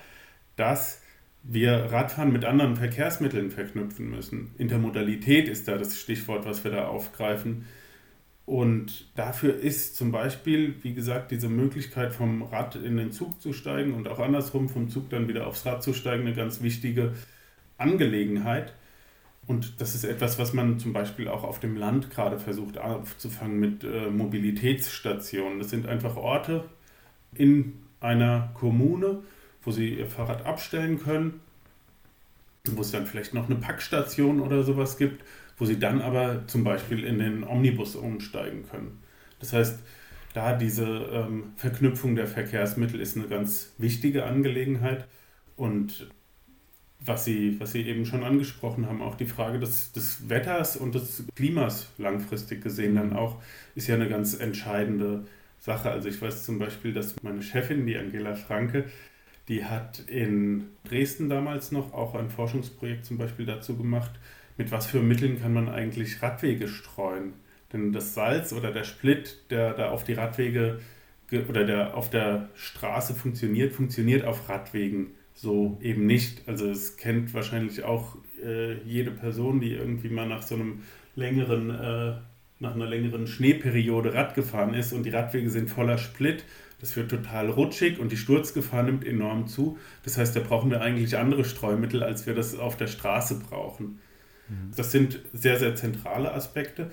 dass 0.57 1.03
wir 1.43 1.73
Radfahren 1.93 2.33
mit 2.33 2.45
anderen 2.45 2.77
Verkehrsmitteln 2.77 3.51
verknüpfen 3.51 4.11
müssen. 4.11 4.51
Intermodalität 4.59 5.49
ist 5.49 5.69
da 5.69 5.77
das 5.77 5.99
Stichwort, 5.99 6.45
was 6.45 6.65
wir 6.65 6.73
da 6.73 6.89
aufgreifen. 6.89 7.67
Und 8.47 9.07
dafür 9.17 9.59
ist 9.59 9.97
zum 9.97 10.13
Beispiel, 10.13 10.77
wie 10.83 10.95
gesagt, 10.95 11.31
diese 11.33 11.49
Möglichkeit 11.49 12.13
vom 12.13 12.43
Rad 12.43 12.77
in 12.77 12.97
den 12.97 13.11
Zug 13.11 13.41
zu 13.41 13.53
steigen 13.53 13.95
und 13.95 14.07
auch 14.09 14.21
andersrum 14.21 14.69
vom 14.69 14.89
Zug 14.89 15.11
dann 15.11 15.27
wieder 15.29 15.47
aufs 15.47 15.67
Rad 15.67 15.83
zu 15.83 15.93
steigen 15.93 16.27
eine 16.27 16.35
ganz 16.35 16.63
wichtige 16.63 17.15
Angelegenheit. 17.79 18.73
Und 19.47 19.81
das 19.81 19.95
ist 19.95 20.05
etwas, 20.05 20.39
was 20.39 20.53
man 20.53 20.79
zum 20.79 20.93
Beispiel 20.93 21.29
auch 21.29 21.45
auf 21.45 21.61
dem 21.61 21.77
Land 21.77 22.11
gerade 22.11 22.39
versucht 22.39 22.79
aufzufangen 22.79 23.61
mit 23.61 23.85
äh, 23.85 24.11
Mobilitätsstationen. 24.11 25.59
Das 25.61 25.71
sind 25.71 25.87
einfach 25.87 26.17
Orte 26.17 26.65
in 27.33 27.75
einer 28.01 28.51
Kommune, 28.55 29.23
wo 29.63 29.71
sie 29.71 29.95
ihr 29.95 30.07
Fahrrad 30.07 30.45
abstellen 30.45 31.01
können, 31.01 31.41
wo 32.69 32.81
es 32.81 32.91
dann 32.91 33.07
vielleicht 33.07 33.35
noch 33.35 33.47
eine 33.47 33.57
Packstation 33.57 34.41
oder 34.41 34.65
sowas 34.65 34.99
gibt, 34.99 35.25
wo 35.59 35.65
sie 35.65 35.79
dann 35.79 36.01
aber 36.01 36.47
zum 36.49 36.65
Beispiel 36.65 37.05
in 37.05 37.19
den 37.19 37.45
Omnibus 37.45 37.95
umsteigen 37.95 38.65
können. 38.69 38.99
Das 39.39 39.53
heißt, 39.53 39.79
da 40.35 40.55
diese 40.55 40.85
ähm, 40.87 41.53
Verknüpfung 41.57 42.17
der 42.17 42.27
Verkehrsmittel 42.27 43.01
ist 43.01 43.17
eine 43.17 43.27
ganz 43.27 43.75
wichtige 43.79 44.27
Angelegenheit 44.27 45.07
und 45.57 46.11
was 47.01 47.25
Sie, 47.25 47.61
was 47.61 47.73
Sie 47.73 47.83
eben 47.83 48.07
schon 48.07 48.25
angesprochen 48.25 48.87
haben, 48.87 49.03
auch 49.03 49.15
die 49.15 49.27
Frage 49.27 49.59
des, 49.59 49.93
des 49.93 50.29
Wetters 50.29 50.77
und 50.77 50.95
des 50.95 51.25
Klimas 51.35 51.89
langfristig 51.99 52.63
gesehen 52.63 52.97
dann 52.97 53.11
mhm. 53.11 53.17
auch, 53.17 53.43
ist 53.75 53.87
ja 53.87 53.95
eine 53.95 54.09
ganz 54.09 54.35
entscheidende 54.35 55.27
Sache. 55.59 55.91
Also 55.91 56.09
ich 56.09 56.21
weiß 56.21 56.45
zum 56.45 56.59
Beispiel, 56.59 56.93
dass 56.93 57.23
meine 57.23 57.43
Chefin, 57.43 57.87
die 57.87 57.97
Angela 57.97 58.35
Franke, 58.35 58.85
die 59.49 59.65
hat 59.65 60.01
in 60.09 60.69
Dresden 60.85 61.29
damals 61.29 61.71
noch 61.71 61.93
auch 61.93 62.15
ein 62.15 62.31
Forschungsprojekt 62.31 63.05
zum 63.05 63.19
Beispiel 63.19 63.47
dazu 63.47 63.77
gemacht, 63.77 64.13
mit 64.57 64.73
was 64.73 64.87
für 64.87 65.01
Mitteln 65.01 65.41
kann 65.41 65.53
man 65.53 65.69
eigentlich 65.69 66.23
Radwege 66.23 66.67
streuen. 66.67 67.35
Denn 67.73 67.93
das 67.93 68.15
Salz 68.15 68.53
oder 68.53 68.73
der 68.73 68.85
Split, 68.85 69.51
der 69.51 69.75
da 69.75 69.91
auf 69.91 70.05
die 70.05 70.15
Radwege 70.15 70.81
oder 71.49 71.65
der 71.65 71.97
auf 71.97 72.11
der 72.11 72.49
Straße 72.55 73.15
funktioniert, 73.15 73.75
funktioniert 73.75 74.25
auf 74.25 74.49
Radwegen 74.49 75.09
so 75.37 75.79
eben 75.83 76.07
nicht. 76.07 76.49
Also 76.49 76.69
es 76.69 76.97
kennt 76.97 77.33
wahrscheinlich 77.35 77.85
auch 77.85 78.17
äh, 78.43 78.81
jede 78.83 79.13
Person, 79.13 79.61
die 79.61 79.75
irgendwie 79.75 80.09
mal 80.09 80.27
nach 80.27 80.43
so 80.43 80.57
einem 80.57 80.83
längeren, 81.15 81.71
äh, 81.71 82.15
nach 82.59 82.75
einer 82.75 82.87
längeren 82.87 83.27
Schneeperiode 83.27 84.15
Rad 84.15 84.35
gefahren 84.35 84.75
ist 84.75 84.93
und 84.93 85.05
die 85.05 85.11
Radwege 85.11 85.51
sind 85.51 85.71
voller 85.71 85.99
Split. 85.99 86.45
Das 86.81 86.97
wird 86.97 87.11
total 87.11 87.51
rutschig 87.51 87.99
und 88.01 88.13
die 88.13 88.17
Sturzgefahr 88.17 88.83
nimmt 88.83 89.07
enorm 89.07 89.47
zu. 89.47 89.79
Das 90.05 90.19
heißt, 90.19 90.35
da 90.35 90.41
brauchen 90.41 90.71
wir 90.71 90.81
eigentlich 90.81 91.17
andere 91.17 91.45
Streumittel, 91.45 92.03
als 92.03 92.27
wir 92.27 92.35
das 92.35 92.59
auf 92.59 92.77
der 92.77 92.87
Straße 92.87 93.41
brauchen. 93.49 94.01
Mhm. 94.49 94.73
Das 94.75 94.91
sind 94.91 95.21
sehr, 95.33 95.59
sehr 95.59 95.75
zentrale 95.75 96.33
Aspekte. 96.33 96.91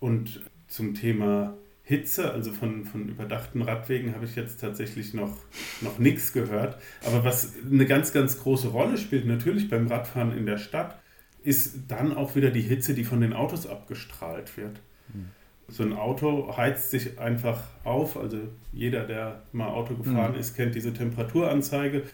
Und 0.00 0.40
zum 0.66 0.94
Thema 0.94 1.54
Hitze, 1.84 2.32
also 2.32 2.52
von, 2.52 2.84
von 2.84 3.08
überdachten 3.08 3.62
Radwegen, 3.62 4.14
habe 4.14 4.24
ich 4.24 4.36
jetzt 4.36 4.60
tatsächlich 4.60 5.14
noch, 5.14 5.36
noch 5.80 5.98
nichts 5.98 6.32
gehört. 6.32 6.78
Aber 7.04 7.24
was 7.24 7.54
eine 7.68 7.86
ganz, 7.86 8.12
ganz 8.12 8.38
große 8.40 8.68
Rolle 8.68 8.96
spielt, 8.98 9.26
natürlich 9.26 9.68
beim 9.68 9.88
Radfahren 9.88 10.36
in 10.36 10.46
der 10.46 10.58
Stadt, 10.58 11.00
ist 11.42 11.74
dann 11.88 12.16
auch 12.16 12.36
wieder 12.36 12.50
die 12.50 12.62
Hitze, 12.62 12.94
die 12.94 13.04
von 13.04 13.20
den 13.20 13.32
Autos 13.32 13.66
abgestrahlt 13.66 14.56
wird. 14.56 14.80
Mhm. 15.12 15.30
So 15.68 15.82
ein 15.82 15.92
Auto 15.92 16.56
heizt 16.56 16.90
sich 16.90 17.18
einfach 17.18 17.64
auf. 17.82 18.16
Also 18.16 18.38
jeder, 18.72 19.04
der 19.04 19.42
mal 19.52 19.68
Auto 19.68 19.94
gefahren 19.94 20.32
mhm. 20.32 20.38
ist, 20.38 20.54
kennt 20.54 20.74
diese 20.74 20.92
Temperaturanzeige. 20.92 22.04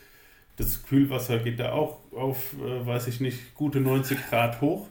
Das 0.57 0.83
Kühlwasser 0.83 1.38
geht 1.38 1.61
da 1.61 1.72
auch 1.72 2.00
auf, 2.12 2.54
äh, 2.54 2.87
weiß 2.87 3.07
ich 3.09 3.20
nicht, 3.20 3.54
gute 3.54 3.81
90 3.81 4.18
Grad 4.28 4.61
hoch. 4.61 4.88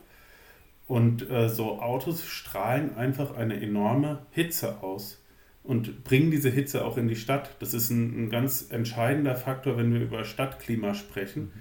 Und 0.87 1.29
äh, 1.29 1.49
so 1.49 1.81
Autos 1.81 2.25
strahlen 2.25 2.95
einfach 2.95 3.35
eine 3.35 3.61
enorme 3.61 4.25
Hitze 4.31 4.81
aus 4.81 5.21
und 5.63 6.05
bringen 6.05 6.31
diese 6.31 6.49
Hitze 6.49 6.85
auch 6.85 6.97
in 6.97 7.09
die 7.09 7.17
Stadt. 7.17 7.57
Das 7.59 7.73
ist 7.73 7.89
ein, 7.89 8.25
ein 8.25 8.29
ganz 8.29 8.67
entscheidender 8.69 9.35
Faktor, 9.35 9.77
wenn 9.77 9.93
wir 9.93 10.01
über 10.01 10.23
Stadtklima 10.23 10.93
sprechen. 10.93 11.51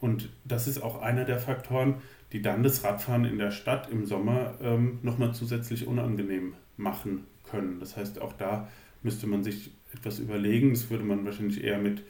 Und 0.00 0.30
das 0.44 0.66
ist 0.66 0.82
auch 0.82 1.00
einer 1.00 1.24
der 1.24 1.38
Faktoren, 1.38 1.96
die 2.32 2.42
dann 2.42 2.64
das 2.64 2.82
Radfahren 2.82 3.24
in 3.24 3.38
der 3.38 3.52
Stadt 3.52 3.88
im 3.90 4.04
Sommer 4.04 4.54
ähm, 4.60 4.98
nochmal 5.02 5.32
zusätzlich 5.32 5.86
unangenehm 5.86 6.54
machen 6.76 7.24
können. 7.48 7.78
Das 7.78 7.96
heißt, 7.96 8.20
auch 8.20 8.32
da 8.32 8.68
müsste 9.02 9.28
man 9.28 9.44
sich 9.44 9.70
etwas 9.94 10.18
überlegen. 10.18 10.70
Das 10.70 10.90
würde 10.90 11.04
man 11.04 11.24
wahrscheinlich 11.24 11.62
eher 11.62 11.78
mit 11.78 12.02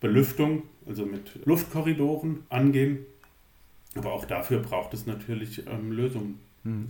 Belüftung, 0.00 0.64
also 0.86 1.06
mit 1.06 1.46
Luftkorridoren 1.46 2.40
angehen, 2.50 3.06
aber 3.96 4.12
auch 4.12 4.24
dafür 4.24 4.60
braucht 4.60 4.94
es 4.94 5.06
natürlich 5.06 5.66
ähm, 5.66 5.92
Lösungen. 5.92 6.40
Hm. 6.64 6.88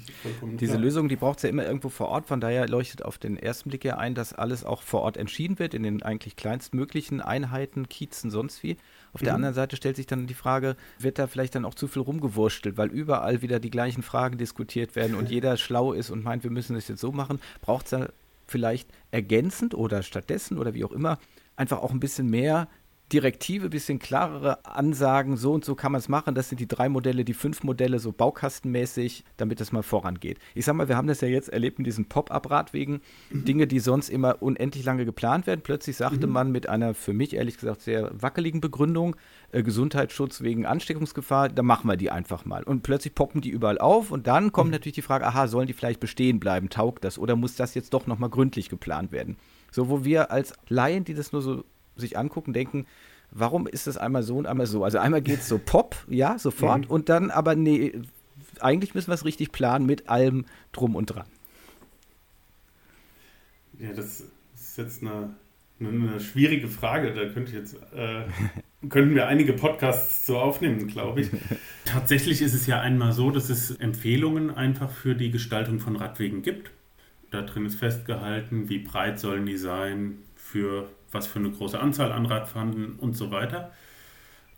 Diese 0.61 0.77
Lösung, 0.77 1.09
die 1.09 1.17
braucht 1.17 1.39
es 1.39 1.43
ja 1.43 1.49
immer 1.49 1.67
irgendwo 1.67 1.89
vor 1.89 2.09
Ort. 2.09 2.27
Von 2.27 2.41
daher 2.41 2.69
leuchtet 2.69 3.05
auf 3.05 3.19
den 3.19 3.37
ersten 3.37 3.71
Blick 3.71 3.85
ja 3.85 3.97
ein, 3.97 4.15
dass 4.15 4.33
alles 4.33 4.65
auch 4.65 4.83
vor 4.83 5.03
Ort 5.03 5.17
entschieden 5.17 5.59
wird, 5.59 5.75
in 5.75 5.83
den 5.83 6.01
eigentlich 6.03 6.37
kleinstmöglichen 6.37 7.21
Einheiten, 7.21 7.89
Kiezen, 7.89 8.31
sonst 8.31 8.63
wie. 8.63 8.77
Auf 9.13 9.21
mhm. 9.21 9.25
der 9.25 9.35
anderen 9.35 9.55
Seite 9.55 9.75
stellt 9.75 9.97
sich 9.97 10.07
dann 10.07 10.29
die 10.29 10.35
Frage, 10.35 10.77
wird 11.01 11.19
da 11.19 11.27
vielleicht 11.27 11.57
dann 11.57 11.65
auch 11.65 11.75
zu 11.75 11.89
viel 11.89 12.03
rumgewurstelt, 12.03 12.77
weil 12.77 12.89
überall 12.89 13.43
wieder 13.43 13.59
die 13.59 13.71
gleichen 13.71 14.05
Fragen 14.05 14.39
diskutiert 14.39 14.95
werden 14.95 15.17
und 15.17 15.29
jeder 15.31 15.57
schlau 15.57 15.93
ist 15.93 16.11
und 16.11 16.23
meint, 16.23 16.45
wir 16.45 16.53
müssen 16.53 16.75
das 16.75 16.87
jetzt 16.87 17.01
so 17.01 17.11
machen. 17.11 17.41
Braucht 17.61 17.87
es 17.87 17.91
da 17.91 18.09
vielleicht 18.47 18.89
ergänzend 19.11 19.75
oder 19.75 20.05
stattdessen 20.05 20.59
oder 20.59 20.75
wie 20.75 20.85
auch 20.85 20.93
immer 20.93 21.19
einfach 21.57 21.83
auch 21.83 21.91
ein 21.91 22.01
bisschen 22.01 22.29
mehr 22.29 22.69
Direktive, 23.13 23.69
bisschen 23.69 23.99
klarere 23.99 24.65
Ansagen, 24.65 25.37
so 25.37 25.53
und 25.53 25.65
so 25.65 25.75
kann 25.75 25.93
man 25.93 25.99
es 25.99 26.09
machen. 26.09 26.35
Das 26.35 26.49
sind 26.49 26.59
die 26.59 26.67
drei 26.67 26.89
Modelle, 26.89 27.25
die 27.25 27.35
fünf 27.35 27.63
Modelle, 27.63 27.99
so 27.99 28.13
baukastenmäßig, 28.13 29.25
damit 29.37 29.61
es 29.61 29.73
mal 29.73 29.83
vorangeht. 29.83 30.39
Ich 30.55 30.65
sag 30.65 30.75
mal, 30.75 30.89
wir 30.89 30.97
haben 30.97 31.07
das 31.07 31.21
ja 31.21 31.29
jetzt 31.29 31.51
erlebt 31.51 31.79
in 31.79 31.85
diesen 31.85 32.07
Pop-up-Radwegen. 32.07 33.03
Mhm. 33.31 33.45
Dinge, 33.45 33.67
die 33.67 33.79
sonst 33.79 34.09
immer 34.09 34.43
unendlich 34.43 34.85
lange 34.85 35.05
geplant 35.05 35.47
werden. 35.47 35.61
Plötzlich 35.63 35.97
sagte 35.97 36.27
mhm. 36.27 36.33
man 36.33 36.53
mit 36.53 36.69
einer 36.69 36.95
für 36.95 37.13
mich 37.13 37.35
ehrlich 37.35 37.59
gesagt 37.59 37.83
sehr 37.83 38.11
wackeligen 38.21 38.63
Begründung, 38.63 39.17
äh, 39.53 39.63
Gesundheitsschutz 39.63 40.41
wegen 40.41 40.65
Ansteckungsgefahr, 40.65 41.51
da 41.51 41.63
machen 41.63 41.89
wir 41.89 41.97
die 41.97 42.11
einfach 42.11 42.47
mal. 42.47 42.65
Und 42.65 42.83
plötzlich 42.83 43.15
poppen 43.15 43.43
die 43.43 43.51
überall 43.51 43.79
auf 43.79 44.11
und 44.13 44.27
dann 44.27 44.51
kommt 44.51 44.69
mhm. 44.69 44.73
natürlich 44.73 44.95
die 44.95 45.03
Frage, 45.03 45.27
aha, 45.27 45.47
sollen 45.47 45.67
die 45.67 45.75
vielleicht 45.75 46.01
bestehen 46.01 46.41
bleiben? 46.41 46.71
Taugt 46.71 47.05
das? 47.05 47.19
Oder 47.19 47.37
muss 47.37 47.55
das 47.55 47.75
jetzt 47.75 47.93
doch 47.93 48.07
nochmal 48.07 48.31
gründlich 48.31 48.71
geplant 48.71 49.13
werden? 49.13 49.37
So, 49.71 49.89
wo 49.89 50.05
wir 50.05 50.31
als 50.31 50.55
Laien, 50.69 51.05
die 51.05 51.15
das 51.15 51.33
nur 51.33 51.43
so 51.43 51.65
sich 51.97 52.19
angucken, 52.19 52.53
denken, 52.53 52.87
warum 53.31 53.67
ist 53.67 53.87
das 53.87 53.97
einmal 53.97 54.23
so 54.23 54.37
und 54.37 54.47
einmal 54.47 54.67
so? 54.67 54.85
Also 54.85 54.99
einmal 54.99 55.23
geht 55.23 55.41
es 55.41 55.49
so 55.49 55.59
Pop, 55.59 55.97
ja, 56.09 56.39
sofort, 56.39 56.83
mhm. 56.83 56.91
und 56.91 57.09
dann 57.09 57.31
aber 57.31 57.55
nee, 57.55 57.93
eigentlich 58.61 58.95
müssen 58.95 59.09
wir 59.09 59.15
es 59.15 59.25
richtig 59.25 59.53
planen 59.53 59.87
mit 59.87 60.09
allem 60.09 60.47
drum 60.73 60.97
und 60.97 61.07
dran. 61.07 61.27
Ja, 63.79 63.93
das 63.93 64.25
ist 64.55 64.79
jetzt 64.79 65.03
eine, 65.03 65.35
eine 65.81 66.21
schwierige 66.21 66.69
Frage. 66.69 67.13
Da 67.13 67.27
könnte 67.27 67.51
ich 67.51 67.57
jetzt, 67.57 67.75
äh, 67.93 68.25
könnten 68.89 69.15
wir 69.15 69.27
einige 69.27 69.53
Podcasts 69.53 70.27
so 70.27 70.39
aufnehmen, 70.39 70.87
glaube 70.87 71.23
ich. 71.23 71.31
Tatsächlich 71.85 72.41
ist 72.41 72.55
es 72.55 72.67
ja 72.67 72.81
einmal 72.81 73.13
so, 73.13 73.31
dass 73.31 73.51
es 73.51 73.73
Empfehlungen 73.73 74.55
einfach 74.55 74.91
für 74.91 75.15
die 75.15 75.31
Gestaltung 75.31 75.81
von 75.81 75.97
Radwegen 75.97 76.43
gibt. 76.43 76.71
Da 77.31 77.43
drin 77.43 77.67
ist 77.67 77.75
festgehalten, 77.75 78.69
wie 78.69 78.79
breit 78.79 79.19
sollen 79.19 79.45
die 79.47 79.57
sein, 79.57 80.19
für 80.37 80.89
was 81.15 81.27
für 81.27 81.39
eine 81.39 81.51
große 81.51 81.81
Anzahl 81.81 82.13
an 82.13 82.27
Radfahrenden 82.27 82.97
und 82.97 83.17
so 83.17 83.31
weiter. 83.31 83.73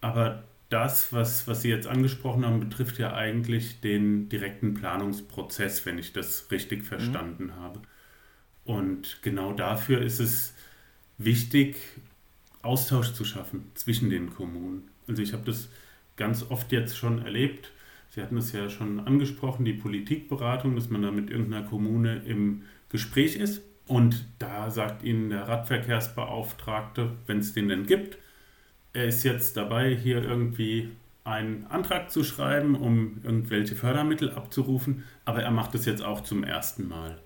Aber 0.00 0.44
das, 0.68 1.12
was, 1.12 1.46
was 1.46 1.62
Sie 1.62 1.68
jetzt 1.68 1.86
angesprochen 1.86 2.44
haben, 2.44 2.58
betrifft 2.58 2.98
ja 2.98 3.14
eigentlich 3.14 3.80
den 3.80 4.28
direkten 4.28 4.74
Planungsprozess, 4.74 5.86
wenn 5.86 5.98
ich 5.98 6.12
das 6.12 6.50
richtig 6.50 6.80
mhm. 6.80 6.84
verstanden 6.84 7.44
mhm. 7.46 7.56
habe. 7.56 7.82
Und 8.64 9.18
genau 9.22 9.52
dafür 9.52 10.00
ist 10.02 10.18
es 10.18 10.54
wichtig, 11.18 11.76
Austausch 12.62 13.12
zu 13.12 13.24
schaffen 13.24 13.70
zwischen 13.74 14.10
den 14.10 14.34
Kommunen. 14.34 14.88
Also 15.06 15.22
ich 15.22 15.32
habe 15.32 15.44
das 15.44 15.68
ganz 16.16 16.44
oft 16.48 16.72
jetzt 16.72 16.96
schon 16.96 17.24
erlebt. 17.24 17.70
Sie 18.10 18.20
hatten 18.20 18.36
es 18.38 18.50
ja 18.50 18.68
schon 18.70 18.98
angesprochen, 18.98 19.64
die 19.64 19.74
Politikberatung, 19.74 20.74
dass 20.74 20.90
man 20.90 21.02
da 21.02 21.12
mit 21.12 21.30
irgendeiner 21.30 21.64
Kommune 21.64 22.22
im 22.24 22.62
Gespräch 22.88 23.36
ist 23.36 23.62
und 23.86 24.26
da 24.38 24.70
sagt 24.70 25.04
Ihnen 25.04 25.30
der 25.30 25.48
Radverkehrsbeauftragte, 25.48 27.12
wenn 27.26 27.38
es 27.38 27.52
den 27.52 27.68
denn 27.68 27.86
gibt, 27.86 28.18
er 28.92 29.06
ist 29.06 29.22
jetzt 29.24 29.56
dabei, 29.56 29.94
hier 29.94 30.22
irgendwie 30.22 30.90
einen 31.22 31.66
Antrag 31.66 32.10
zu 32.10 32.24
schreiben, 32.24 32.74
um 32.74 33.18
irgendwelche 33.22 33.74
Fördermittel 33.74 34.30
abzurufen, 34.30 35.04
aber 35.24 35.42
er 35.42 35.50
macht 35.50 35.74
es 35.74 35.84
jetzt 35.84 36.02
auch 36.02 36.22
zum 36.22 36.44
ersten 36.44 36.88
Mal. 36.88 37.20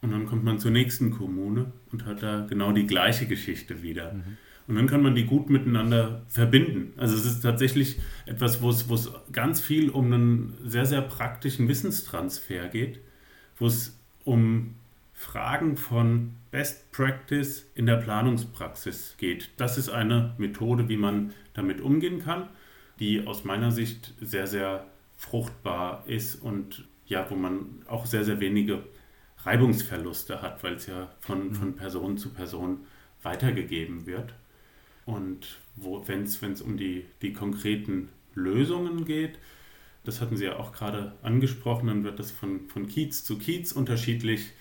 Und 0.00 0.12
dann 0.12 0.26
kommt 0.26 0.44
man 0.44 0.58
zur 0.58 0.70
nächsten 0.70 1.10
Kommune 1.10 1.72
und 1.92 2.06
hat 2.06 2.22
da 2.22 2.46
genau 2.48 2.72
die 2.72 2.86
gleiche 2.86 3.26
Geschichte 3.26 3.82
wieder. 3.82 4.14
Mhm. 4.14 4.36
Und 4.68 4.74
dann 4.74 4.86
kann 4.86 5.02
man 5.02 5.14
die 5.14 5.24
gut 5.24 5.48
miteinander 5.48 6.22
verbinden. 6.28 6.92
Also 6.96 7.14
es 7.14 7.24
ist 7.24 7.40
tatsächlich 7.40 7.98
etwas, 8.26 8.62
wo 8.62 8.70
es, 8.70 8.88
wo 8.88 8.94
es 8.94 9.10
ganz 9.32 9.60
viel 9.60 9.90
um 9.90 10.12
einen 10.12 10.54
sehr, 10.64 10.86
sehr 10.86 11.02
praktischen 11.02 11.68
Wissenstransfer 11.68 12.68
geht, 12.68 13.00
wo 13.58 13.66
es 13.66 13.98
um 14.24 14.74
Fragen 15.18 15.78
von 15.78 16.36
Best 16.50 16.92
Practice 16.92 17.64
in 17.74 17.86
der 17.86 17.96
Planungspraxis 17.96 19.14
geht. 19.16 19.50
Das 19.56 19.78
ist 19.78 19.88
eine 19.88 20.34
Methode, 20.36 20.90
wie 20.90 20.98
man 20.98 21.32
damit 21.54 21.80
umgehen 21.80 22.22
kann, 22.22 22.50
die 23.00 23.26
aus 23.26 23.42
meiner 23.42 23.70
Sicht 23.70 24.12
sehr, 24.20 24.46
sehr 24.46 24.86
fruchtbar 25.16 26.04
ist 26.06 26.36
und 26.36 26.86
ja, 27.06 27.26
wo 27.30 27.34
man 27.34 27.82
auch 27.88 28.04
sehr, 28.04 28.24
sehr 28.24 28.40
wenige 28.40 28.84
Reibungsverluste 29.38 30.42
hat, 30.42 30.62
weil 30.62 30.74
es 30.74 30.86
ja 30.86 31.10
von, 31.20 31.48
mhm. 31.48 31.54
von 31.54 31.76
Person 31.76 32.18
zu 32.18 32.34
Person 32.34 32.80
weitergegeben 33.22 34.04
wird. 34.06 34.34
Und 35.06 35.58
wenn 35.76 36.24
es 36.24 36.60
um 36.60 36.76
die, 36.76 37.06
die 37.22 37.32
konkreten 37.32 38.10
Lösungen 38.34 39.06
geht, 39.06 39.38
das 40.04 40.20
hatten 40.20 40.36
Sie 40.36 40.44
ja 40.44 40.56
auch 40.56 40.72
gerade 40.72 41.14
angesprochen, 41.22 41.86
dann 41.86 42.04
wird 42.04 42.18
das 42.18 42.30
von, 42.30 42.68
von 42.68 42.86
Kiez 42.86 43.24
zu 43.24 43.38
Kiez 43.38 43.72
unterschiedlich 43.72 44.52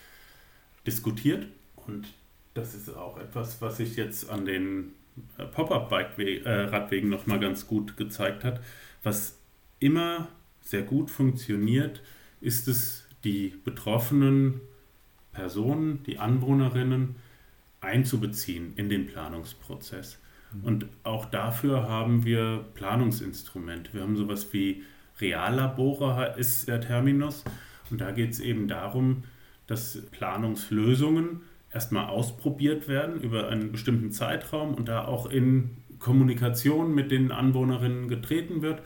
diskutiert. 0.86 1.48
Und 1.76 2.08
das 2.54 2.76
ist 2.76 2.90
auch 2.90 3.18
etwas, 3.18 3.62
was 3.62 3.78
sich 3.78 3.96
jetzt 3.96 4.30
an 4.30 4.46
den 4.46 4.94
äh, 5.38 5.46
Pop-up-Radwegen 5.46 6.44
äh, 6.46 7.16
nochmal 7.16 7.40
ganz 7.40 7.68
gut 7.68 7.98
gezeigt 7.98 8.44
hat. 8.44 8.62
Was 9.04 9.40
immer 9.80 10.28
sehr 10.62 10.82
gut 10.82 11.12
funktioniert, 11.12 12.02
ist 12.42 12.68
es, 12.68 13.04
die 13.24 13.56
betroffenen 13.64 14.62
Personen, 15.32 16.04
die 16.04 16.20
Anwohnerinnen 16.20 17.16
einzubeziehen 17.82 18.74
in 18.76 18.88
den 18.88 19.08
Planungsprozess. 19.08 20.20
Mhm. 20.54 20.64
Und 20.64 20.86
auch 21.04 21.26
dafür 21.26 21.90
haben 21.90 22.24
wir 22.24 22.66
Planungsinstrumente. 22.76 23.94
Wir 23.94 24.02
haben 24.02 24.16
sowas 24.16 24.54
wie 24.54 24.84
Reallabore, 25.20 26.36
ist 26.38 26.68
der 26.68 26.82
Terminus. 26.82 27.44
Und 27.90 28.02
da 28.02 28.12
geht 28.12 28.32
es 28.32 28.40
eben 28.40 28.68
darum, 28.68 29.24
dass 29.68 30.02
Planungslösungen 30.12 31.42
erstmal 31.72 32.08
ausprobiert 32.08 32.88
werden 32.88 33.22
über 33.22 33.50
einen 33.50 33.72
bestimmten 33.72 34.12
Zeitraum 34.12 34.74
und 34.74 34.88
da 34.88 35.06
auch 35.06 35.30
in 35.30 35.78
Kommunikation 36.00 36.94
mit 36.94 37.12
den 37.12 37.32
Anwohnerinnen 37.32 38.08
getreten 38.08 38.62
wird 38.62 38.82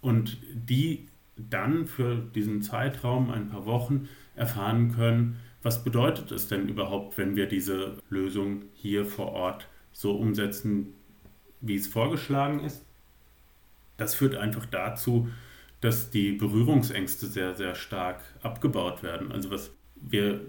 und 0.00 0.38
die 0.52 1.08
dann 1.36 1.86
für 1.86 2.16
diesen 2.16 2.62
Zeitraum, 2.62 3.30
ein 3.30 3.48
paar 3.48 3.66
Wochen, 3.66 4.08
erfahren 4.34 4.92
können, 4.92 5.36
was 5.62 5.82
bedeutet 5.82 6.30
es 6.30 6.48
denn 6.48 6.68
überhaupt, 6.68 7.18
wenn 7.18 7.36
wir 7.36 7.46
diese 7.46 7.98
Lösung 8.08 8.64
hier 8.74 9.04
vor 9.04 9.32
Ort 9.32 9.68
so 9.92 10.12
umsetzen, 10.12 10.94
wie 11.60 11.74
es 11.74 11.86
vorgeschlagen 11.86 12.60
ist. 12.60 12.84
Das 13.96 14.14
führt 14.14 14.36
einfach 14.36 14.66
dazu, 14.66 15.28
dass 15.80 16.10
die 16.10 16.32
Berührungsängste 16.32 17.26
sehr, 17.26 17.54
sehr 17.54 17.74
stark 17.74 18.20
abgebaut 18.42 19.02
werden. 19.02 19.32
Also 19.32 19.50
was 19.50 19.70
wir 20.08 20.40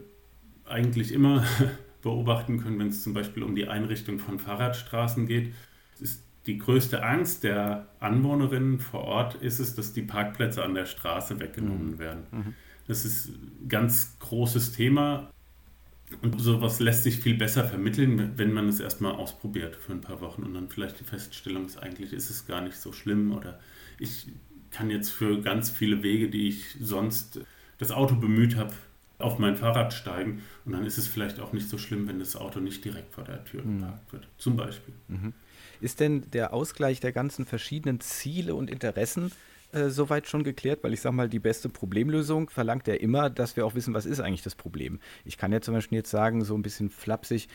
eigentlich 0.65 1.12
immer 1.12 1.43
beobachten 2.02 2.60
können, 2.60 2.80
wenn 2.80 2.88
es 2.88 3.04
zum 3.04 3.13
Beispiel 3.13 3.43
um 3.43 3.56
die 3.56 3.67
Einrichtung 3.67 4.20
von 4.20 4.39
Fahrradstraßen 4.39 5.28
geht, 5.28 5.54
ist 6.00 6.24
die 6.46 6.58
größte 6.58 7.04
Angst 7.04 7.43
der 7.43 7.88
Anwohnerinnen 8.00 8.80
vor 8.80 9.02
Ort 9.02 9.36
ist 9.36 9.60
es, 9.60 9.76
dass 9.76 9.93
die 9.93 10.02
Parkplätze 10.02 10.63
an 10.63 10.74
der 10.74 10.86
Straße 10.86 11.39
weggenommen 11.39 11.91
mhm. 11.91 12.00
werden. 12.00 12.24
Mhm. 12.32 12.54
Das 12.88 13.04
ist 13.04 13.30
ein 13.30 13.67
ganz 13.67 14.17
großes 14.20 14.72
Thema 14.72 15.30
und 16.22 16.39
sowas 16.39 16.80
lässt 16.80 17.04
sich 17.04 17.20
viel 17.20 17.36
besser 17.36 17.65
vermitteln, 17.65 18.34
wenn 18.38 18.54
man 18.54 18.70
es 18.70 18.80
erstmal 18.80 19.13
ausprobiert 19.13 19.76
für 19.76 19.91
ein 19.91 20.00
paar 20.00 20.22
Wochen 20.22 20.43
und 20.43 20.54
dann 20.54 20.70
vielleicht 20.70 21.02
die 21.02 21.04
Feststellung 21.04 21.65
ist, 21.65 21.78
eigentlich 21.78 22.13
ist 22.13 22.30
es 22.30 22.46
gar 22.46 22.62
nicht 22.62 22.78
so 22.78 22.93
schlimm 22.93 23.34
oder 23.34 23.60
ich 24.00 24.28
kann 24.72 24.89
jetzt 24.89 25.10
für 25.10 25.41
ganz 25.41 25.70
viele 25.70 26.04
Wege, 26.04 26.30
die 26.30 26.48
ich 26.48 26.78
sonst 26.80 27.41
das 27.78 27.91
Auto 27.91 28.15
bemüht 28.15 28.56
habe, 28.56 28.74
auf 29.19 29.39
mein 29.39 29.58
Fahrrad 29.58 29.93
steigen 29.93 30.43
und 30.65 30.73
dann 30.73 30.86
ist 30.86 30.97
es 30.97 31.08
vielleicht 31.08 31.39
auch 31.39 31.53
nicht 31.53 31.69
so 31.69 31.77
schlimm, 31.77 32.08
wenn 32.08 32.19
das 32.19 32.36
Auto 32.36 32.60
nicht 32.60 32.86
direkt 32.86 33.13
vor 33.13 33.23
der 33.23 33.43
Tür 33.45 33.63
mhm. 33.63 33.80
geparkt 33.80 34.13
wird. 34.13 34.27
Zum 34.38 34.56
Beispiel. 34.56 34.93
Mhm. 35.08 35.34
Ist 35.82 35.99
denn 35.99 36.30
der 36.32 36.53
Ausgleich 36.53 36.99
der 36.99 37.12
ganzen 37.12 37.45
verschiedenen 37.45 37.99
Ziele 37.99 38.56
und 38.56 38.69
Interessen 38.69 39.32
äh, 39.71 39.89
soweit 39.89 40.27
schon 40.27 40.43
geklärt? 40.43 40.84
Weil 40.84 40.93
ich 40.93 41.01
sage 41.01 41.15
mal, 41.15 41.30
die 41.30 41.39
beste 41.39 41.69
Problemlösung 41.69 42.49
verlangt 42.49 42.88
ja 42.88 42.95
immer, 42.95 43.30
dass 43.30 43.56
wir 43.56 43.65
auch 43.65 43.75
wissen, 43.75 43.93
was 43.93 44.06
ist 44.06 44.19
eigentlich 44.19 44.43
das 44.43 44.56
Problem. 44.56 44.99
Ich 45.25 45.38
kann 45.38 45.51
ja 45.51 45.62
zum 45.62 45.73
Beispiel 45.73 45.97
jetzt 45.97 46.12
sagen, 46.12 46.43
so 46.43 46.56
ein 46.56 46.62
bisschen 46.62 46.89
flapsig, 46.89 47.47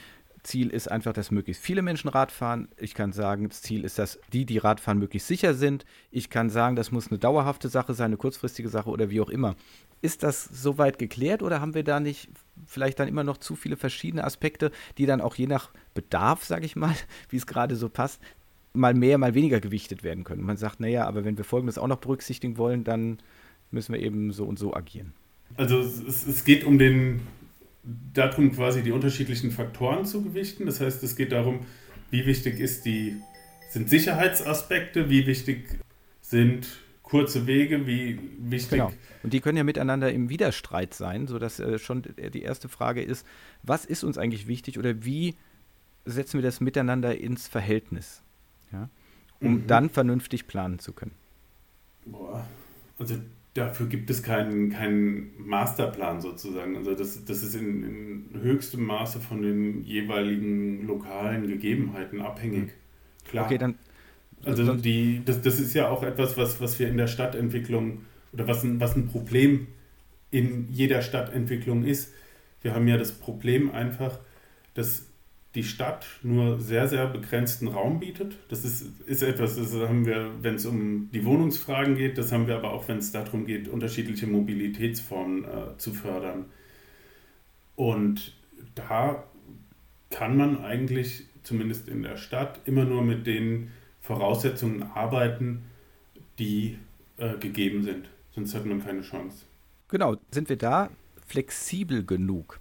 Ziel 0.42 0.70
ist 0.70 0.90
einfach, 0.90 1.12
dass 1.12 1.30
möglichst 1.30 1.62
viele 1.62 1.82
Menschen 1.82 2.08
Rad 2.08 2.32
fahren. 2.32 2.68
Ich 2.76 2.94
kann 2.94 3.12
sagen, 3.12 3.48
das 3.48 3.62
Ziel 3.62 3.84
ist, 3.84 3.98
dass 3.98 4.18
die, 4.32 4.44
die 4.44 4.58
Rad 4.58 4.80
fahren, 4.80 4.98
möglichst 4.98 5.28
sicher 5.28 5.54
sind. 5.54 5.84
Ich 6.10 6.30
kann 6.30 6.50
sagen, 6.50 6.74
das 6.74 6.90
muss 6.90 7.08
eine 7.08 7.18
dauerhafte 7.18 7.68
Sache 7.68 7.94
sein, 7.94 8.06
eine 8.06 8.16
kurzfristige 8.16 8.68
Sache 8.68 8.90
oder 8.90 9.10
wie 9.10 9.20
auch 9.20 9.28
immer. 9.28 9.54
Ist 10.00 10.24
das 10.24 10.44
soweit 10.44 10.98
geklärt 10.98 11.42
oder 11.42 11.60
haben 11.60 11.74
wir 11.74 11.84
da 11.84 12.00
nicht 12.00 12.28
vielleicht 12.66 12.98
dann 12.98 13.08
immer 13.08 13.22
noch 13.22 13.38
zu 13.38 13.54
viele 13.54 13.76
verschiedene 13.76 14.24
Aspekte, 14.24 14.72
die 14.98 15.06
dann 15.06 15.20
auch 15.20 15.36
je 15.36 15.46
nach 15.46 15.70
Bedarf, 15.94 16.44
sage 16.44 16.66
ich 16.66 16.74
mal, 16.74 16.94
wie 17.28 17.36
es 17.36 17.46
gerade 17.46 17.76
so 17.76 17.88
passt, 17.88 18.20
mal 18.72 18.94
mehr, 18.94 19.18
mal 19.18 19.34
weniger 19.34 19.60
gewichtet 19.60 20.02
werden 20.02 20.24
können? 20.24 20.42
man 20.42 20.56
sagt, 20.56 20.80
naja, 20.80 21.06
aber 21.06 21.24
wenn 21.24 21.36
wir 21.36 21.44
Folgendes 21.44 21.78
auch 21.78 21.88
noch 21.88 21.98
berücksichtigen 21.98 22.56
wollen, 22.58 22.82
dann 22.82 23.18
müssen 23.70 23.92
wir 23.92 24.00
eben 24.00 24.32
so 24.32 24.44
und 24.44 24.58
so 24.58 24.74
agieren. 24.74 25.12
Also 25.56 25.78
es, 25.78 26.26
es 26.26 26.44
geht 26.44 26.64
um 26.64 26.78
den 26.78 27.20
darum, 27.84 28.52
quasi 28.52 28.82
die 28.82 28.92
unterschiedlichen 28.92 29.50
Faktoren 29.50 30.04
zu 30.04 30.22
gewichten. 30.22 30.66
Das 30.66 30.80
heißt, 30.80 31.02
es 31.02 31.16
geht 31.16 31.32
darum, 31.32 31.66
wie 32.10 32.26
wichtig 32.26 32.60
ist 32.60 32.84
die, 32.84 33.16
sind 33.70 33.88
Sicherheitsaspekte, 33.88 35.08
wie 35.10 35.26
wichtig 35.26 35.80
sind 36.20 36.66
kurze 37.02 37.46
Wege, 37.46 37.86
wie 37.86 38.18
wichtig. 38.38 38.78
Genau. 38.78 38.92
Und 39.22 39.32
die 39.32 39.40
können 39.40 39.58
ja 39.58 39.64
miteinander 39.64 40.10
im 40.12 40.30
Widerstreit 40.30 40.94
sein, 40.94 41.26
sodass 41.26 41.60
äh, 41.60 41.78
schon 41.78 42.02
die 42.02 42.42
erste 42.42 42.68
Frage 42.68 43.02
ist, 43.02 43.26
was 43.62 43.84
ist 43.84 44.02
uns 44.02 44.16
eigentlich 44.16 44.46
wichtig 44.46 44.78
oder 44.78 45.04
wie 45.04 45.36
setzen 46.04 46.38
wir 46.38 46.42
das 46.42 46.60
miteinander 46.60 47.18
ins 47.18 47.48
Verhältnis? 47.48 48.22
Ja? 48.72 48.88
Um 49.40 49.54
mhm. 49.54 49.66
dann 49.66 49.90
vernünftig 49.90 50.46
planen 50.46 50.78
zu 50.78 50.92
können. 50.92 51.14
Boah, 52.06 52.46
also 52.98 53.16
dafür 53.54 53.86
gibt 53.86 54.10
es 54.10 54.22
keinen, 54.22 54.70
keinen 54.70 55.32
Masterplan 55.38 56.20
sozusagen. 56.20 56.76
Also 56.76 56.94
das, 56.94 57.24
das 57.24 57.42
ist 57.42 57.54
in, 57.54 57.82
in 58.32 58.40
höchstem 58.40 58.84
Maße 58.84 59.20
von 59.20 59.42
den 59.42 59.84
jeweiligen 59.84 60.86
lokalen 60.86 61.46
Gegebenheiten 61.46 62.20
abhängig. 62.20 62.64
Mhm. 62.64 63.28
Klar. 63.28 63.46
Okay, 63.46 63.58
dann. 63.58 63.74
Also 64.44 64.74
die, 64.74 65.22
das, 65.24 65.40
das 65.40 65.60
ist 65.60 65.72
ja 65.74 65.88
auch 65.88 66.02
etwas, 66.02 66.36
was, 66.36 66.60
was 66.60 66.78
wir 66.80 66.88
in 66.88 66.96
der 66.96 67.06
Stadtentwicklung 67.06 68.02
oder 68.32 68.48
was 68.48 68.64
ein, 68.64 68.80
was 68.80 68.96
ein 68.96 69.06
Problem 69.06 69.68
in 70.32 70.66
jeder 70.72 71.02
Stadtentwicklung 71.02 71.84
ist. 71.84 72.12
Wir 72.62 72.74
haben 72.74 72.88
ja 72.88 72.96
das 72.96 73.12
Problem 73.12 73.70
einfach, 73.70 74.18
dass 74.74 75.06
die 75.54 75.64
Stadt 75.64 76.06
nur 76.22 76.60
sehr, 76.60 76.88
sehr 76.88 77.06
begrenzten 77.06 77.68
Raum 77.68 78.00
bietet. 78.00 78.36
Das 78.48 78.64
ist, 78.64 78.86
ist 79.06 79.22
etwas, 79.22 79.56
das 79.56 79.74
haben 79.74 80.06
wir, 80.06 80.30
wenn 80.40 80.54
es 80.54 80.64
um 80.64 81.10
die 81.12 81.24
Wohnungsfragen 81.24 81.96
geht, 81.96 82.16
das 82.16 82.32
haben 82.32 82.46
wir 82.46 82.56
aber 82.56 82.72
auch, 82.72 82.88
wenn 82.88 82.98
es 82.98 83.12
darum 83.12 83.44
geht, 83.44 83.68
unterschiedliche 83.68 84.26
Mobilitätsformen 84.26 85.44
äh, 85.44 85.76
zu 85.76 85.92
fördern. 85.92 86.46
Und 87.76 88.34
da 88.74 89.24
kann 90.10 90.36
man 90.36 90.62
eigentlich, 90.64 91.24
zumindest 91.42 91.88
in 91.88 92.02
der 92.02 92.16
Stadt, 92.16 92.60
immer 92.64 92.84
nur 92.84 93.02
mit 93.02 93.26
den 93.26 93.70
Voraussetzungen 94.00 94.82
arbeiten, 94.82 95.64
die 96.38 96.78
äh, 97.18 97.36
gegeben 97.38 97.82
sind. 97.82 98.08
Sonst 98.34 98.54
hat 98.54 98.64
man 98.64 98.82
keine 98.82 99.02
Chance. 99.02 99.44
Genau, 99.88 100.16
sind 100.30 100.48
wir 100.48 100.56
da 100.56 100.90
flexibel 101.26 102.04
genug? 102.04 102.60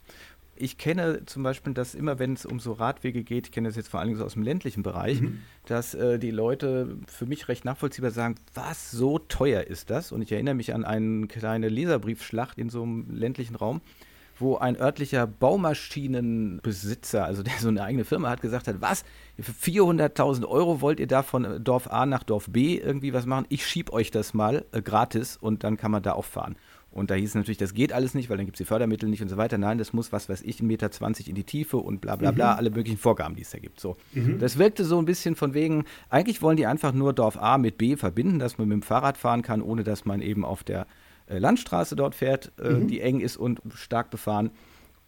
Ich 0.62 0.78
kenne 0.78 1.26
zum 1.26 1.43
Beispiel, 1.43 1.74
dass 1.74 1.95
immer, 1.95 2.20
wenn 2.20 2.34
es 2.34 2.45
um 2.45 2.59
so 2.59 2.74
Radwege 2.74 3.24
geht, 3.24 3.47
ich 3.47 3.51
kenne 3.51 3.68
das 3.68 3.76
jetzt 3.76 3.89
vor 3.89 3.99
allem 3.99 4.16
so 4.16 4.24
aus 4.24 4.34
dem 4.34 4.43
ländlichen 4.43 4.84
Bereich, 4.84 5.22
mhm. 5.22 5.39
dass 5.66 5.93
äh, 5.93 6.20
die 6.20 6.32
Leute 6.32 6.97
für 7.07 7.26
mich 7.26 7.47
recht 7.47 7.66
nachvollziehbar 7.66 8.12
sagen, 8.12 8.36
was 8.53 8.91
so 8.91 9.18
teuer 9.18 9.64
ist 9.64 9.89
das? 9.89 10.12
Und 10.12 10.22
ich 10.22 10.32
erinnere 10.32 10.55
mich 10.55 10.74
an 10.74 10.86
eine 10.86 11.28
kleine 11.28 11.70
Leserbriefschlacht 11.70 12.57
in 12.57 12.70
so 12.70 12.84
einem 12.84 13.07
ländlichen 13.09 13.55
Raum, 13.55 13.82
wo 14.38 14.57
ein 14.57 14.80
örtlicher 14.80 15.26
Baumaschinenbesitzer, 15.28 17.26
also 17.26 17.43
der 17.43 17.53
so 17.59 17.68
eine 17.68 17.84
eigene 17.84 18.05
Firma 18.05 18.30
hat, 18.30 18.41
gesagt 18.41 18.68
hat, 18.68 18.82
was, 18.82 19.03
für 19.39 19.51
400.000 19.51 20.47
Euro 20.47 20.82
wollt 20.82 20.99
ihr 20.99 21.07
da 21.07 21.24
von 21.24 21.64
Dorf 21.64 21.91
A 21.91 22.05
nach 22.05 22.24
Dorf 22.24 22.49
B 22.49 22.78
irgendwie 22.78 23.14
was 23.14 23.26
machen? 23.26 23.45
Ich 23.49 23.66
schieb 23.66 23.91
euch 23.93 24.12
das 24.12 24.34
mal 24.34 24.66
äh, 24.72 24.82
gratis 24.82 25.38
und 25.38 25.64
dann 25.64 25.78
kann 25.78 25.91
man 25.91 26.03
da 26.03 26.14
auch 26.14 26.26
fahren. 26.26 26.55
Und 26.92 27.10
da 27.10 27.16
hieß 27.16 27.30
es 27.30 27.36
natürlich, 27.36 27.58
das 27.58 27.74
geht 27.74 27.94
alles 27.94 28.14
nicht, 28.14 28.30
weil 28.30 28.36
dann 28.36 28.46
gibt 28.46 28.58
es 28.58 28.60
die 28.60 28.66
Fördermittel 28.66 29.08
nicht 29.08 29.22
und 29.22 29.30
so 29.30 29.38
weiter. 29.38 29.58
Nein, 29.58 29.78
das 29.78 29.94
muss, 29.94 30.12
was 30.12 30.28
weiß 30.28 30.42
ich, 30.42 30.58
1,20 30.60 30.64
Meter 30.64 30.89
in 31.30 31.36
die 31.36 31.46
Tiefe 31.46 31.78
und 31.78 32.02
bla 32.02 32.18
bla 32.18 32.32
bla, 32.32 32.54
mhm. 32.54 32.58
alle 32.58 32.70
möglichen 32.70 32.98
Vorgaben, 32.98 33.36
die 33.36 33.44
es 33.44 33.52
da 33.52 33.60
gibt. 33.60 33.80
So. 33.80 33.96
Mhm. 34.14 34.39
Das 34.39 34.58
wirkte 34.58 34.84
so 34.84 35.00
ein 35.00 35.06
bisschen 35.06 35.36
von 35.38 35.54
wegen, 35.54 35.86
eigentlich 36.10 36.42
wollen 36.42 36.58
die 36.58 36.66
einfach 36.66 36.92
nur 36.92 37.14
Dorf 37.14 37.38
A 37.38 37.58
mit 37.58 37.78
B 37.78 37.96
verbinden, 37.96 38.39
dass 38.39 38.58
man 38.58 38.68
mit 38.68 38.76
dem 38.76 38.82
Fahrrad 38.82 39.18
fahren 39.18 39.42
kann, 39.42 39.62
ohne 39.62 39.84
dass 39.84 40.04
man 40.04 40.22
eben 40.22 40.44
auf 40.44 40.66
der 40.66 40.86
äh, 41.28 41.38
Landstraße 41.38 41.96
dort 41.96 42.14
fährt, 42.14 42.52
äh, 42.62 42.72
mhm. 42.72 42.88
die 42.88 43.00
eng 43.00 43.22
ist 43.22 43.38
und 43.38 43.62
stark 43.74 44.10
befahren. 44.10 44.52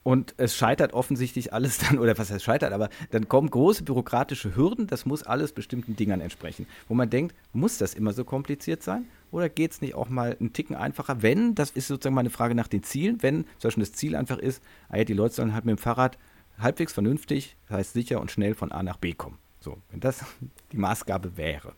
Und 0.03 0.35
es 0.37 0.55
scheitert 0.55 0.93
offensichtlich 0.93 1.51
alles 1.51 1.79
dann, 1.79 1.99
oder 1.99 2.17
was 2.17 2.31
heißt 2.31 2.45
scheitert, 2.45 2.71
aber 2.71 2.89
dann 3.11 3.27
kommen 3.27 3.49
große 3.49 3.83
bürokratische 3.83 4.55
Hürden, 4.55 4.87
das 4.87 5.05
muss 5.05 5.23
alles 5.23 5.51
bestimmten 5.51 5.97
Dingern 5.97 6.21
entsprechen. 6.21 6.65
Wo 6.87 6.93
man 6.93 7.09
denkt, 7.09 7.35
muss 7.51 7.77
das 7.77 7.93
immer 7.93 8.13
so 8.13 8.23
kompliziert 8.23 8.83
sein? 8.83 9.05
Oder 9.33 9.49
geht 9.49 9.71
es 9.71 9.81
nicht 9.81 9.95
auch 9.95 10.09
mal 10.09 10.37
einen 10.39 10.53
Ticken 10.53 10.75
einfacher, 10.75 11.23
wenn, 11.23 11.55
das 11.55 11.71
ist 11.71 11.87
sozusagen 11.87 12.13
meine 12.13 12.29
Frage 12.29 12.53
nach 12.53 12.67
den 12.67 12.83
Zielen, 12.83 13.23
wenn 13.23 13.45
zum 13.57 13.69
Beispiel 13.69 13.83
das 13.83 13.93
Ziel 13.93 14.15
einfach 14.15 14.37
ist, 14.37 14.61
ah 14.89 15.03
die 15.03 15.13
Leute 15.13 15.33
sollen 15.33 15.55
halt 15.55 15.65
mit 15.65 15.75
dem 15.75 15.81
Fahrrad 15.81 16.19
halbwegs 16.59 16.93
vernünftig, 16.93 17.57
das 17.67 17.77
heißt 17.79 17.93
sicher 17.93 18.21
und 18.21 18.29
schnell 18.29 18.53
von 18.53 18.71
A 18.71 18.83
nach 18.83 18.97
B 18.97 19.13
kommen. 19.13 19.39
So, 19.59 19.79
wenn 19.89 20.01
das 20.01 20.23
die 20.71 20.77
Maßgabe 20.77 21.35
wäre. 21.35 21.73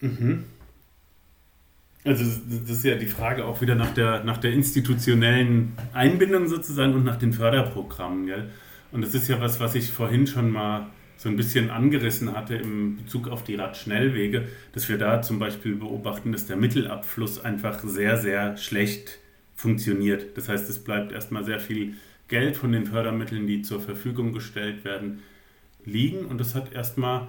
Mhm. 0.00 0.44
Also 2.02 2.24
das 2.24 2.78
ist 2.78 2.84
ja 2.84 2.96
die 2.96 3.06
Frage 3.06 3.44
auch 3.44 3.60
wieder 3.60 3.76
nach 3.76 3.94
der, 3.94 4.24
nach 4.24 4.38
der 4.38 4.52
institutionellen 4.52 5.74
Einbindung 5.92 6.48
sozusagen 6.48 6.94
und 6.94 7.04
nach 7.04 7.16
den 7.16 7.32
Förderprogrammen. 7.32 8.26
Gell? 8.26 8.50
Und 8.90 9.02
das 9.02 9.14
ist 9.14 9.28
ja 9.28 9.40
was, 9.40 9.60
was 9.60 9.76
ich 9.76 9.92
vorhin 9.92 10.26
schon 10.26 10.50
mal 10.50 10.88
so 11.20 11.28
ein 11.28 11.36
bisschen 11.36 11.68
angerissen 11.68 12.34
hatte 12.34 12.54
im 12.54 12.96
Bezug 12.96 13.28
auf 13.28 13.44
die 13.44 13.56
Radschnellwege, 13.56 14.48
dass 14.72 14.88
wir 14.88 14.96
da 14.96 15.20
zum 15.20 15.38
Beispiel 15.38 15.76
beobachten, 15.76 16.32
dass 16.32 16.46
der 16.46 16.56
Mittelabfluss 16.56 17.44
einfach 17.44 17.80
sehr, 17.80 18.16
sehr 18.16 18.56
schlecht 18.56 19.18
funktioniert. 19.54 20.38
Das 20.38 20.48
heißt, 20.48 20.70
es 20.70 20.82
bleibt 20.82 21.12
erstmal 21.12 21.44
sehr 21.44 21.60
viel 21.60 21.96
Geld 22.28 22.56
von 22.56 22.72
den 22.72 22.86
Fördermitteln, 22.86 23.46
die 23.46 23.60
zur 23.60 23.80
Verfügung 23.82 24.32
gestellt 24.32 24.82
werden, 24.86 25.18
liegen. 25.84 26.24
Und 26.24 26.38
das 26.38 26.54
hat 26.54 26.72
erstmal 26.72 27.28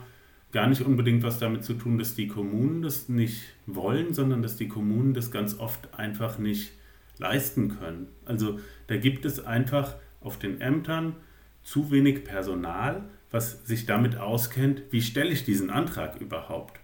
gar 0.53 0.67
nicht 0.67 0.83
unbedingt 0.83 1.21
was 1.23 1.39
damit 1.39 1.65
zu 1.65 1.73
tun, 1.73 1.97
dass 1.97 2.15
die 2.15 2.29
Kommunen 2.29 2.81
das 2.81 3.09
nicht 3.09 3.41
wollen, 3.65 4.13
sondern 4.13 4.41
dass 4.41 4.55
die 4.55 4.69
Kommunen 4.69 5.13
das 5.13 5.31
ganz 5.31 5.59
oft 5.59 5.93
einfach 5.99 6.37
nicht 6.37 6.71
leisten 7.17 7.77
können. 7.77 8.07
Also 8.23 8.57
da 8.87 8.95
gibt 8.95 9.25
es 9.25 9.45
einfach 9.45 9.95
auf 10.21 10.39
den 10.39 10.61
Ämtern 10.61 11.17
zu 11.61 11.91
wenig 11.91 12.23
Personal, 12.23 13.03
was 13.31 13.65
sich 13.65 13.85
damit 13.85 14.17
auskennt, 14.17 14.83
wie 14.91 15.01
stelle 15.01 15.31
ich 15.31 15.45
diesen 15.45 15.69
Antrag 15.69 16.19
überhaupt. 16.19 16.79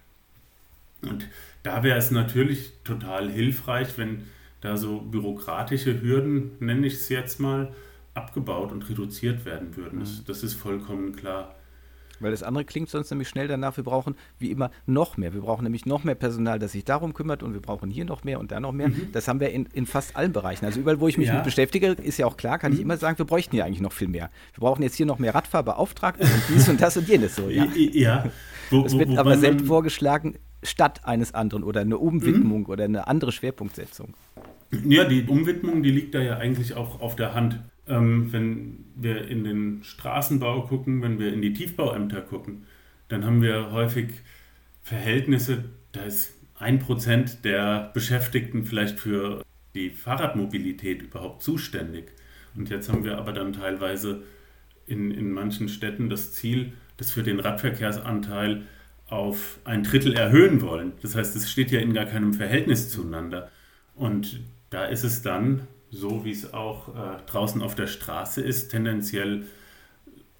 Und 1.02 1.28
da 1.62 1.82
wäre 1.82 1.98
es 1.98 2.10
natürlich 2.10 2.72
total 2.84 3.30
hilfreich, 3.30 3.96
wenn 3.98 4.24
da 4.60 4.76
so 4.76 5.00
bürokratische 5.00 6.00
Hürden, 6.00 6.52
nenne 6.58 6.86
ich 6.86 6.94
es 6.94 7.08
jetzt 7.08 7.38
mal, 7.38 7.72
abgebaut 8.14 8.72
und 8.72 8.88
reduziert 8.88 9.44
werden 9.44 9.76
würden. 9.76 10.00
Das, 10.00 10.18
mhm. 10.18 10.24
das 10.26 10.42
ist 10.42 10.54
vollkommen 10.54 11.14
klar. 11.14 11.54
Weil 12.20 12.30
das 12.30 12.42
andere 12.42 12.64
klingt 12.64 12.88
sonst 12.88 13.10
nämlich 13.10 13.28
schnell 13.28 13.48
danach, 13.48 13.76
wir 13.76 13.84
brauchen 13.84 14.16
wie 14.38 14.50
immer 14.50 14.70
noch 14.86 15.16
mehr. 15.16 15.34
Wir 15.34 15.40
brauchen 15.40 15.64
nämlich 15.64 15.86
noch 15.86 16.04
mehr 16.04 16.14
Personal, 16.14 16.58
das 16.58 16.72
sich 16.72 16.84
darum 16.84 17.14
kümmert 17.14 17.42
und 17.42 17.54
wir 17.54 17.60
brauchen 17.60 17.90
hier 17.90 18.04
noch 18.04 18.24
mehr 18.24 18.40
und 18.40 18.52
da 18.52 18.60
noch 18.60 18.72
mehr. 18.72 18.88
Mhm. 18.88 19.08
Das 19.12 19.28
haben 19.28 19.40
wir 19.40 19.50
in, 19.50 19.66
in 19.72 19.86
fast 19.86 20.16
allen 20.16 20.32
Bereichen. 20.32 20.64
Also 20.64 20.80
überall, 20.80 21.00
wo 21.00 21.08
ich 21.08 21.18
mich 21.18 21.28
ja. 21.28 21.34
mit 21.34 21.44
beschäftige, 21.44 21.88
ist 21.88 22.18
ja 22.18 22.26
auch 22.26 22.36
klar, 22.36 22.58
kann 22.58 22.72
mhm. 22.72 22.78
ich 22.78 22.82
immer 22.82 22.96
sagen, 22.96 23.18
wir 23.18 23.26
bräuchten 23.26 23.56
ja 23.56 23.64
eigentlich 23.64 23.80
noch 23.80 23.92
viel 23.92 24.08
mehr. 24.08 24.30
Wir 24.54 24.60
brauchen 24.60 24.82
jetzt 24.82 24.96
hier 24.96 25.06
noch 25.06 25.18
mehr 25.18 25.34
Radfahrbeauftragte 25.34 26.24
und 26.24 26.42
dies 26.48 26.68
und 26.68 26.80
das 26.80 26.96
und 26.96 27.08
jenes 27.08 27.36
so. 27.36 27.48
Ja. 27.48 27.66
ja. 27.74 28.30
Wo, 28.70 28.82
das 28.82 28.98
wird 28.98 29.10
wo, 29.10 29.16
aber 29.16 29.36
selten 29.38 29.64
vorgeschlagen, 29.64 30.34
statt 30.62 31.02
eines 31.04 31.34
anderen 31.34 31.62
oder 31.62 31.80
eine 31.80 31.98
Umwidmung 31.98 32.60
mhm. 32.60 32.66
oder 32.66 32.84
eine 32.84 33.06
andere 33.06 33.32
Schwerpunktsetzung. 33.32 34.14
Ja, 34.84 35.04
die 35.04 35.22
Umwidmung, 35.22 35.82
die 35.82 35.90
liegt 35.90 36.14
da 36.14 36.20
ja 36.20 36.36
eigentlich 36.36 36.74
auch 36.74 37.00
auf 37.00 37.16
der 37.16 37.34
Hand. 37.34 37.60
Ähm, 37.88 38.32
wenn 38.32 38.84
wir 38.96 39.28
in 39.28 39.44
den 39.44 39.82
Straßenbau 39.82 40.62
gucken, 40.62 41.02
wenn 41.02 41.18
wir 41.18 41.32
in 41.32 41.42
die 41.42 41.52
Tiefbauämter 41.52 42.20
gucken, 42.20 42.66
dann 43.08 43.24
haben 43.24 43.42
wir 43.42 43.70
häufig 43.70 44.10
Verhältnisse, 44.82 45.64
da 45.92 46.02
ist 46.02 46.34
ein 46.58 46.78
Prozent 46.78 47.44
der 47.44 47.90
Beschäftigten 47.94 48.64
vielleicht 48.64 48.98
für 48.98 49.44
die 49.74 49.90
Fahrradmobilität 49.90 51.02
überhaupt 51.02 51.42
zuständig. 51.42 52.12
Und 52.56 52.70
jetzt 52.70 52.88
haben 52.88 53.04
wir 53.04 53.18
aber 53.18 53.32
dann 53.32 53.52
teilweise 53.52 54.22
in, 54.86 55.10
in 55.10 55.30
manchen 55.32 55.68
Städten 55.68 56.10
das 56.10 56.32
Ziel, 56.32 56.72
dass 56.96 57.14
wir 57.16 57.22
den 57.22 57.40
Radverkehrsanteil 57.40 58.62
auf 59.08 59.58
ein 59.64 59.84
Drittel 59.84 60.14
erhöhen 60.14 60.60
wollen. 60.60 60.92
Das 61.00 61.14
heißt, 61.14 61.36
es 61.36 61.50
steht 61.50 61.70
ja 61.70 61.80
in 61.80 61.94
gar 61.94 62.06
keinem 62.06 62.34
Verhältnis 62.34 62.90
zueinander. 62.90 63.50
Und 63.94 64.40
da 64.70 64.84
ist 64.84 65.04
es 65.04 65.22
dann 65.22 65.66
so 65.90 66.24
wie 66.24 66.32
es 66.32 66.52
auch 66.52 66.88
äh, 66.88 67.18
draußen 67.26 67.62
auf 67.62 67.74
der 67.74 67.86
Straße 67.86 68.40
ist, 68.40 68.70
tendenziell 68.70 69.46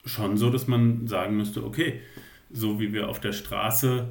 schon 0.05 0.37
so, 0.37 0.51
dass 0.51 0.67
man 0.67 1.07
sagen 1.07 1.37
müsste, 1.37 1.65
okay, 1.65 2.01
so 2.51 2.81
wie 2.81 2.93
wir 2.93 3.09
auf 3.09 3.21
der 3.21 3.33
Straße 3.33 4.09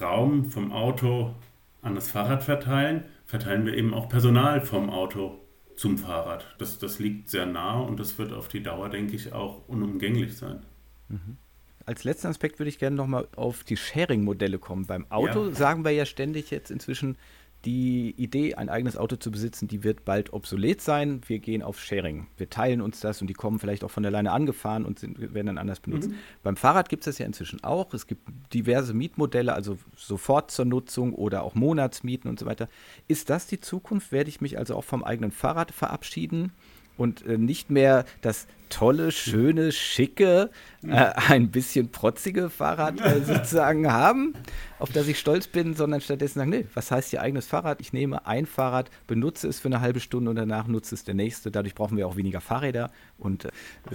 Raum 0.00 0.50
vom 0.50 0.72
Auto 0.72 1.34
an 1.80 1.94
das 1.94 2.10
Fahrrad 2.10 2.42
verteilen, 2.42 3.04
verteilen 3.26 3.66
wir 3.66 3.74
eben 3.74 3.94
auch 3.94 4.08
Personal 4.08 4.60
vom 4.60 4.90
Auto 4.90 5.38
zum 5.76 5.98
Fahrrad. 5.98 6.46
Das, 6.58 6.78
das 6.78 6.98
liegt 6.98 7.28
sehr 7.28 7.46
nah 7.46 7.80
und 7.80 7.98
das 7.98 8.18
wird 8.18 8.32
auf 8.32 8.48
die 8.48 8.62
Dauer, 8.62 8.88
denke 8.88 9.16
ich, 9.16 9.32
auch 9.32 9.68
unumgänglich 9.68 10.36
sein. 10.36 10.60
Mhm. 11.08 11.36
Als 11.84 12.04
letzten 12.04 12.28
Aspekt 12.28 12.60
würde 12.60 12.68
ich 12.68 12.78
gerne 12.78 12.94
nochmal 12.94 13.26
auf 13.34 13.64
die 13.64 13.76
Sharing-Modelle 13.76 14.58
kommen. 14.58 14.86
Beim 14.86 15.10
Auto 15.10 15.48
ja. 15.48 15.54
sagen 15.54 15.84
wir 15.84 15.90
ja 15.90 16.06
ständig 16.06 16.50
jetzt 16.50 16.70
inzwischen, 16.70 17.16
die 17.64 18.14
Idee, 18.16 18.56
ein 18.56 18.68
eigenes 18.68 18.96
Auto 18.96 19.16
zu 19.16 19.30
besitzen, 19.30 19.68
die 19.68 19.84
wird 19.84 20.04
bald 20.04 20.32
obsolet 20.32 20.80
sein. 20.80 21.20
Wir 21.26 21.38
gehen 21.38 21.62
auf 21.62 21.80
Sharing. 21.80 22.26
Wir 22.36 22.50
teilen 22.50 22.80
uns 22.80 23.00
das 23.00 23.20
und 23.20 23.28
die 23.28 23.34
kommen 23.34 23.58
vielleicht 23.60 23.84
auch 23.84 23.90
von 23.90 24.04
alleine 24.04 24.32
angefahren 24.32 24.84
und 24.84 24.98
sind, 24.98 25.20
werden 25.20 25.46
dann 25.46 25.58
anders 25.58 25.80
benutzt. 25.80 26.10
Mhm. 26.10 26.14
Beim 26.42 26.56
Fahrrad 26.56 26.88
gibt 26.88 27.02
es 27.02 27.04
das 27.06 27.18
ja 27.18 27.26
inzwischen 27.26 27.62
auch. 27.62 27.94
Es 27.94 28.06
gibt 28.06 28.28
diverse 28.52 28.94
Mietmodelle, 28.94 29.54
also 29.54 29.78
sofort 29.96 30.50
zur 30.50 30.64
Nutzung 30.64 31.14
oder 31.14 31.44
auch 31.44 31.54
Monatsmieten 31.54 32.28
und 32.28 32.38
so 32.40 32.46
weiter. 32.46 32.68
Ist 33.06 33.30
das 33.30 33.46
die 33.46 33.60
Zukunft? 33.60 34.10
Werde 34.10 34.28
ich 34.28 34.40
mich 34.40 34.58
also 34.58 34.74
auch 34.74 34.84
vom 34.84 35.04
eigenen 35.04 35.30
Fahrrad 35.30 35.70
verabschieden? 35.70 36.52
Und 36.96 37.26
äh, 37.26 37.38
nicht 37.38 37.70
mehr 37.70 38.04
das 38.20 38.46
tolle, 38.72 39.12
schöne, 39.12 39.70
schicke, 39.70 40.50
äh, 40.82 41.12
ein 41.28 41.50
bisschen 41.50 41.90
protzige 41.90 42.48
Fahrrad 42.48 43.00
äh, 43.00 43.20
sozusagen 43.24 43.92
haben, 43.92 44.34
auf 44.78 44.90
das 44.90 45.06
ich 45.08 45.18
stolz 45.18 45.46
bin, 45.46 45.74
sondern 45.74 46.00
stattdessen 46.00 46.38
sagen, 46.38 46.50
nee, 46.50 46.66
was 46.74 46.90
heißt 46.90 47.12
ihr 47.12 47.20
eigenes 47.20 47.46
Fahrrad? 47.46 47.80
Ich 47.80 47.92
nehme 47.92 48.26
ein 48.26 48.46
Fahrrad, 48.46 48.90
benutze 49.06 49.46
es 49.46 49.60
für 49.60 49.68
eine 49.68 49.80
halbe 49.80 50.00
Stunde 50.00 50.30
und 50.30 50.36
danach 50.36 50.66
nutze 50.66 50.94
es 50.94 51.04
der 51.04 51.14
nächste. 51.14 51.50
Dadurch 51.50 51.74
brauchen 51.74 51.96
wir 51.98 52.08
auch 52.08 52.16
weniger 52.16 52.40
Fahrräder 52.40 52.90
und 53.18 53.44
äh, 53.44 53.50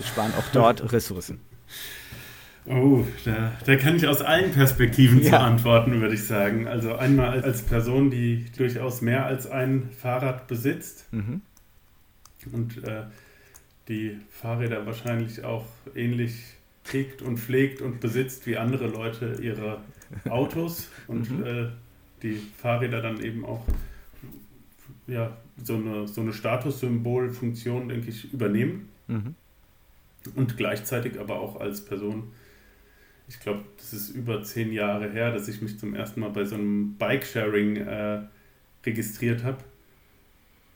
sparen 0.06 0.32
auch 0.38 0.48
dort 0.54 0.92
Ressourcen. 0.92 1.40
Oh, 2.70 3.06
da, 3.24 3.54
da 3.66 3.76
kann 3.78 3.96
ich 3.96 4.08
aus 4.08 4.22
allen 4.22 4.52
Perspektiven 4.52 5.22
ja. 5.22 5.30
zu 5.30 5.40
antworten, 5.40 6.02
würde 6.02 6.16
ich 6.16 6.26
sagen. 6.26 6.68
Also 6.68 6.96
einmal 6.96 7.42
als 7.42 7.62
Person, 7.62 8.12
die 8.12 8.46
durchaus 8.58 9.02
mehr 9.02 9.26
als 9.26 9.50
ein 9.50 9.90
Fahrrad 9.98 10.48
besitzt 10.48 11.08
mhm. 11.12 11.42
Und 12.52 12.84
äh, 12.84 13.04
die 13.88 14.18
Fahrräder 14.32 14.86
wahrscheinlich 14.86 15.44
auch 15.44 15.66
ähnlich 15.96 16.36
trägt 16.84 17.22
und 17.22 17.40
pflegt 17.40 17.82
und 17.82 18.00
besitzt 18.00 18.46
wie 18.48 18.58
andere 18.58 18.88
Leute 18.88 19.38
ihre 19.42 19.82
Autos 20.30 20.90
und 21.08 21.32
mhm. 21.32 21.46
äh, 21.46 21.68
die 22.24 22.42
Fahrräder 22.58 23.02
dann 23.02 23.22
eben 23.22 23.46
auch 23.46 23.66
ja, 25.08 25.36
so 25.64 25.76
eine, 25.76 26.08
so 26.08 26.22
eine 26.22 26.34
Statussymbolfunktion, 26.34 27.90
denke 27.90 28.10
ich, 28.10 28.34
übernehmen. 28.34 28.90
Mhm. 29.08 29.36
Und 30.36 30.58
gleichzeitig 30.58 31.20
aber 31.20 31.40
auch 31.40 31.60
als 31.60 31.86
Person 31.86 32.32
ich 33.28 33.40
glaube, 33.40 33.64
das 33.78 33.94
ist 33.94 34.10
über 34.10 34.42
zehn 34.44 34.72
Jahre 34.72 35.12
her, 35.12 35.32
dass 35.32 35.48
ich 35.48 35.62
mich 35.62 35.78
zum 35.78 35.94
ersten 35.94 36.22
Mal 36.22 36.30
bei 36.30 36.46
so 36.46 36.56
einem 36.56 36.96
Bike-Sharing 36.96 37.76
äh, 37.78 38.22
registriert 38.86 39.44
habe. 39.44 39.58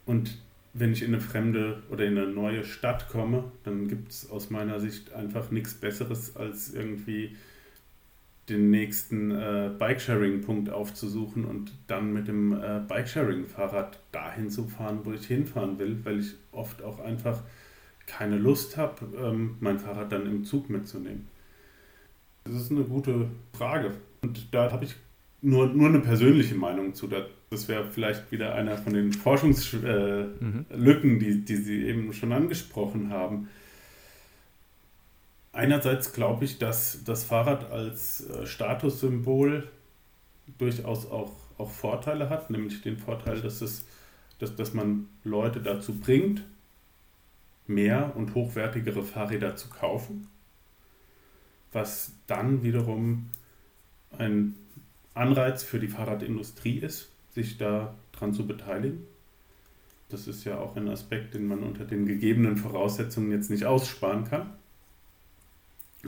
Und 0.06 0.38
wenn 0.74 0.94
ich 0.94 1.02
in 1.02 1.14
eine 1.14 1.22
fremde 1.22 1.84
oder 1.90 2.06
in 2.06 2.18
eine 2.18 2.28
neue 2.28 2.64
Stadt 2.64 3.10
komme, 3.10 3.52
dann 3.64 3.88
gibt 3.88 4.12
es 4.12 4.30
aus 4.30 4.50
meiner 4.50 4.80
Sicht 4.80 5.14
einfach 5.14 5.52
nichts 5.52 5.74
Besseres, 5.74 6.36
als 6.36 6.74
irgendwie 6.74 7.36
den 8.50 8.70
nächsten 8.70 9.32
äh, 9.32 9.72
Bikesharing-Punkt 9.78 10.70
aufzusuchen 10.70 11.46
und 11.46 11.72
dann 11.88 12.14
mit 12.14 12.28
dem 12.28 12.54
äh, 12.54 12.82
Bikesharing-Fahrrad 12.88 14.00
dahin 14.12 14.50
zu 14.50 14.66
fahren, 14.66 15.02
wo 15.04 15.14
ich 15.14 15.26
hinfahren 15.26 15.78
will, 15.80 16.00
weil 16.04 16.20
ich 16.20 16.34
oft 16.52 16.82
auch 16.82 17.00
einfach 17.00 17.42
keine 18.08 18.38
Lust 18.38 18.78
habe, 18.78 19.06
ähm, 19.18 19.58
mein 19.60 19.80
Fahrrad 19.80 20.12
dann 20.12 20.26
im 20.26 20.44
Zug 20.44 20.70
mitzunehmen. 20.70 21.28
Das 22.44 22.56
ist 22.56 22.72
eine 22.72 22.84
gute 22.84 23.30
Frage. 23.54 23.92
Und 24.22 24.54
da 24.54 24.72
habe 24.72 24.86
ich 24.86 24.96
nur, 25.42 25.68
nur 25.68 25.90
eine 25.90 26.00
persönliche 26.00 26.56
Meinung 26.56 26.94
zu. 26.94 27.08
Das 27.52 27.68
wäre 27.68 27.90
vielleicht 27.92 28.32
wieder 28.32 28.56
einer 28.56 28.78
von 28.78 28.94
den 28.94 29.14
Forschungslücken, 29.14 30.66
äh, 30.72 30.76
mhm. 30.76 31.20
die, 31.20 31.46
die 31.46 31.56
Sie 31.58 31.84
eben 31.86 32.12
schon 32.14 32.32
angesprochen 32.32 33.12
haben. 33.12 33.50
Einerseits 35.54 36.14
glaube 36.14 36.46
ich, 36.46 36.58
dass 36.58 37.04
das 37.04 37.26
Fahrrad 37.26 37.70
als 37.70 38.28
äh, 38.30 38.46
Statussymbol 38.46 39.70
durchaus 40.58 41.06
auch, 41.12 41.34
auch 41.58 41.70
Vorteile 41.70 42.30
hat, 42.30 42.50
nämlich 42.50 42.82
den 42.82 42.98
Vorteil, 42.98 43.42
dass, 43.42 43.62
es, 43.62 43.86
dass, 44.40 44.56
dass 44.56 44.74
man 44.74 45.08
Leute 45.24 45.60
dazu 45.60 45.94
bringt, 46.00 46.42
mehr 47.68 48.14
und 48.16 48.34
hochwertigere 48.34 49.04
Fahrräder 49.04 49.56
zu 49.56 49.70
kaufen 49.70 50.28
was 51.72 52.12
dann 52.28 52.64
wiederum 52.64 53.30
ein 54.18 54.56
Anreiz 55.14 55.64
für 55.64 55.80
die 55.80 55.88
Fahrradindustrie 55.88 56.80
ist, 56.80 57.11
sich 57.34 57.58
daran 57.58 58.34
zu 58.34 58.46
beteiligen. 58.46 59.06
Das 60.10 60.28
ist 60.28 60.44
ja 60.44 60.60
auch 60.60 60.76
ein 60.76 60.90
Aspekt, 60.90 61.34
den 61.34 61.48
man 61.48 61.64
unter 61.64 61.86
den 61.86 62.06
gegebenen 62.06 62.58
Voraussetzungen 62.58 63.32
jetzt 63.32 63.50
nicht 63.50 63.66
aussparen 63.66 64.26
kann. 64.26 64.50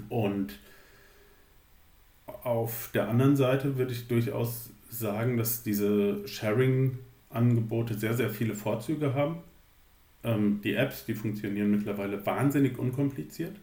Und 0.09 0.59
auf 2.25 2.89
der 2.93 3.07
anderen 3.07 3.35
Seite 3.35 3.77
würde 3.77 3.93
ich 3.93 4.07
durchaus 4.07 4.69
sagen, 4.89 5.37
dass 5.37 5.63
diese 5.63 6.27
Sharing-Angebote 6.27 7.93
sehr, 7.95 8.13
sehr 8.13 8.29
viele 8.29 8.55
Vorzüge 8.55 9.13
haben. 9.13 9.37
Ähm, 10.23 10.61
die 10.63 10.75
Apps, 10.75 11.05
die 11.05 11.15
funktionieren 11.15 11.71
mittlerweile 11.71 12.25
wahnsinnig 12.25 12.77
unkompliziert. 12.77 13.55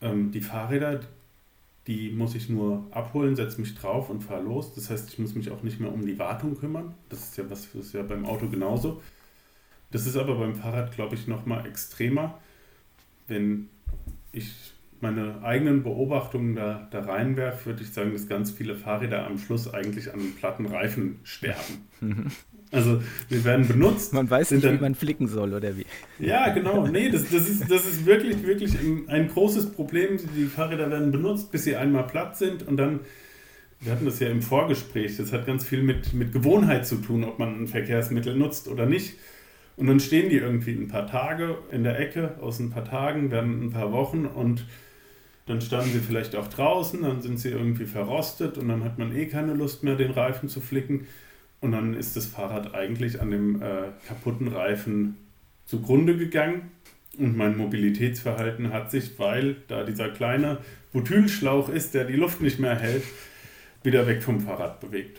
Ähm, 0.00 0.30
die 0.32 0.40
Fahrräder, 0.40 1.00
die 1.90 2.10
muss 2.10 2.36
ich 2.36 2.48
nur 2.48 2.86
abholen, 2.92 3.34
setze 3.34 3.60
mich 3.60 3.74
drauf 3.74 4.10
und 4.10 4.22
fahre 4.22 4.44
los. 4.44 4.72
Das 4.74 4.90
heißt, 4.90 5.08
ich 5.12 5.18
muss 5.18 5.34
mich 5.34 5.50
auch 5.50 5.64
nicht 5.64 5.80
mehr 5.80 5.92
um 5.92 6.06
die 6.06 6.20
Wartung 6.20 6.56
kümmern. 6.56 6.94
Das 7.08 7.18
ist 7.18 7.36
ja 7.36 7.50
was 7.50 7.72
das 7.72 7.86
ist 7.86 7.94
ja 7.94 8.02
beim 8.02 8.26
Auto 8.26 8.46
genauso. 8.46 9.02
Das 9.90 10.06
ist 10.06 10.16
aber 10.16 10.36
beim 10.36 10.54
Fahrrad, 10.54 10.92
glaube 10.92 11.16
ich, 11.16 11.26
noch 11.26 11.46
mal 11.46 11.66
extremer. 11.66 12.38
Wenn 13.26 13.68
ich 14.30 14.72
meine 15.00 15.42
eigenen 15.42 15.82
Beobachtungen 15.82 16.54
da, 16.54 16.86
da 16.92 17.00
reinwerfe, 17.00 17.66
würde 17.66 17.82
ich 17.82 17.90
sagen, 17.90 18.12
dass 18.12 18.28
ganz 18.28 18.52
viele 18.52 18.76
Fahrräder 18.76 19.26
am 19.26 19.38
Schluss 19.38 19.66
eigentlich 19.66 20.14
an 20.14 20.34
platten 20.38 20.66
Reifen 20.66 21.18
sterben. 21.24 21.88
Also 22.72 23.02
wir 23.28 23.44
werden 23.44 23.66
benutzt. 23.66 24.12
Man 24.12 24.30
weiß 24.30 24.52
nicht, 24.52 24.64
dann, 24.64 24.78
wie 24.78 24.82
man 24.82 24.94
flicken 24.94 25.26
soll 25.26 25.54
oder 25.54 25.76
wie. 25.76 25.86
Ja, 26.18 26.50
genau. 26.50 26.86
Nee, 26.86 27.10
das, 27.10 27.28
das, 27.28 27.48
ist, 27.48 27.70
das 27.70 27.84
ist 27.84 28.06
wirklich, 28.06 28.44
wirklich 28.44 28.78
ein, 28.78 29.08
ein 29.08 29.28
großes 29.28 29.72
Problem. 29.72 30.18
Die 30.36 30.44
Fahrräder 30.46 30.90
werden 30.90 31.10
benutzt, 31.10 31.50
bis 31.50 31.64
sie 31.64 31.74
einmal 31.76 32.06
platt 32.06 32.36
sind 32.38 32.66
und 32.66 32.76
dann, 32.76 33.00
wir 33.80 33.92
hatten 33.92 34.04
das 34.04 34.20
ja 34.20 34.28
im 34.28 34.42
Vorgespräch, 34.42 35.16
das 35.16 35.32
hat 35.32 35.46
ganz 35.46 35.64
viel 35.64 35.82
mit, 35.82 36.12
mit 36.12 36.32
Gewohnheit 36.32 36.86
zu 36.86 36.96
tun, 36.96 37.24
ob 37.24 37.38
man 37.38 37.62
ein 37.62 37.66
Verkehrsmittel 37.66 38.36
nutzt 38.36 38.68
oder 38.68 38.86
nicht. 38.86 39.14
Und 39.76 39.86
dann 39.86 39.98
stehen 39.98 40.28
die 40.28 40.36
irgendwie 40.36 40.72
ein 40.72 40.88
paar 40.88 41.06
Tage 41.06 41.56
in 41.72 41.82
der 41.82 41.98
Ecke, 41.98 42.36
aus 42.40 42.60
ein 42.60 42.70
paar 42.70 42.84
Tagen, 42.84 43.30
werden 43.30 43.64
ein 43.64 43.70
paar 43.70 43.92
Wochen 43.92 44.26
und 44.26 44.66
dann 45.46 45.60
standen 45.60 45.90
sie 45.90 46.00
vielleicht 46.00 46.36
auch 46.36 46.48
draußen, 46.48 47.02
dann 47.02 47.22
sind 47.22 47.40
sie 47.40 47.48
irgendwie 47.48 47.86
verrostet 47.86 48.58
und 48.58 48.68
dann 48.68 48.84
hat 48.84 48.98
man 48.98 49.16
eh 49.16 49.26
keine 49.26 49.54
Lust 49.54 49.82
mehr, 49.82 49.96
den 49.96 50.12
Reifen 50.12 50.48
zu 50.48 50.60
flicken. 50.60 51.06
Und 51.60 51.72
dann 51.72 51.94
ist 51.94 52.16
das 52.16 52.26
Fahrrad 52.26 52.74
eigentlich 52.74 53.20
an 53.20 53.30
dem 53.30 53.62
äh, 53.62 53.88
kaputten 54.08 54.48
Reifen 54.48 55.16
zugrunde 55.66 56.16
gegangen. 56.16 56.70
Und 57.18 57.36
mein 57.36 57.56
Mobilitätsverhalten 57.56 58.72
hat 58.72 58.90
sich, 58.90 59.18
weil 59.18 59.56
da 59.68 59.84
dieser 59.84 60.08
kleine 60.08 60.58
Butylschlauch 60.92 61.68
ist, 61.68 61.94
der 61.94 62.04
die 62.04 62.16
Luft 62.16 62.40
nicht 62.40 62.58
mehr 62.58 62.78
hält, 62.78 63.04
wieder 63.82 64.06
weg 64.06 64.22
vom 64.22 64.40
Fahrrad 64.40 64.80
bewegt. 64.80 65.18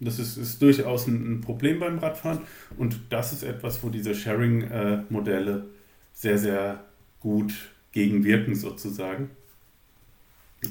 Das 0.00 0.18
ist, 0.18 0.36
ist 0.36 0.60
durchaus 0.60 1.06
ein, 1.06 1.40
Problem 1.40 1.80
beim 1.80 1.98
Radfahren 1.98 2.40
und 2.76 3.00
das 3.10 3.32
ist 3.32 3.42
etwas, 3.42 3.82
wo 3.82 3.88
diese 3.88 4.14
Sharing-Modelle 4.14 5.66
sehr, 6.12 6.38
sehr 6.38 6.84
gut 7.20 7.54
gegenwirken 7.92 8.54
sozusagen. 8.54 9.30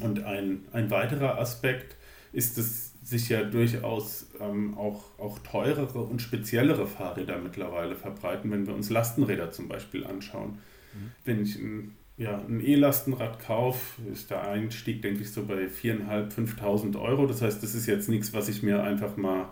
Und 0.02 0.24
ein, 0.24 0.66
ein 0.72 0.92
weiterer 0.92 1.40
Aspekt 1.40 1.96
ist 2.32 2.58
es 2.58 2.93
sich 3.04 3.30
ja 3.30 3.44
durchaus 3.44 4.28
ähm, 4.40 4.78
auch, 4.78 5.04
auch 5.20 5.40
teurere 5.40 6.00
und 6.00 6.22
speziellere 6.22 6.88
Fahrräder 6.88 7.38
mittlerweile 7.38 7.96
verbreiten, 7.96 8.52
wenn 8.52 8.66
wir 8.66 8.74
uns 8.74 8.90
Lastenräder 8.90 9.52
zum 9.52 9.68
Beispiel 9.68 10.06
anschauen. 10.06 10.60
Mhm. 10.94 11.12
Wenn 11.26 11.44
ich 11.44 11.56
ein 11.58 11.96
ja, 12.16 12.38
ein 12.38 12.64
E-Lastenrad 12.64 13.40
kaufe, 13.40 14.02
ist 14.12 14.30
der 14.30 14.48
Einstieg, 14.48 15.02
denke 15.02 15.22
ich, 15.22 15.32
so 15.32 15.46
bei 15.46 15.66
4.500, 15.66 16.32
5.000 16.32 17.02
Euro. 17.02 17.26
Das 17.26 17.42
heißt, 17.42 17.64
das 17.64 17.74
ist 17.74 17.88
jetzt 17.88 18.08
nichts, 18.08 18.34
was 18.34 18.50
ich 18.50 18.62
mir 18.62 18.84
einfach 18.84 19.18
mal 19.18 19.48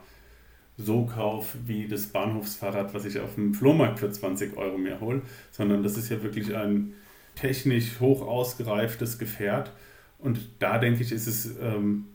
so 0.77 1.05
kaufe 1.05 1.57
wie 1.65 1.87
das 1.87 2.07
Bahnhofsfahrrad, 2.07 2.93
was 2.93 3.05
ich 3.05 3.19
auf 3.19 3.35
dem 3.35 3.53
Flohmarkt 3.53 3.99
für 3.99 4.11
20 4.11 4.57
Euro 4.57 4.77
mir 4.77 4.99
hole, 4.99 5.21
sondern 5.51 5.83
das 5.83 5.97
ist 5.97 6.09
ja 6.09 6.21
wirklich 6.23 6.55
ein 6.55 6.93
technisch 7.35 7.99
hoch 7.99 8.21
ausgereiftes 8.21 9.17
Gefährt. 9.17 9.71
Und 10.19 10.39
da 10.59 10.77
denke 10.77 11.01
ich, 11.01 11.11
ist 11.11 11.27
es 11.27 11.57
ähm, 11.59 12.05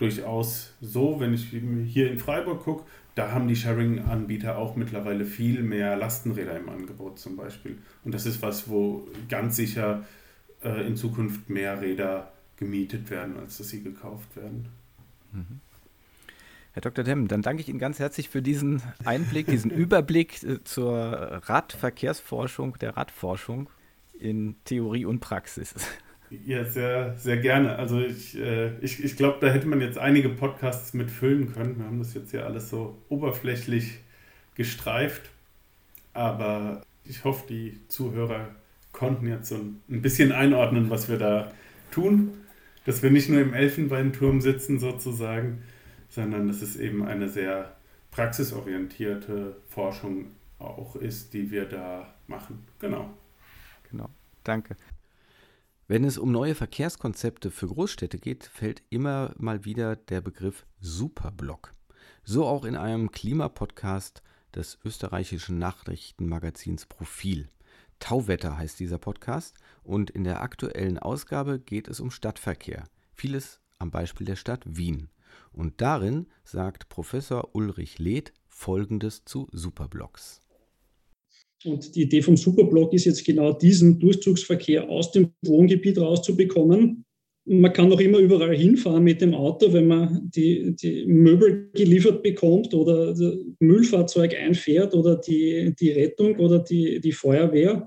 durchaus 0.00 0.72
so, 0.80 1.20
wenn 1.20 1.34
ich 1.34 1.48
hier 1.48 2.10
in 2.10 2.18
Freiburg 2.18 2.64
gucke, 2.64 2.84
da 3.14 3.32
haben 3.32 3.48
die 3.48 3.56
Sharing-Anbieter 3.56 4.56
auch 4.56 4.76
mittlerweile 4.76 5.24
viel 5.24 5.62
mehr 5.62 5.96
Lastenräder 5.96 6.56
im 6.58 6.68
Angebot 6.68 7.18
zum 7.18 7.36
Beispiel. 7.36 7.78
Und 8.04 8.14
das 8.14 8.24
ist 8.24 8.40
was, 8.40 8.68
wo 8.68 9.06
ganz 9.28 9.56
sicher 9.56 10.04
äh, 10.62 10.86
in 10.86 10.96
Zukunft 10.96 11.50
mehr 11.50 11.80
Räder 11.80 12.32
gemietet 12.56 13.10
werden, 13.10 13.38
als 13.38 13.58
dass 13.58 13.68
sie 13.68 13.82
gekauft 13.82 14.36
werden. 14.36 14.66
Mhm. 15.32 15.60
Herr 16.72 16.82
Dr. 16.82 17.04
Demm, 17.04 17.26
dann 17.26 17.42
danke 17.42 17.62
ich 17.62 17.68
Ihnen 17.68 17.80
ganz 17.80 17.98
herzlich 17.98 18.28
für 18.28 18.42
diesen 18.42 18.80
Einblick, 19.04 19.48
diesen 19.48 19.70
Überblick 19.72 20.42
äh, 20.42 20.62
zur 20.64 21.42
Radverkehrsforschung, 21.44 22.78
der 22.78 22.96
Radforschung 22.96 23.68
in 24.18 24.56
Theorie 24.64 25.04
und 25.04 25.20
Praxis. 25.20 25.74
Ja, 26.30 26.64
sehr, 26.64 27.16
sehr 27.18 27.38
gerne. 27.38 27.76
Also 27.76 28.00
ich, 28.00 28.38
äh, 28.38 28.76
ich, 28.78 29.02
ich 29.02 29.16
glaube, 29.16 29.38
da 29.40 29.48
hätte 29.52 29.66
man 29.66 29.80
jetzt 29.80 29.98
einige 29.98 30.28
Podcasts 30.28 30.94
mit 30.94 31.10
füllen 31.10 31.52
können. 31.52 31.78
Wir 31.78 31.86
haben 31.86 31.98
das 31.98 32.14
jetzt 32.14 32.32
ja 32.32 32.44
alles 32.44 32.70
so 32.70 32.96
oberflächlich 33.08 33.98
gestreift. 34.54 35.30
Aber 36.12 36.82
ich 37.04 37.24
hoffe, 37.24 37.44
die 37.48 37.80
Zuhörer 37.88 38.48
konnten 38.92 39.26
jetzt 39.26 39.48
so 39.48 39.56
ein 39.56 40.02
bisschen 40.02 40.30
einordnen, 40.30 40.88
was 40.88 41.08
wir 41.08 41.18
da 41.18 41.52
tun. 41.90 42.32
Dass 42.84 43.02
wir 43.02 43.10
nicht 43.10 43.28
nur 43.28 43.40
im 43.40 43.52
Elfenbeinturm 43.52 44.40
sitzen 44.40 44.78
sozusagen, 44.78 45.62
sondern 46.08 46.46
dass 46.46 46.62
es 46.62 46.76
eben 46.76 47.04
eine 47.04 47.28
sehr 47.28 47.76
praxisorientierte 48.12 49.56
Forschung 49.68 50.26
auch 50.58 50.94
ist, 50.96 51.34
die 51.34 51.50
wir 51.50 51.64
da 51.64 52.14
machen. 52.26 52.66
Genau. 52.78 53.10
Genau. 53.90 54.08
Danke. 54.44 54.76
Wenn 55.90 56.04
es 56.04 56.18
um 56.18 56.30
neue 56.30 56.54
Verkehrskonzepte 56.54 57.50
für 57.50 57.66
Großstädte 57.66 58.20
geht, 58.20 58.44
fällt 58.44 58.84
immer 58.90 59.34
mal 59.38 59.64
wieder 59.64 59.96
der 59.96 60.20
Begriff 60.20 60.64
Superblock. 60.78 61.74
So 62.22 62.46
auch 62.46 62.64
in 62.64 62.76
einem 62.76 63.10
Klimapodcast 63.10 64.22
des 64.54 64.78
österreichischen 64.84 65.58
Nachrichtenmagazins 65.58 66.86
Profil. 66.86 67.50
Tauwetter 67.98 68.56
heißt 68.56 68.78
dieser 68.78 68.98
Podcast 68.98 69.56
und 69.82 70.10
in 70.10 70.22
der 70.22 70.42
aktuellen 70.42 70.96
Ausgabe 70.96 71.58
geht 71.58 71.88
es 71.88 71.98
um 71.98 72.12
Stadtverkehr. 72.12 72.84
Vieles 73.12 73.58
am 73.80 73.90
Beispiel 73.90 74.26
der 74.26 74.36
Stadt 74.36 74.62
Wien. 74.64 75.10
Und 75.50 75.80
darin 75.80 76.28
sagt 76.44 76.88
Professor 76.88 77.52
Ulrich 77.52 77.98
Leth 77.98 78.32
Folgendes 78.46 79.24
zu 79.24 79.48
Superblocks. 79.50 80.39
Und 81.64 81.94
die 81.94 82.02
Idee 82.02 82.22
vom 82.22 82.36
Superblock 82.36 82.92
ist 82.94 83.04
jetzt 83.04 83.24
genau 83.24 83.52
diesen 83.52 83.98
Durchzugsverkehr 83.98 84.88
aus 84.88 85.12
dem 85.12 85.30
Wohngebiet 85.42 85.98
rauszubekommen. 85.98 87.04
Man 87.46 87.72
kann 87.72 87.88
noch 87.88 88.00
immer 88.00 88.18
überall 88.18 88.56
hinfahren 88.56 89.02
mit 89.02 89.20
dem 89.20 89.34
Auto, 89.34 89.72
wenn 89.72 89.86
man 89.86 90.30
die, 90.30 90.74
die 90.76 91.04
Möbel 91.06 91.70
geliefert 91.74 92.22
bekommt 92.22 92.74
oder 92.74 93.14
Müllfahrzeug 93.58 94.34
einfährt 94.38 94.94
oder 94.94 95.16
die, 95.16 95.74
die 95.78 95.90
Rettung 95.90 96.36
oder 96.36 96.60
die, 96.60 97.00
die 97.00 97.12
Feuerwehr. 97.12 97.86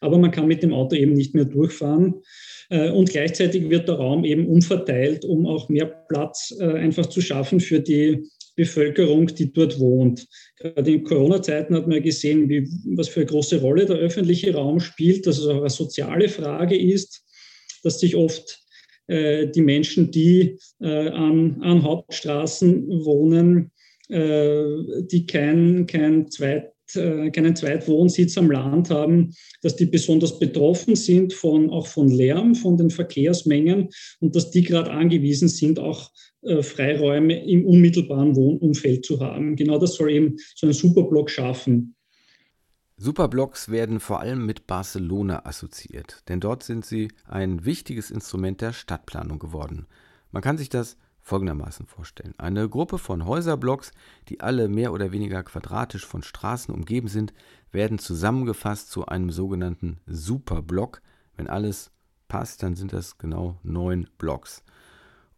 Aber 0.00 0.18
man 0.18 0.30
kann 0.30 0.46
mit 0.46 0.62
dem 0.62 0.72
Auto 0.72 0.96
eben 0.96 1.12
nicht 1.12 1.34
mehr 1.34 1.44
durchfahren. 1.44 2.22
Äh, 2.70 2.90
und 2.90 3.10
gleichzeitig 3.10 3.68
wird 3.70 3.88
der 3.88 3.96
Raum 3.96 4.24
eben 4.24 4.46
umverteilt, 4.46 5.24
um 5.24 5.46
auch 5.46 5.68
mehr 5.68 5.86
Platz 5.86 6.54
äh, 6.58 6.64
einfach 6.64 7.06
zu 7.06 7.20
schaffen 7.20 7.60
für 7.60 7.80
die 7.80 8.24
Bevölkerung, 8.56 9.26
die 9.26 9.52
dort 9.52 9.78
wohnt. 9.78 10.26
Gerade 10.56 10.92
in 10.92 11.04
Corona-Zeiten 11.04 11.74
hat 11.74 11.88
man 11.88 12.02
gesehen, 12.02 12.48
wie, 12.48 12.68
was 12.96 13.08
für 13.08 13.20
eine 13.20 13.30
große 13.30 13.60
Rolle 13.60 13.86
der 13.86 13.96
öffentliche 13.96 14.54
Raum 14.54 14.80
spielt, 14.80 15.26
dass 15.26 15.38
es 15.38 15.46
auch 15.46 15.60
eine 15.60 15.70
soziale 15.70 16.28
Frage 16.28 16.78
ist, 16.78 17.24
dass 17.82 18.00
sich 18.00 18.16
oft 18.16 18.64
äh, 19.06 19.48
die 19.48 19.62
Menschen, 19.62 20.10
die 20.10 20.58
äh, 20.80 21.08
an, 21.08 21.60
an, 21.62 21.82
Hauptstraßen 21.82 23.04
wohnen, 23.04 23.70
äh, 24.08 24.64
die 25.10 25.26
kein, 25.26 25.86
kein 25.86 26.30
Zweit, 26.30 26.73
keinen 26.92 27.56
Zweitwohnsitz 27.56 28.36
am 28.38 28.50
Land 28.50 28.90
haben, 28.90 29.32
dass 29.62 29.76
die 29.76 29.86
besonders 29.86 30.38
betroffen 30.38 30.96
sind 30.96 31.32
von, 31.32 31.70
auch 31.70 31.86
von 31.86 32.08
Lärm, 32.08 32.54
von 32.54 32.76
den 32.76 32.90
Verkehrsmengen 32.90 33.88
und 34.20 34.36
dass 34.36 34.50
die 34.50 34.62
gerade 34.62 34.90
angewiesen 34.90 35.48
sind, 35.48 35.78
auch 35.78 36.10
äh, 36.42 36.62
Freiräume 36.62 37.44
im 37.46 37.64
unmittelbaren 37.64 38.36
Wohnumfeld 38.36 39.04
zu 39.04 39.20
haben. 39.20 39.56
Genau 39.56 39.78
das 39.78 39.94
soll 39.94 40.10
eben 40.10 40.36
so 40.54 40.66
ein 40.66 40.72
Superblock 40.72 41.30
schaffen. 41.30 41.94
Superblocks 42.96 43.70
werden 43.70 43.98
vor 43.98 44.20
allem 44.20 44.46
mit 44.46 44.66
Barcelona 44.66 45.46
assoziiert, 45.46 46.22
denn 46.28 46.38
dort 46.38 46.62
sind 46.62 46.84
sie 46.84 47.08
ein 47.26 47.64
wichtiges 47.64 48.10
Instrument 48.10 48.60
der 48.60 48.72
Stadtplanung 48.72 49.40
geworden. 49.40 49.86
Man 50.30 50.42
kann 50.42 50.58
sich 50.58 50.68
das 50.68 50.96
folgendermaßen 51.24 51.86
vorstellen. 51.86 52.34
Eine 52.38 52.68
Gruppe 52.68 52.98
von 52.98 53.26
Häuserblocks, 53.26 53.92
die 54.28 54.40
alle 54.40 54.68
mehr 54.68 54.92
oder 54.92 55.10
weniger 55.10 55.42
quadratisch 55.42 56.06
von 56.06 56.22
Straßen 56.22 56.72
umgeben 56.72 57.08
sind, 57.08 57.32
werden 57.72 57.98
zusammengefasst 57.98 58.90
zu 58.90 59.06
einem 59.06 59.30
sogenannten 59.30 59.98
Superblock. 60.06 61.00
Wenn 61.36 61.48
alles 61.48 61.90
passt, 62.28 62.62
dann 62.62 62.76
sind 62.76 62.92
das 62.92 63.18
genau 63.18 63.58
neun 63.62 64.08
Blocks. 64.18 64.62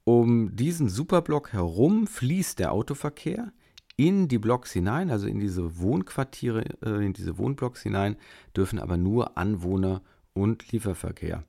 Um 0.04 0.54
diesen 0.54 0.88
Superblock 0.88 1.52
herum 1.52 2.06
fließt 2.06 2.58
der 2.58 2.72
Autoverkehr 2.72 3.52
in 3.96 4.28
die 4.28 4.38
Blocks 4.38 4.72
hinein, 4.72 5.10
also 5.10 5.26
in 5.26 5.38
diese 5.38 5.78
Wohnquartiere, 5.78 6.64
äh, 6.82 7.04
in 7.04 7.12
diese 7.12 7.38
Wohnblocks 7.38 7.82
hinein, 7.82 8.16
dürfen 8.56 8.78
aber 8.78 8.96
nur 8.96 9.38
Anwohner 9.38 10.02
und 10.34 10.70
Lieferverkehr. 10.70 11.44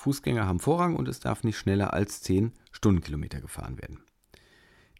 Fußgänger 0.00 0.46
haben 0.46 0.60
Vorrang 0.60 0.96
und 0.96 1.08
es 1.08 1.20
darf 1.20 1.44
nicht 1.44 1.58
schneller 1.58 1.92
als 1.92 2.22
10 2.22 2.52
Stundenkilometer 2.72 3.40
gefahren 3.40 3.78
werden. 3.78 4.00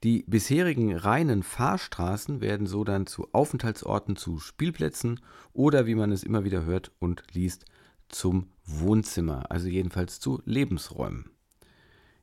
Die 0.05 0.25
bisherigen 0.27 0.95
reinen 0.95 1.43
Fahrstraßen 1.43 2.43
werden 2.43 2.67
so 2.67 2.85
dann 2.85 3.07
zu 3.07 3.29
Aufenthaltsorten, 3.33 4.17
zu 4.17 4.39
Spielplätzen 4.39 5.21
oder, 5.55 5.87
wie 5.87 5.95
man 5.95 6.13
es 6.13 6.23
immer 6.23 6.45
wieder 6.45 6.65
hört 6.65 6.93
und 6.99 7.23
liest, 7.33 7.65
zum 8.09 8.49
Wohnzimmer, 8.65 9.51
also 9.51 9.69
jedenfalls 9.69 10.21
zu 10.21 10.43
Lebensräumen. 10.45 11.31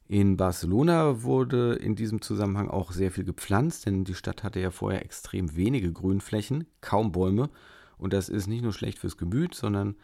In 0.07 0.37
Barcelona 0.37 1.23
wurde 1.23 1.73
in 1.73 1.95
diesem 1.95 2.21
Zusammenhang 2.21 2.69
auch 2.69 2.91
sehr 2.91 3.11
viel 3.11 3.23
gepflanzt, 3.23 3.87
denn 3.87 4.03
die 4.03 4.13
Stadt 4.13 4.43
hatte 4.43 4.59
ja 4.59 4.69
vorher 4.69 5.03
extrem 5.03 5.55
wenige 5.55 5.91
Grünflächen, 5.91 6.67
kaum 6.81 7.11
Bäume. 7.11 7.49
Und 7.97 8.13
das 8.13 8.29
ist 8.29 8.47
nicht 8.47 8.61
nur 8.61 8.73
schlecht 8.73 8.99
fürs 8.99 9.17
Gemüt, 9.17 9.55
sondern 9.55 9.95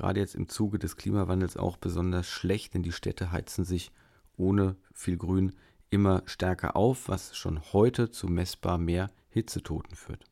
gerade 0.00 0.20
jetzt 0.20 0.34
im 0.34 0.48
Zuge 0.48 0.78
des 0.78 0.96
Klimawandels 0.96 1.56
auch 1.56 1.76
besonders 1.76 2.26
schlecht, 2.26 2.74
denn 2.74 2.82
die 2.82 2.92
Städte 2.92 3.32
heizen 3.32 3.64
sich 3.64 3.92
ohne 4.36 4.76
viel 4.92 5.16
Grün 5.16 5.52
immer 5.90 6.22
stärker 6.26 6.74
auf, 6.74 7.08
was 7.08 7.36
schon 7.36 7.60
heute 7.72 8.10
zu 8.10 8.26
messbar 8.26 8.78
mehr 8.78 9.10
Hitzetoten 9.28 9.96
führt. 9.96 10.24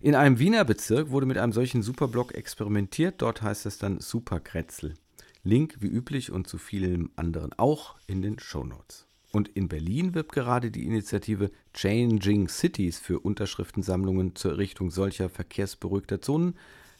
In 0.00 0.14
einem 0.14 0.38
Wiener 0.38 0.64
Bezirk 0.64 1.10
wurde 1.10 1.26
mit 1.26 1.38
einem 1.38 1.52
solchen 1.52 1.82
Superblock 1.82 2.34
experimentiert. 2.34 3.20
Dort 3.22 3.42
heißt 3.42 3.66
es 3.66 3.78
dann 3.78 4.00
Superkretzel. 4.00 4.94
Link 5.42 5.76
wie 5.80 5.88
üblich 5.88 6.30
und 6.30 6.46
zu 6.46 6.58
vielen 6.58 7.10
anderen 7.16 7.52
auch 7.58 7.96
in 8.06 8.22
den 8.22 8.38
Show 8.38 8.64
Notes. 8.64 9.06
Und 9.32 9.48
in 9.48 9.68
Berlin 9.68 10.14
wirbt 10.14 10.32
gerade 10.32 10.70
die 10.70 10.86
Initiative 10.86 11.50
Changing 11.74 12.48
Cities 12.48 12.98
für 12.98 13.20
Unterschriftensammlungen 13.20 14.34
zur 14.36 14.52
Errichtung 14.52 14.90
solcher 14.90 15.28
verkehrsberuhigter 15.28 16.20
Zonen. 16.20 16.54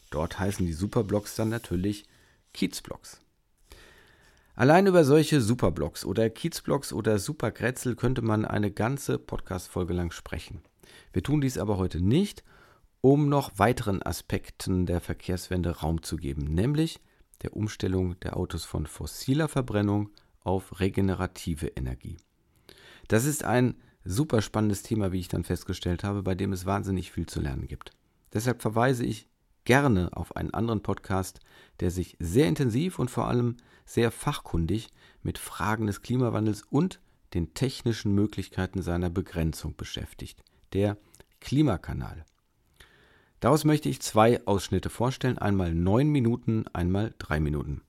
Dort 0.09 0.39
heißen 0.39 0.65
die 0.65 0.73
Superblocks 0.73 1.35
dann 1.35 1.49
natürlich 1.49 2.05
Kiezblocks. 2.53 3.21
Allein 4.55 4.87
über 4.87 5.05
solche 5.05 5.39
Superblocks 5.39 6.03
oder 6.03 6.29
Kiezblocks 6.29 6.91
oder 6.91 7.17
Superkretzel 7.17 7.95
könnte 7.95 8.21
man 8.21 8.43
eine 8.43 8.71
ganze 8.71 9.17
Podcast-Folge 9.17 9.93
lang 9.93 10.11
sprechen. 10.11 10.61
Wir 11.13 11.23
tun 11.23 11.39
dies 11.39 11.57
aber 11.57 11.77
heute 11.77 12.01
nicht, 12.01 12.43
um 13.01 13.29
noch 13.29 13.57
weiteren 13.57 14.03
Aspekten 14.03 14.85
der 14.85 14.99
Verkehrswende 14.99 15.77
Raum 15.77 16.03
zu 16.03 16.17
geben, 16.17 16.43
nämlich 16.43 16.99
der 17.41 17.55
Umstellung 17.55 18.19
der 18.19 18.35
Autos 18.35 18.65
von 18.65 18.85
fossiler 18.85 19.47
Verbrennung 19.47 20.09
auf 20.41 20.79
regenerative 20.79 21.67
Energie. 21.67 22.17
Das 23.07 23.25
ist 23.25 23.43
ein 23.43 23.75
super 24.03 24.41
spannendes 24.41 24.83
Thema, 24.83 25.11
wie 25.11 25.19
ich 25.19 25.29
dann 25.29 25.43
festgestellt 25.43 26.03
habe, 26.03 26.21
bei 26.21 26.35
dem 26.35 26.51
es 26.51 26.65
wahnsinnig 26.65 27.11
viel 27.11 27.27
zu 27.27 27.39
lernen 27.39 27.67
gibt. 27.67 27.91
Deshalb 28.33 28.61
verweise 28.61 29.05
ich 29.05 29.27
gerne 29.69 30.09
auf 30.13 30.35
einen 30.35 30.51
anderen 30.51 30.81
Podcast, 30.81 31.41
der 31.79 31.91
sich 31.91 32.17
sehr 32.19 32.47
intensiv 32.47 32.97
und 32.97 33.11
vor 33.11 33.27
allem 33.27 33.57
sehr 33.85 34.09
fachkundig 34.09 34.89
mit 35.21 35.37
Fragen 35.37 35.85
des 35.85 36.01
Klimawandels 36.01 36.63
und 36.71 36.99
den 37.35 37.53
technischen 37.53 38.15
Möglichkeiten 38.15 38.81
seiner 38.81 39.11
Begrenzung 39.11 39.75
beschäftigt. 39.75 40.43
Der 40.73 40.97
Klimakanal. 41.39 42.25
Daraus 43.41 43.63
möchte 43.63 43.89
ich 43.89 44.01
zwei 44.01 44.43
Ausschnitte 44.47 44.89
vorstellen, 44.89 45.37
einmal 45.37 45.75
neun 45.75 46.09
Minuten, 46.09 46.65
einmal 46.73 47.13
drei 47.19 47.39
Minuten. 47.39 47.83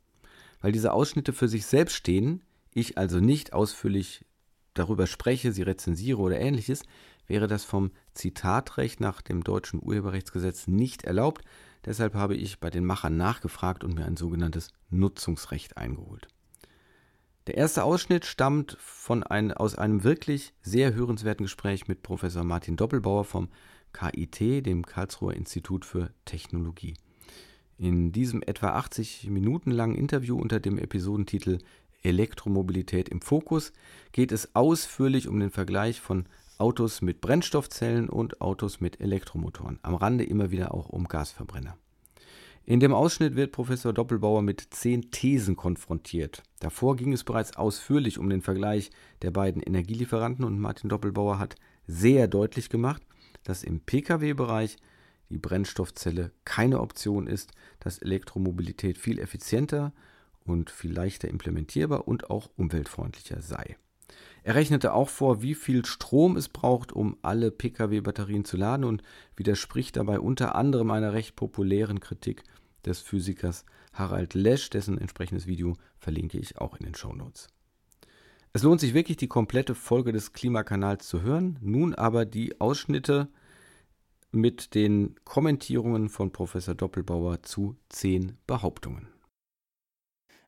Weil 0.60 0.72
diese 0.72 0.92
Ausschnitte 0.92 1.32
für 1.32 1.48
sich 1.48 1.64
selbst 1.64 1.94
stehen, 1.94 2.42
ich 2.74 2.98
also 2.98 3.20
nicht 3.20 3.54
ausführlich 3.54 4.26
darüber 4.74 5.06
spreche, 5.06 5.50
sie 5.50 5.62
rezensiere 5.62 6.18
oder 6.18 6.38
ähnliches, 6.38 6.82
wäre 7.26 7.46
das 7.46 7.64
vom 7.64 7.92
Zitatrecht 8.12 9.00
nach 9.00 9.22
dem 9.22 9.44
deutschen 9.44 9.80
Urheberrechtsgesetz 9.82 10.66
nicht 10.66 11.04
erlaubt. 11.04 11.42
Deshalb 11.84 12.14
habe 12.14 12.34
ich 12.34 12.60
bei 12.60 12.70
den 12.70 12.84
Machern 12.84 13.16
nachgefragt 13.16 13.84
und 13.84 13.94
mir 13.94 14.04
ein 14.04 14.16
sogenanntes 14.16 14.68
Nutzungsrecht 14.90 15.76
eingeholt. 15.76 16.28
Der 17.46 17.56
erste 17.56 17.84
Ausschnitt 17.84 18.26
stammt 18.26 18.76
von 18.80 19.22
ein, 19.22 19.52
aus 19.52 19.74
einem 19.74 20.04
wirklich 20.04 20.52
sehr 20.62 20.94
hörenswerten 20.94 21.46
Gespräch 21.46 21.88
mit 21.88 22.02
Professor 22.02 22.44
Martin 22.44 22.76
Doppelbauer 22.76 23.24
vom 23.24 23.48
KIT, 23.92 24.66
dem 24.66 24.84
Karlsruher 24.84 25.34
Institut 25.34 25.84
für 25.84 26.10
Technologie. 26.26 26.94
In 27.78 28.12
diesem 28.12 28.42
etwa 28.42 28.74
80 28.74 29.28
Minuten 29.30 29.70
langen 29.70 29.94
Interview 29.94 30.38
unter 30.38 30.60
dem 30.60 30.78
Episodentitel 30.78 31.58
Elektromobilität 32.02 33.08
im 33.08 33.20
Fokus 33.20 33.72
geht 34.12 34.32
es 34.32 34.54
ausführlich 34.54 35.28
um 35.28 35.40
den 35.40 35.50
Vergleich 35.50 36.00
von 36.00 36.26
Autos 36.60 37.00
mit 37.00 37.22
Brennstoffzellen 37.22 38.10
und 38.10 38.42
Autos 38.42 38.80
mit 38.80 39.00
Elektromotoren. 39.00 39.78
Am 39.80 39.94
Rande 39.94 40.24
immer 40.24 40.50
wieder 40.50 40.74
auch 40.74 40.90
um 40.90 41.08
Gasverbrenner. 41.08 41.78
In 42.66 42.80
dem 42.80 42.92
Ausschnitt 42.92 43.34
wird 43.34 43.52
Professor 43.52 43.94
Doppelbauer 43.94 44.42
mit 44.42 44.68
zehn 44.70 45.10
Thesen 45.10 45.56
konfrontiert. 45.56 46.42
Davor 46.58 46.96
ging 46.96 47.14
es 47.14 47.24
bereits 47.24 47.56
ausführlich 47.56 48.18
um 48.18 48.28
den 48.28 48.42
Vergleich 48.42 48.90
der 49.22 49.30
beiden 49.30 49.62
Energielieferanten 49.62 50.44
und 50.44 50.60
Martin 50.60 50.90
Doppelbauer 50.90 51.38
hat 51.38 51.56
sehr 51.86 52.28
deutlich 52.28 52.68
gemacht, 52.68 53.02
dass 53.42 53.64
im 53.64 53.80
Pkw-Bereich 53.80 54.76
die 55.30 55.38
Brennstoffzelle 55.38 56.30
keine 56.44 56.80
Option 56.80 57.26
ist, 57.26 57.52
dass 57.78 57.98
Elektromobilität 57.98 58.98
viel 58.98 59.18
effizienter 59.18 59.94
und 60.44 60.68
viel 60.68 60.92
leichter 60.92 61.28
implementierbar 61.28 62.06
und 62.06 62.28
auch 62.28 62.50
umweltfreundlicher 62.56 63.40
sei. 63.40 63.76
Er 64.42 64.54
rechnete 64.54 64.94
auch 64.94 65.08
vor, 65.08 65.42
wie 65.42 65.54
viel 65.54 65.84
Strom 65.84 66.36
es 66.36 66.48
braucht, 66.48 66.92
um 66.92 67.16
alle 67.22 67.50
Pkw-Batterien 67.50 68.44
zu 68.44 68.56
laden 68.56 68.84
und 68.84 69.02
widerspricht 69.36 69.96
dabei 69.96 70.20
unter 70.20 70.54
anderem 70.54 70.90
einer 70.90 71.12
recht 71.12 71.36
populären 71.36 72.00
Kritik 72.00 72.44
des 72.84 73.00
Physikers 73.00 73.64
Harald 73.92 74.34
Lesch, 74.34 74.70
dessen 74.70 74.98
entsprechendes 74.98 75.46
Video 75.46 75.76
verlinke 75.98 76.38
ich 76.38 76.58
auch 76.58 76.76
in 76.76 76.86
den 76.86 76.94
Show 76.94 77.12
Notes. 77.12 77.48
Es 78.52 78.62
lohnt 78.62 78.80
sich 78.80 78.94
wirklich, 78.94 79.16
die 79.16 79.28
komplette 79.28 79.74
Folge 79.74 80.12
des 80.12 80.32
Klimakanals 80.32 81.06
zu 81.06 81.22
hören. 81.22 81.58
Nun 81.60 81.94
aber 81.94 82.24
die 82.24 82.60
Ausschnitte 82.60 83.28
mit 84.32 84.74
den 84.74 85.14
Kommentierungen 85.24 86.08
von 86.08 86.32
Professor 86.32 86.74
Doppelbauer 86.74 87.42
zu 87.42 87.76
zehn 87.88 88.38
Behauptungen. 88.46 89.08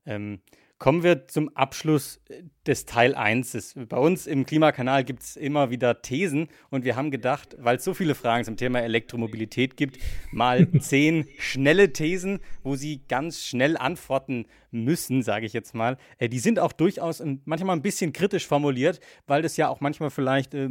Ähm, 0.05 0.41
Kommen 0.83 1.05
wir 1.05 1.29
zum 1.29 1.49
Abschluss 1.55 2.21
äh, 2.29 2.43
des 2.67 2.87
Teil 2.87 3.15
1. 3.15 3.77
Bei 3.89 3.99
uns 3.99 4.27
im 4.27 4.45
Klimakanal 4.45 5.05
gibt 5.05 5.23
es 5.23 5.37
immer 5.37 5.71
wieder 5.71 6.03
Thesen 6.03 6.49
und 6.71 6.85
wir 6.85 6.97
haben 6.97 7.13
gedacht, 7.13 7.55
weil 7.61 7.77
es 7.77 7.85
so 7.85 7.95
viele 7.95 8.17
Fragen 8.17 8.45
zum 8.45 8.57
Thema 8.57 8.81
Elektromobilität 8.81 9.77
gibt, 9.77 10.01
mal 10.33 10.69
zehn 10.81 11.29
schnelle 11.39 11.93
Thesen, 11.93 12.41
wo 12.65 12.75
Sie 12.75 13.01
ganz 13.07 13.45
schnell 13.45 13.77
antworten 13.77 14.47
müssen, 14.73 15.23
sage 15.23 15.47
ich 15.47 15.53
jetzt 15.53 15.73
mal. 15.73 15.99
Äh, 16.19 16.29
die 16.29 16.41
sind 16.41 16.59
auch 16.59 16.73
durchaus 16.73 17.23
manchmal 17.45 17.77
ein 17.77 17.83
bisschen 17.83 18.13
kritisch 18.13 18.49
formuliert, 18.49 18.99
weil 19.29 19.41
das 19.41 19.57
ja 19.57 19.69
auch 19.69 19.81
manchmal 19.81 20.11
vielleicht 20.11 20.53
äh, 20.53 20.69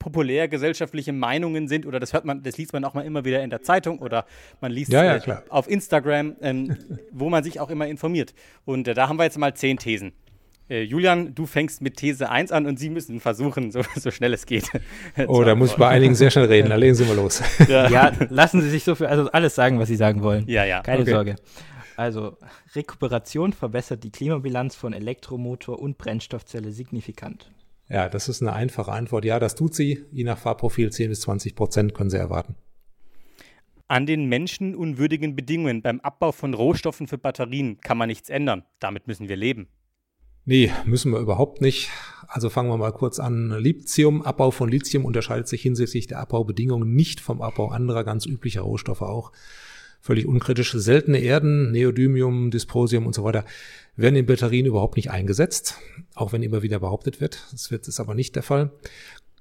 populär 0.00 0.48
gesellschaftliche 0.48 1.12
Meinungen 1.12 1.68
sind 1.68 1.86
oder 1.86 2.00
das 2.00 2.12
hört 2.12 2.24
man, 2.24 2.42
das 2.42 2.56
liest 2.56 2.72
man 2.72 2.84
auch 2.84 2.94
mal 2.94 3.02
immer 3.02 3.24
wieder 3.24 3.44
in 3.44 3.50
der 3.50 3.62
Zeitung 3.62 3.98
oder 4.00 4.24
man 4.60 4.72
liest 4.72 4.92
ja, 4.92 5.04
ja, 5.04 5.16
äh, 5.16 5.36
auf 5.50 5.68
Instagram, 5.68 6.36
ähm, 6.40 6.76
wo 7.12 7.28
man 7.28 7.44
sich 7.44 7.60
auch 7.60 7.70
immer 7.70 7.86
informiert. 7.86 8.34
Und 8.64 8.88
äh, 8.88 8.94
da 8.94 9.08
haben 9.08 9.18
wir 9.18 9.24
jetzt 9.24 9.38
mal 9.38 9.54
zehn 9.54 9.76
Thesen. 9.76 10.12
Äh, 10.70 10.82
Julian, 10.82 11.34
du 11.34 11.46
fängst 11.46 11.82
mit 11.82 11.96
These 11.96 12.30
1 12.30 12.50
an 12.50 12.66
und 12.66 12.78
Sie 12.78 12.88
müssen 12.88 13.20
versuchen, 13.20 13.70
so, 13.70 13.82
so 13.96 14.10
schnell 14.10 14.32
es 14.32 14.46
geht. 14.46 14.70
oh, 15.26 15.44
da 15.44 15.54
muss 15.54 15.72
ich 15.72 15.76
bei 15.76 15.88
einigen 15.88 16.14
sehr 16.14 16.30
schnell 16.30 16.46
reden. 16.46 16.68
Da 16.70 16.76
legen 16.76 16.94
Sie 16.94 17.04
mal 17.04 17.16
los. 17.16 17.42
Ja. 17.68 17.88
ja, 17.90 18.12
lassen 18.30 18.62
Sie 18.62 18.70
sich 18.70 18.84
so 18.84 18.94
viel, 18.94 19.06
also 19.06 19.30
alles 19.32 19.54
sagen, 19.54 19.78
was 19.78 19.88
Sie 19.88 19.96
sagen 19.96 20.22
wollen. 20.22 20.44
Ja, 20.48 20.64
ja. 20.64 20.80
Keine 20.80 21.02
okay. 21.02 21.10
Sorge. 21.10 21.36
Also, 21.96 22.38
Rekuperation 22.74 23.52
verbessert 23.52 24.02
die 24.04 24.10
Klimabilanz 24.10 24.74
von 24.74 24.94
Elektromotor 24.94 25.78
und 25.78 25.98
Brennstoffzelle 25.98 26.72
signifikant. 26.72 27.50
Ja, 27.90 28.08
das 28.08 28.28
ist 28.28 28.40
eine 28.40 28.52
einfache 28.52 28.92
Antwort. 28.92 29.24
Ja, 29.24 29.40
das 29.40 29.56
tut 29.56 29.74
sie. 29.74 30.04
Je 30.12 30.22
nach 30.22 30.38
Fahrprofil 30.38 30.92
10 30.92 31.10
bis 31.10 31.22
20 31.22 31.56
Prozent 31.56 31.92
können 31.92 32.08
Sie 32.08 32.18
erwarten. 32.18 32.54
An 33.88 34.06
den 34.06 34.28
menschenunwürdigen 34.28 35.34
Bedingungen 35.34 35.82
beim 35.82 35.98
Abbau 35.98 36.30
von 36.30 36.54
Rohstoffen 36.54 37.08
für 37.08 37.18
Batterien 37.18 37.80
kann 37.80 37.98
man 37.98 38.06
nichts 38.06 38.30
ändern. 38.30 38.62
Damit 38.78 39.08
müssen 39.08 39.28
wir 39.28 39.34
leben. 39.34 39.66
Nee, 40.44 40.70
müssen 40.84 41.10
wir 41.10 41.18
überhaupt 41.18 41.60
nicht. 41.60 41.90
Also 42.28 42.48
fangen 42.48 42.70
wir 42.70 42.76
mal 42.76 42.92
kurz 42.92 43.18
an. 43.18 43.50
Lithium, 43.58 44.22
Abbau 44.22 44.52
von 44.52 44.68
Lithium 44.68 45.04
unterscheidet 45.04 45.48
sich 45.48 45.62
hinsichtlich 45.62 46.06
der 46.06 46.20
Abbaubedingungen 46.20 46.94
nicht 46.94 47.20
vom 47.20 47.42
Abbau 47.42 47.70
anderer 47.70 48.04
ganz 48.04 48.24
üblicher 48.24 48.62
Rohstoffe 48.62 49.02
auch 49.02 49.32
völlig 50.00 50.26
unkritische 50.26 50.80
seltene 50.80 51.18
Erden, 51.18 51.70
Neodymium, 51.72 52.50
Dysprosium 52.50 53.06
und 53.06 53.14
so 53.14 53.22
weiter, 53.22 53.44
werden 53.96 54.16
in 54.16 54.26
Batterien 54.26 54.66
überhaupt 54.66 54.96
nicht 54.96 55.10
eingesetzt, 55.10 55.78
auch 56.14 56.32
wenn 56.32 56.42
immer 56.42 56.62
wieder 56.62 56.80
behauptet 56.80 57.20
wird. 57.20 57.46
Das 57.52 57.70
wird 57.70 57.86
ist 57.88 58.00
aber 58.00 58.14
nicht 58.14 58.36
der 58.36 58.42
Fall. 58.42 58.70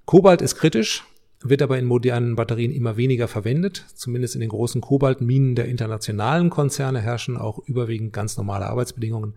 Kobalt 0.05 0.41
ist 0.41 0.55
kritisch, 0.55 1.03
wird 1.41 1.61
aber 1.61 1.77
in 1.77 1.85
modernen 1.85 2.35
Batterien 2.35 2.71
immer 2.71 2.97
weniger 2.97 3.27
verwendet. 3.27 3.85
Zumindest 3.95 4.35
in 4.35 4.41
den 4.41 4.49
großen 4.49 4.81
Kobaltminen 4.81 5.55
der 5.55 5.65
internationalen 5.65 6.49
Konzerne 6.49 7.01
herrschen 7.01 7.37
auch 7.37 7.59
überwiegend 7.59 8.11
ganz 8.11 8.35
normale 8.37 8.65
Arbeitsbedingungen. 8.65 9.35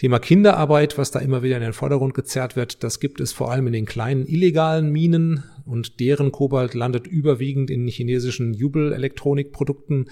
Thema 0.00 0.18
Kinderarbeit, 0.18 0.96
was 0.96 1.10
da 1.10 1.18
immer 1.18 1.42
wieder 1.42 1.56
in 1.56 1.62
den 1.62 1.74
Vordergrund 1.74 2.14
gezerrt 2.14 2.56
wird, 2.56 2.82
das 2.82 3.00
gibt 3.00 3.20
es 3.20 3.32
vor 3.32 3.50
allem 3.50 3.66
in 3.66 3.74
den 3.74 3.84
kleinen 3.84 4.26
illegalen 4.26 4.90
Minen 4.90 5.44
und 5.66 6.00
deren 6.00 6.32
Kobalt 6.32 6.72
landet 6.72 7.06
überwiegend 7.06 7.70
in 7.70 7.86
chinesischen 7.86 8.54
Jubel-Elektronikprodukten 8.54 10.08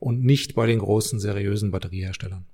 und 0.00 0.24
nicht 0.24 0.56
bei 0.56 0.66
den 0.66 0.80
großen 0.80 1.20
seriösen 1.20 1.70
Batterieherstellern. 1.70 2.46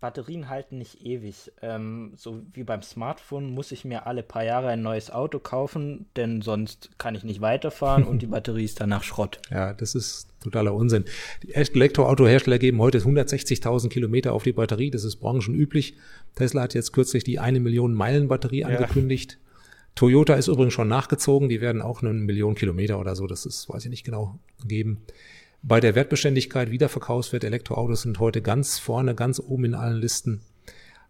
Batterien 0.00 0.48
halten 0.48 0.78
nicht 0.78 1.04
ewig. 1.04 1.52
Ähm, 1.62 2.12
so 2.16 2.42
wie 2.52 2.64
beim 2.64 2.82
Smartphone 2.82 3.50
muss 3.50 3.72
ich 3.72 3.84
mir 3.84 4.06
alle 4.06 4.22
paar 4.22 4.44
Jahre 4.44 4.68
ein 4.68 4.82
neues 4.82 5.10
Auto 5.10 5.38
kaufen, 5.38 6.06
denn 6.16 6.42
sonst 6.42 6.90
kann 6.98 7.14
ich 7.14 7.24
nicht 7.24 7.40
weiterfahren 7.40 8.04
und 8.04 8.20
die 8.20 8.26
Batterie 8.28 8.64
ist 8.64 8.80
danach 8.80 9.02
Schrott. 9.02 9.40
Ja, 9.50 9.72
das 9.72 9.94
ist 9.94 10.28
totaler 10.42 10.74
Unsinn. 10.74 11.06
Die 11.42 11.54
Elektroautohersteller 11.54 12.58
geben 12.58 12.78
heute 12.78 12.98
160.000 12.98 13.88
Kilometer 13.88 14.32
auf 14.34 14.42
die 14.42 14.52
Batterie. 14.52 14.90
Das 14.90 15.04
ist 15.04 15.16
branchenüblich. 15.16 15.96
Tesla 16.34 16.62
hat 16.62 16.74
jetzt 16.74 16.92
kürzlich 16.92 17.24
die 17.24 17.38
eine 17.38 17.60
Million 17.60 17.94
Meilen 17.94 18.28
Batterie 18.28 18.60
ja. 18.60 18.68
angekündigt. 18.68 19.38
Toyota 19.94 20.34
ist 20.34 20.48
übrigens 20.48 20.74
schon 20.74 20.88
nachgezogen. 20.88 21.48
Die 21.48 21.62
werden 21.62 21.80
auch 21.80 22.02
eine 22.02 22.12
Million 22.12 22.54
Kilometer 22.54 23.00
oder 23.00 23.16
so, 23.16 23.26
das 23.26 23.46
ist, 23.46 23.68
weiß 23.70 23.84
ich 23.86 23.90
nicht 23.90 24.04
genau, 24.04 24.38
geben. 24.64 25.02
Bei 25.62 25.80
der 25.80 25.94
Wertbeständigkeit, 25.94 26.70
Wiederverkaufswert 26.70 27.44
Elektroautos 27.44 28.02
sind 28.02 28.18
heute 28.20 28.42
ganz 28.42 28.78
vorne, 28.78 29.14
ganz 29.14 29.40
oben 29.40 29.64
in 29.66 29.74
allen 29.74 30.00
Listen. 30.00 30.40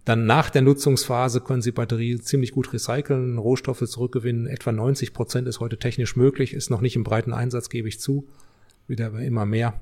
Dann 0.06 0.24
nach 0.24 0.50
der 0.50 0.62
Nutzungsphase 0.62 1.40
können 1.40 1.62
Sie 1.62 1.72
Batterie 1.72 2.20
ziemlich 2.20 2.52
gut 2.52 2.72
recyceln, 2.72 3.38
Rohstoffe 3.38 3.84
zurückgewinnen. 3.84 4.46
Etwa 4.46 4.70
90 4.70 5.12
Prozent 5.12 5.48
ist 5.48 5.58
heute 5.58 5.78
technisch 5.78 6.14
möglich, 6.14 6.54
ist 6.54 6.70
noch 6.70 6.80
nicht 6.80 6.94
im 6.94 7.02
breiten 7.02 7.32
Einsatz, 7.32 7.68
gebe 7.68 7.88
ich 7.88 7.98
zu. 7.98 8.26
Wieder 8.86 9.12
immer 9.18 9.46
mehr. 9.46 9.80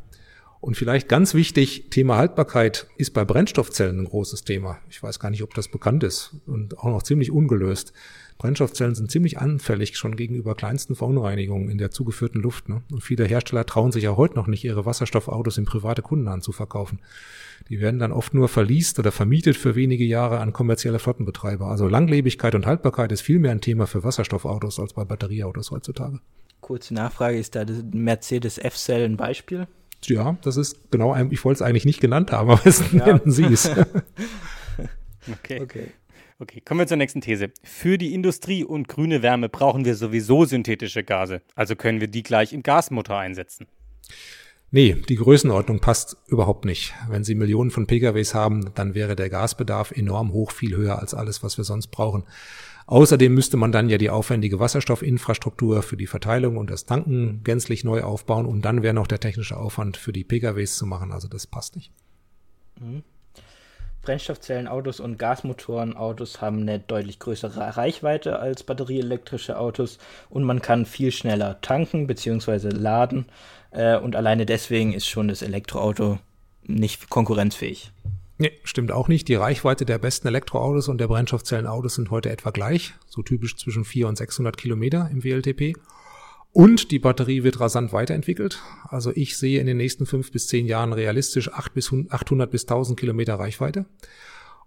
Und 0.62 0.78
vielleicht 0.78 1.10
ganz 1.10 1.34
wichtig, 1.34 1.90
Thema 1.90 2.16
Haltbarkeit 2.16 2.86
ist 2.96 3.12
bei 3.12 3.22
Brennstoffzellen 3.26 4.00
ein 4.00 4.06
großes 4.06 4.44
Thema. 4.44 4.78
Ich 4.88 5.02
weiß 5.02 5.20
gar 5.20 5.28
nicht, 5.28 5.42
ob 5.42 5.52
das 5.52 5.68
bekannt 5.68 6.02
ist 6.04 6.36
und 6.46 6.78
auch 6.78 6.84
noch 6.84 7.02
ziemlich 7.02 7.30
ungelöst. 7.30 7.92
Brennstoffzellen 8.38 8.94
sind 8.94 9.10
ziemlich 9.10 9.38
anfällig 9.38 9.96
schon 9.96 10.16
gegenüber 10.16 10.54
kleinsten 10.54 10.96
Verunreinigungen 10.96 11.70
in 11.70 11.78
der 11.78 11.90
zugeführten 11.90 12.42
Luft. 12.42 12.68
Ne? 12.68 12.82
Und 12.90 13.02
viele 13.02 13.24
Hersteller 13.24 13.64
trauen 13.64 13.92
sich 13.92 14.04
ja 14.04 14.16
heute 14.16 14.34
noch 14.34 14.46
nicht, 14.46 14.64
ihre 14.64 14.84
Wasserstoffautos 14.84 15.56
in 15.56 15.64
private 15.64 16.02
Kunden 16.02 16.28
anzuverkaufen. 16.28 16.98
Die 17.68 17.80
werden 17.80 18.00
dann 18.00 18.12
oft 18.12 18.34
nur 18.34 18.48
verliest 18.48 18.98
oder 18.98 19.12
vermietet 19.12 19.56
für 19.56 19.74
wenige 19.74 20.04
Jahre 20.04 20.40
an 20.40 20.52
kommerzielle 20.52 20.98
Flottenbetreiber. 20.98 21.66
Also 21.66 21.88
Langlebigkeit 21.88 22.54
und 22.54 22.66
Haltbarkeit 22.66 23.12
ist 23.12 23.22
viel 23.22 23.38
mehr 23.38 23.52
ein 23.52 23.60
Thema 23.60 23.86
für 23.86 24.04
Wasserstoffautos 24.04 24.80
als 24.80 24.92
bei 24.92 25.04
Batterieautos 25.04 25.70
heutzutage. 25.70 26.20
Kurze 26.60 26.94
Nachfrage, 26.94 27.38
ist 27.38 27.54
da 27.54 27.64
das 27.64 27.84
Mercedes 27.92 28.58
F-Cell 28.58 29.04
ein 29.04 29.16
Beispiel? 29.16 29.68
Ja, 30.04 30.36
das 30.42 30.56
ist 30.56 30.90
genau, 30.90 31.16
ich 31.30 31.44
wollte 31.44 31.58
es 31.58 31.62
eigentlich 31.62 31.84
nicht 31.84 32.00
genannt 32.00 32.32
haben, 32.32 32.50
aber 32.50 32.66
es 32.66 32.82
ja. 32.92 33.06
nennen 33.06 33.30
Sie 33.30 33.44
es. 33.44 33.70
okay. 35.32 35.60
okay. 35.62 35.88
Okay, 36.40 36.60
kommen 36.60 36.80
wir 36.80 36.86
zur 36.86 36.96
nächsten 36.96 37.20
These. 37.20 37.52
Für 37.62 37.96
die 37.96 38.12
Industrie 38.12 38.64
und 38.64 38.88
grüne 38.88 39.22
Wärme 39.22 39.48
brauchen 39.48 39.84
wir 39.84 39.94
sowieso 39.94 40.44
synthetische 40.44 41.04
Gase. 41.04 41.42
Also 41.54 41.76
können 41.76 42.00
wir 42.00 42.08
die 42.08 42.24
gleich 42.24 42.52
im 42.52 42.62
Gasmotor 42.62 43.18
einsetzen. 43.18 43.66
Nee, 44.72 44.96
die 45.08 45.14
Größenordnung 45.14 45.78
passt 45.78 46.16
überhaupt 46.26 46.64
nicht. 46.64 46.92
Wenn 47.08 47.22
Sie 47.22 47.36
Millionen 47.36 47.70
von 47.70 47.86
PKWs 47.86 48.34
haben, 48.34 48.72
dann 48.74 48.96
wäre 48.96 49.14
der 49.14 49.30
Gasbedarf 49.30 49.92
enorm 49.92 50.32
hoch, 50.32 50.50
viel 50.50 50.74
höher 50.74 50.98
als 50.98 51.14
alles, 51.14 51.44
was 51.44 51.56
wir 51.56 51.64
sonst 51.64 51.88
brauchen. 51.88 52.24
Außerdem 52.86 53.32
müsste 53.32 53.56
man 53.56 53.70
dann 53.70 53.88
ja 53.88 53.98
die 53.98 54.10
aufwendige 54.10 54.58
Wasserstoffinfrastruktur 54.58 55.82
für 55.82 55.96
die 55.96 56.08
Verteilung 56.08 56.56
und 56.56 56.70
das 56.70 56.84
Tanken 56.84 57.42
gänzlich 57.44 57.84
neu 57.84 58.02
aufbauen 58.02 58.46
und 58.46 58.62
dann 58.62 58.82
wäre 58.82 58.94
noch 58.94 59.06
der 59.06 59.20
technische 59.20 59.56
Aufwand 59.56 59.96
für 59.96 60.12
die 60.12 60.24
PKWs 60.24 60.76
zu 60.76 60.86
machen. 60.86 61.12
Also 61.12 61.28
das 61.28 61.46
passt 61.46 61.76
nicht. 61.76 61.92
Mhm. 62.80 63.04
Brennstoffzellenautos 64.04 65.00
und 65.00 65.18
Gasmotorenautos 65.18 66.40
haben 66.40 66.60
eine 66.60 66.78
deutlich 66.78 67.18
größere 67.18 67.76
Reichweite 67.76 68.38
als 68.38 68.62
batterieelektrische 68.62 69.58
Autos 69.58 69.98
und 70.30 70.44
man 70.44 70.62
kann 70.62 70.86
viel 70.86 71.10
schneller 71.10 71.60
tanken 71.60 72.06
bzw. 72.06 72.68
laden. 72.68 73.26
Äh, 73.70 73.98
und 73.98 74.14
alleine 74.14 74.46
deswegen 74.46 74.92
ist 74.92 75.06
schon 75.06 75.28
das 75.28 75.42
Elektroauto 75.42 76.18
nicht 76.66 77.10
konkurrenzfähig. 77.10 77.92
Nee, 78.36 78.52
stimmt 78.64 78.90
auch 78.90 79.08
nicht. 79.08 79.28
Die 79.28 79.36
Reichweite 79.36 79.84
der 79.84 79.98
besten 79.98 80.28
Elektroautos 80.28 80.88
und 80.88 80.98
der 80.98 81.08
Brennstoffzellenautos 81.08 81.94
sind 81.94 82.10
heute 82.10 82.30
etwa 82.30 82.50
gleich, 82.50 82.94
so 83.06 83.22
typisch 83.22 83.56
zwischen 83.56 83.84
400 83.84 84.10
und 84.10 84.16
600 84.16 84.56
Kilometer 84.56 85.08
im 85.10 85.22
WLTP. 85.22 85.76
Und 86.54 86.92
die 86.92 87.00
Batterie 87.00 87.42
wird 87.42 87.58
rasant 87.58 87.92
weiterentwickelt. 87.92 88.62
Also 88.88 89.10
ich 89.12 89.36
sehe 89.36 89.60
in 89.60 89.66
den 89.66 89.76
nächsten 89.76 90.06
fünf 90.06 90.30
bis 90.30 90.46
zehn 90.46 90.66
Jahren 90.66 90.92
realistisch 90.92 91.52
800 91.52 92.48
bis 92.48 92.62
1000 92.62 92.98
Kilometer 92.98 93.34
Reichweite. 93.34 93.86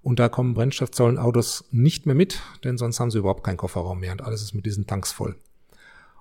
Und 0.02 0.20
da 0.20 0.28
kommen 0.28 0.54
Brennstoffzellenautos 0.54 1.64
nicht 1.72 2.06
mehr 2.06 2.14
mit, 2.14 2.42
denn 2.66 2.78
sonst 2.78 3.00
haben 3.00 3.10
sie 3.10 3.20
überhaupt 3.20 3.46
keinen 3.46 3.56
Kofferraum 3.56 4.02
mehr 4.02 4.12
und 4.12 4.22
alles 4.22 4.42
ist 4.42 4.54
mit 4.54 4.66
diesen 4.66 4.86
Tanks 4.86 5.14
voll. 5.14 5.38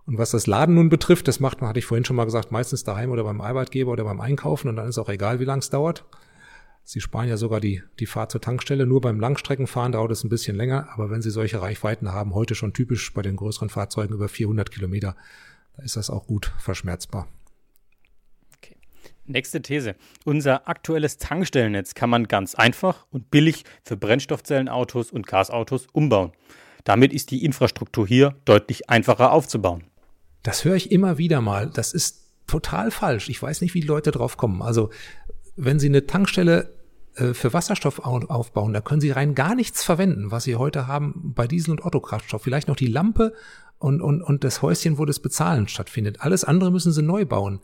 Und 0.06 0.18
was 0.18 0.30
das 0.30 0.46
Laden 0.46 0.76
nun 0.76 0.88
betrifft, 0.88 1.26
das 1.26 1.40
macht 1.40 1.60
man, 1.60 1.68
hatte 1.68 1.80
ich 1.80 1.84
vorhin 1.84 2.04
schon 2.04 2.14
mal 2.14 2.26
gesagt, 2.26 2.52
meistens 2.52 2.84
daheim 2.84 3.10
oder 3.10 3.24
beim 3.24 3.40
Arbeitgeber 3.40 3.90
oder 3.90 4.04
beim 4.04 4.20
Einkaufen 4.20 4.68
und 4.68 4.76
dann 4.76 4.88
ist 4.88 4.98
auch 4.98 5.08
egal, 5.08 5.40
wie 5.40 5.44
lang 5.44 5.58
es 5.58 5.70
dauert. 5.70 6.04
Sie 6.84 7.00
sparen 7.00 7.28
ja 7.28 7.36
sogar 7.36 7.58
die, 7.58 7.82
die 7.98 8.06
Fahrt 8.06 8.30
zur 8.30 8.40
Tankstelle. 8.40 8.86
Nur 8.86 9.00
beim 9.00 9.18
Langstreckenfahren 9.18 9.90
dauert 9.90 10.12
es 10.12 10.22
ein 10.22 10.28
bisschen 10.28 10.54
länger, 10.54 10.90
aber 10.94 11.10
wenn 11.10 11.22
Sie 11.22 11.30
solche 11.30 11.60
Reichweiten 11.60 12.12
haben, 12.12 12.36
heute 12.36 12.54
schon 12.54 12.72
typisch 12.72 13.12
bei 13.12 13.22
den 13.22 13.34
größeren 13.34 13.68
Fahrzeugen 13.68 14.14
über 14.14 14.28
400 14.28 14.70
Kilometer, 14.70 15.16
da 15.76 15.82
ist 15.82 15.96
das 15.96 16.10
auch 16.10 16.26
gut 16.26 16.52
verschmerzbar. 16.58 17.28
Okay. 18.56 18.76
Nächste 19.24 19.60
These. 19.62 19.94
Unser 20.24 20.68
aktuelles 20.68 21.18
Tankstellennetz 21.18 21.94
kann 21.94 22.10
man 22.10 22.28
ganz 22.28 22.54
einfach 22.54 23.06
und 23.10 23.30
billig 23.30 23.64
für 23.84 23.96
Brennstoffzellenautos 23.96 25.10
und 25.10 25.26
Gasautos 25.26 25.86
umbauen. 25.92 26.32
Damit 26.84 27.12
ist 27.12 27.30
die 27.30 27.44
Infrastruktur 27.44 28.06
hier 28.06 28.36
deutlich 28.44 28.88
einfacher 28.88 29.32
aufzubauen. 29.32 29.84
Das 30.42 30.64
höre 30.64 30.76
ich 30.76 30.92
immer 30.92 31.18
wieder 31.18 31.40
mal. 31.40 31.68
Das 31.68 31.92
ist 31.92 32.26
total 32.46 32.92
falsch. 32.92 33.28
Ich 33.28 33.42
weiß 33.42 33.60
nicht, 33.60 33.74
wie 33.74 33.80
die 33.80 33.88
Leute 33.88 34.12
drauf 34.12 34.36
kommen. 34.36 34.62
Also, 34.62 34.90
wenn 35.56 35.80
Sie 35.80 35.88
eine 35.88 36.06
Tankstelle 36.06 36.76
äh, 37.16 37.34
für 37.34 37.52
Wasserstoff 37.52 37.98
aufbauen, 37.98 38.72
da 38.72 38.80
können 38.80 39.00
Sie 39.00 39.10
rein 39.10 39.34
gar 39.34 39.56
nichts 39.56 39.82
verwenden, 39.82 40.30
was 40.30 40.44
Sie 40.44 40.54
heute 40.54 40.86
haben 40.86 41.32
bei 41.34 41.48
Diesel- 41.48 41.72
und 41.72 41.82
Autokraftstoff. 41.82 42.42
Vielleicht 42.42 42.68
noch 42.68 42.76
die 42.76 42.86
Lampe 42.86 43.34
und, 43.78 44.00
und, 44.00 44.22
und 44.22 44.44
das 44.44 44.62
Häuschen, 44.62 44.98
wo 44.98 45.04
das 45.04 45.20
Bezahlen 45.20 45.68
stattfindet. 45.68 46.20
Alles 46.20 46.44
andere 46.44 46.70
müssen 46.70 46.92
sie 46.92 47.02
neu 47.02 47.24
bauen. 47.24 47.60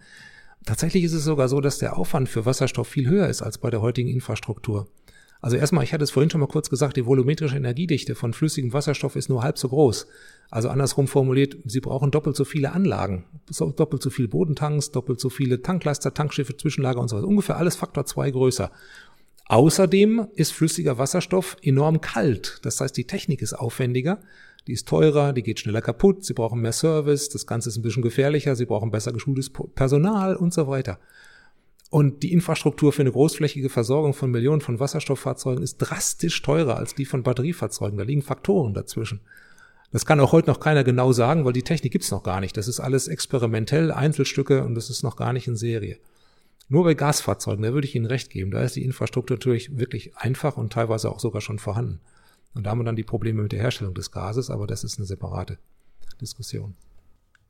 Tatsächlich 0.64 1.04
ist 1.04 1.14
es 1.14 1.24
sogar 1.24 1.48
so, 1.48 1.60
dass 1.60 1.78
der 1.78 1.96
Aufwand 1.96 2.28
für 2.28 2.46
Wasserstoff 2.46 2.88
viel 2.88 3.08
höher 3.08 3.28
ist 3.28 3.42
als 3.42 3.58
bei 3.58 3.70
der 3.70 3.82
heutigen 3.82 4.08
Infrastruktur. 4.08 4.86
Also 5.40 5.56
erstmal, 5.56 5.82
ich 5.82 5.92
hatte 5.92 6.04
es 6.04 6.12
vorhin 6.12 6.30
schon 6.30 6.40
mal 6.40 6.46
kurz 6.46 6.70
gesagt, 6.70 6.96
die 6.96 7.04
volumetrische 7.04 7.56
Energiedichte 7.56 8.14
von 8.14 8.32
flüssigem 8.32 8.72
Wasserstoff 8.72 9.16
ist 9.16 9.28
nur 9.28 9.42
halb 9.42 9.58
so 9.58 9.68
groß. 9.70 10.06
Also 10.50 10.68
andersrum 10.68 11.08
formuliert, 11.08 11.56
Sie 11.64 11.80
brauchen 11.80 12.12
doppelt 12.12 12.36
so 12.36 12.44
viele 12.44 12.70
Anlagen, 12.72 13.24
doppelt 13.58 14.02
so 14.02 14.10
viele 14.10 14.28
Bodentanks, 14.28 14.92
doppelt 14.92 15.18
so 15.18 15.30
viele 15.30 15.60
Tanklaster, 15.60 16.14
Tankschiffe, 16.14 16.56
Zwischenlager 16.56 17.00
und 17.00 17.08
so 17.08 17.16
weiter. 17.16 17.26
Ungefähr 17.26 17.56
alles 17.56 17.74
Faktor 17.74 18.06
zwei 18.06 18.30
größer. 18.30 18.70
Außerdem 19.46 20.28
ist 20.34 20.52
flüssiger 20.52 20.96
Wasserstoff 20.98 21.56
enorm 21.60 22.00
kalt. 22.00 22.60
Das 22.62 22.80
heißt, 22.80 22.96
die 22.96 23.08
Technik 23.08 23.42
ist 23.42 23.54
aufwendiger, 23.54 24.20
die 24.66 24.72
ist 24.72 24.88
teurer, 24.88 25.32
die 25.32 25.42
geht 25.42 25.60
schneller 25.60 25.82
kaputt, 25.82 26.24
Sie 26.24 26.34
brauchen 26.34 26.60
mehr 26.60 26.72
Service, 26.72 27.28
das 27.28 27.46
Ganze 27.46 27.68
ist 27.68 27.76
ein 27.76 27.82
bisschen 27.82 28.02
gefährlicher, 28.02 28.54
Sie 28.56 28.66
brauchen 28.66 28.90
besser 28.90 29.12
geschultes 29.12 29.50
Personal 29.74 30.36
und 30.36 30.54
so 30.54 30.68
weiter. 30.68 30.98
Und 31.90 32.22
die 32.22 32.32
Infrastruktur 32.32 32.92
für 32.92 33.02
eine 33.02 33.12
großflächige 33.12 33.68
Versorgung 33.68 34.14
von 34.14 34.30
Millionen 34.30 34.62
von 34.62 34.80
Wasserstofffahrzeugen 34.80 35.62
ist 35.62 35.76
drastisch 35.76 36.40
teurer 36.40 36.76
als 36.78 36.94
die 36.94 37.04
von 37.04 37.22
Batteriefahrzeugen. 37.22 37.98
Da 37.98 38.04
liegen 38.04 38.22
Faktoren 38.22 38.72
dazwischen. 38.72 39.20
Das 39.90 40.06
kann 40.06 40.18
auch 40.20 40.32
heute 40.32 40.48
noch 40.48 40.58
keiner 40.58 40.84
genau 40.84 41.12
sagen, 41.12 41.44
weil 41.44 41.52
die 41.52 41.64
Technik 41.64 41.92
gibt's 41.92 42.10
noch 42.10 42.22
gar 42.22 42.40
nicht. 42.40 42.56
Das 42.56 42.66
ist 42.66 42.80
alles 42.80 43.08
experimentell, 43.08 43.90
Einzelstücke 43.90 44.64
und 44.64 44.74
das 44.74 44.88
ist 44.88 45.02
noch 45.02 45.16
gar 45.16 45.34
nicht 45.34 45.46
in 45.46 45.54
Serie. 45.54 45.98
Nur 46.70 46.84
bei 46.84 46.94
Gasfahrzeugen, 46.94 47.62
da 47.62 47.74
würde 47.74 47.86
ich 47.86 47.94
Ihnen 47.94 48.06
recht 48.06 48.30
geben, 48.30 48.52
da 48.52 48.62
ist 48.62 48.76
die 48.76 48.84
Infrastruktur 48.84 49.36
natürlich 49.36 49.76
wirklich 49.76 50.16
einfach 50.16 50.56
und 50.56 50.72
teilweise 50.72 51.10
auch 51.10 51.20
sogar 51.20 51.42
schon 51.42 51.58
vorhanden. 51.58 52.00
Und 52.54 52.64
da 52.64 52.70
haben 52.70 52.80
wir 52.80 52.84
dann 52.84 52.96
die 52.96 53.02
Probleme 53.02 53.42
mit 53.42 53.52
der 53.52 53.60
Herstellung 53.60 53.94
des 53.94 54.10
Gases, 54.10 54.50
aber 54.50 54.66
das 54.66 54.84
ist 54.84 54.98
eine 54.98 55.06
separate 55.06 55.58
Diskussion. 56.20 56.74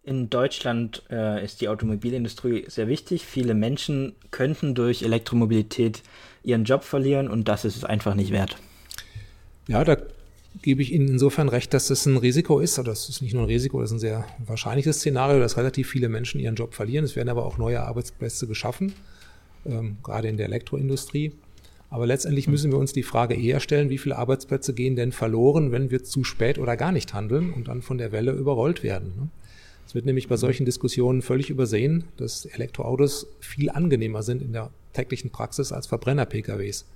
In 0.05 0.31
Deutschland 0.31 1.05
äh, 1.11 1.45
ist 1.45 1.61
die 1.61 1.69
Automobilindustrie 1.69 2.65
sehr 2.67 2.89
wichtig. 2.89 3.25
Viele 3.25 3.55
Menschen 3.55 4.17
könnten 4.33 4.75
durch 4.75 5.03
Elektromobilität 5.03 6.03
ihren 6.43 6.65
Job 6.65 6.83
verlieren 6.83 7.29
und 7.29 7.47
das 7.47 7.65
ist 7.65 7.77
es 7.77 7.85
einfach 7.85 8.15
nicht 8.15 8.33
wert. 8.33 8.57
Ja, 9.69 9.85
da 9.85 9.97
gebe 10.61 10.83
ich 10.83 10.93
Ihnen 10.93 11.09
insofern 11.09 11.49
recht, 11.49 11.73
dass 11.73 11.89
es 11.91 12.05
ein 12.05 12.17
Risiko 12.17 12.59
ist, 12.59 12.79
oder 12.81 12.93
es 12.93 13.09
ist 13.09 13.23
nicht 13.23 13.33
nur 13.33 13.45
ein 13.45 13.49
Risiko, 13.49 13.81
das 13.81 13.91
ist 13.91 13.97
ein 13.97 14.01
sehr 14.01 14.27
wahrscheinliches 14.45 14.97
Szenario, 14.97 15.39
dass 15.39 15.57
relativ 15.57 15.89
viele 15.89 16.09
Menschen 16.09 16.41
ihren 16.41 16.57
Job 16.57 16.75
verlieren. 16.75 17.05
Es 17.05 17.15
werden 17.15 17.29
aber 17.29 17.47
auch 17.47 17.57
neue 17.57 17.81
Arbeitsplätze 17.83 18.49
geschaffen, 18.49 18.93
ähm, 19.65 19.99
gerade 20.03 20.29
in 20.29 20.37
der 20.37 20.47
Elektroindustrie. 20.47 21.33
Aber 21.93 22.07
letztendlich 22.07 22.49
müssen 22.49 22.73
wir 22.73 22.79
uns 22.79 22.95
die 22.95 23.03
Frage 23.03 23.35
eher 23.35 23.61
stellen, 23.61 23.91
wie 23.91 23.99
viele 23.99 24.17
Arbeitsplätze 24.17 24.73
gehen 24.73 24.97
denn 24.97 25.13
verloren, 25.13 25.73
wenn 25.73 25.91
wir 25.91 26.03
zu 26.03 26.25
spät 26.25 26.59
oder 26.59 26.75
gar 26.75 26.91
nicht 26.91 27.13
handeln 27.13 27.53
und 27.53 27.69
dann 27.69 27.83
von 27.83 27.99
der 27.99 28.13
Welle 28.13 28.33
überrollt 28.33 28.83
werden. 28.83 29.13
Ne? 29.15 29.29
Es 29.87 29.95
wird 29.95 30.07
nämlich 30.07 30.27
bei 30.27 30.39
solchen 30.39 30.65
Diskussionen 30.65 31.21
völlig 31.21 31.51
übersehen, 31.51 32.05
dass 32.17 32.47
Elektroautos 32.47 33.27
viel 33.41 33.69
angenehmer 33.69 34.23
sind 34.23 34.41
in 34.41 34.55
der 34.55 34.71
täglichen 34.95 35.29
Praxis 35.29 35.71
als 35.71 35.87
Verbrenner-PKWs. 35.87 36.87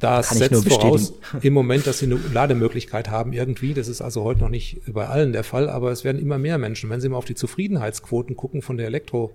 Das 0.00 0.30
setzt 0.30 0.66
voraus 0.66 1.12
im 1.42 1.52
Moment, 1.52 1.86
dass 1.86 1.98
sie 1.98 2.06
eine 2.06 2.18
Lademöglichkeit 2.32 3.10
haben 3.10 3.34
irgendwie. 3.34 3.74
Das 3.74 3.88
ist 3.88 4.00
also 4.00 4.24
heute 4.24 4.40
noch 4.40 4.48
nicht 4.48 4.80
bei 4.86 5.06
allen 5.08 5.34
der 5.34 5.44
Fall, 5.44 5.68
aber 5.68 5.92
es 5.92 6.04
werden 6.04 6.22
immer 6.22 6.38
mehr 6.38 6.56
Menschen. 6.56 6.88
Wenn 6.88 7.02
Sie 7.02 7.10
mal 7.10 7.18
auf 7.18 7.26
die 7.26 7.34
Zufriedenheitsquoten 7.34 8.34
gucken 8.34 8.62
von 8.62 8.78
der 8.78 8.86
Elektro, 8.86 9.34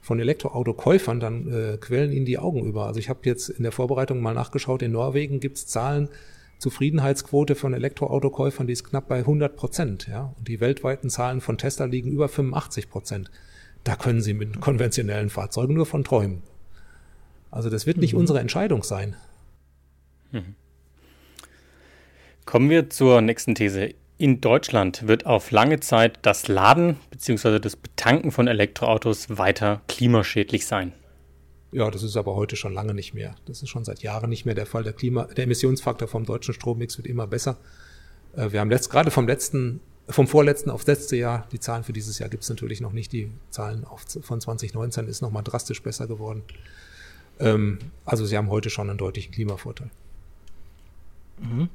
von 0.00 0.18
Elektroautokäufern, 0.18 1.20
dann 1.20 1.52
äh, 1.52 1.76
quellen 1.76 2.12
ihnen 2.12 2.26
die 2.26 2.38
Augen 2.38 2.64
über. 2.64 2.86
Also 2.86 2.98
ich 2.98 3.08
habe 3.08 3.20
jetzt 3.24 3.48
in 3.48 3.62
der 3.62 3.72
Vorbereitung 3.72 4.20
mal 4.20 4.34
nachgeschaut, 4.34 4.82
in 4.82 4.92
Norwegen 4.92 5.40
gibt 5.40 5.58
es 5.58 5.66
Zahlen, 5.66 6.08
Zufriedenheitsquote 6.58 7.54
von 7.54 7.72
Elektroautokäufern, 7.74 8.66
die 8.66 8.74
ist 8.74 8.84
knapp 8.84 9.08
bei 9.08 9.18
100 9.18 9.56
Prozent. 9.56 10.08
Ja? 10.08 10.34
Und 10.36 10.48
die 10.48 10.60
weltweiten 10.60 11.10
Zahlen 11.10 11.40
von 11.40 11.58
Tesla 11.58 11.86
liegen 11.86 12.10
über 12.10 12.28
85 12.28 12.90
Prozent. 12.90 13.30
Da 13.84 13.96
können 13.96 14.20
Sie 14.20 14.34
mit 14.34 14.60
konventionellen 14.60 15.30
Fahrzeugen 15.30 15.74
nur 15.74 15.86
von 15.86 16.04
träumen. 16.04 16.42
Also 17.50 17.70
das 17.70 17.86
wird 17.86 17.96
nicht 17.96 18.12
mhm. 18.12 18.20
unsere 18.20 18.40
Entscheidung 18.40 18.82
sein. 18.82 19.16
Mhm. 20.32 20.54
Kommen 22.44 22.68
wir 22.68 22.90
zur 22.90 23.20
nächsten 23.20 23.54
These. 23.54 23.94
In 24.20 24.42
Deutschland 24.42 25.08
wird 25.08 25.24
auf 25.24 25.50
lange 25.50 25.80
Zeit 25.80 26.18
das 26.20 26.46
Laden 26.46 26.98
bzw. 27.10 27.58
das 27.58 27.74
Betanken 27.74 28.32
von 28.32 28.48
Elektroautos 28.48 29.38
weiter 29.38 29.80
klimaschädlich 29.88 30.66
sein. 30.66 30.92
Ja, 31.72 31.90
das 31.90 32.02
ist 32.02 32.18
aber 32.18 32.36
heute 32.36 32.54
schon 32.54 32.74
lange 32.74 32.92
nicht 32.92 33.14
mehr. 33.14 33.34
Das 33.46 33.62
ist 33.62 33.70
schon 33.70 33.86
seit 33.86 34.02
Jahren 34.02 34.28
nicht 34.28 34.44
mehr 34.44 34.54
der 34.54 34.66
Fall. 34.66 34.84
Der 34.84 34.92
Klima, 34.92 35.24
der 35.24 35.44
Emissionsfaktor 35.44 36.06
vom 36.06 36.26
deutschen 36.26 36.52
Strommix 36.52 36.98
wird 36.98 37.06
immer 37.06 37.26
besser. 37.26 37.56
Äh, 38.36 38.52
wir 38.52 38.60
haben 38.60 38.68
letzt, 38.68 38.90
gerade 38.90 39.10
vom 39.10 39.26
letzten, 39.26 39.80
vom 40.06 40.28
vorletzten 40.28 40.68
aufs 40.68 40.86
letzte 40.86 41.16
Jahr, 41.16 41.48
die 41.50 41.58
Zahlen 41.58 41.82
für 41.82 41.94
dieses 41.94 42.18
Jahr 42.18 42.28
gibt 42.28 42.42
es 42.42 42.50
natürlich 42.50 42.82
noch 42.82 42.92
nicht. 42.92 43.14
Die 43.14 43.30
Zahlen 43.48 43.86
auf, 43.86 44.04
von 44.20 44.38
2019 44.38 45.08
ist 45.08 45.22
nochmal 45.22 45.44
drastisch 45.44 45.82
besser 45.82 46.06
geworden. 46.06 46.42
Ähm, 47.38 47.78
also 48.04 48.26
sie 48.26 48.36
haben 48.36 48.50
heute 48.50 48.68
schon 48.68 48.90
einen 48.90 48.98
deutlichen 48.98 49.32
Klimavorteil. 49.32 49.88
Mhm. 51.38 51.70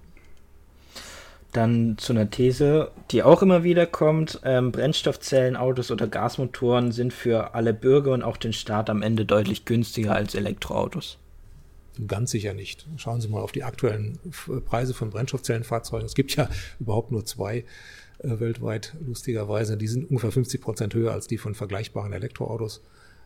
Dann 1.56 1.98
zu 1.98 2.12
einer 2.12 2.30
These, 2.30 2.92
die 3.12 3.24
auch 3.24 3.42
immer 3.42 3.64
wieder 3.64 3.86
kommt. 3.86 4.42
Ähm, 4.44 4.74
Brennstoffzellenautos 4.74 5.90
oder 5.90 6.06
Gasmotoren 6.06 6.92
sind 6.92 7.14
für 7.14 7.56
alle 7.56 7.74
Bürger 7.74 8.12
und 8.12 8.24
auch 8.24 8.36
den 8.36 8.52
Staat 8.52 8.90
am 8.90 9.02
Ende 9.02 9.24
deutlich 9.26 9.64
günstiger 9.64 10.14
als 10.14 10.36
Elektroautos. 10.36 11.18
Ganz 12.08 12.32
sicher 12.32 12.54
nicht. 12.54 12.86
Schauen 12.98 13.22
Sie 13.22 13.30
mal 13.30 13.40
auf 13.40 13.54
die 13.54 13.64
aktuellen 13.64 14.20
Preise 14.66 14.94
von 14.94 15.12
Brennstoffzellenfahrzeugen. 15.12 16.06
Es 16.06 16.14
gibt 16.14 16.36
ja 16.36 16.50
überhaupt 16.82 17.14
nur 17.14 17.24
zwei 17.24 17.64
äh, 18.20 18.40
weltweit, 18.42 18.94
lustigerweise. 19.06 19.78
Die 19.78 19.88
sind 19.88 20.10
ungefähr 20.10 20.34
50 20.34 20.60
Prozent 20.60 20.94
höher 20.94 21.14
als 21.14 21.28
die 21.28 21.38
von 21.38 21.56
vergleichbaren 21.56 22.12
Elektroautos, 22.12 22.82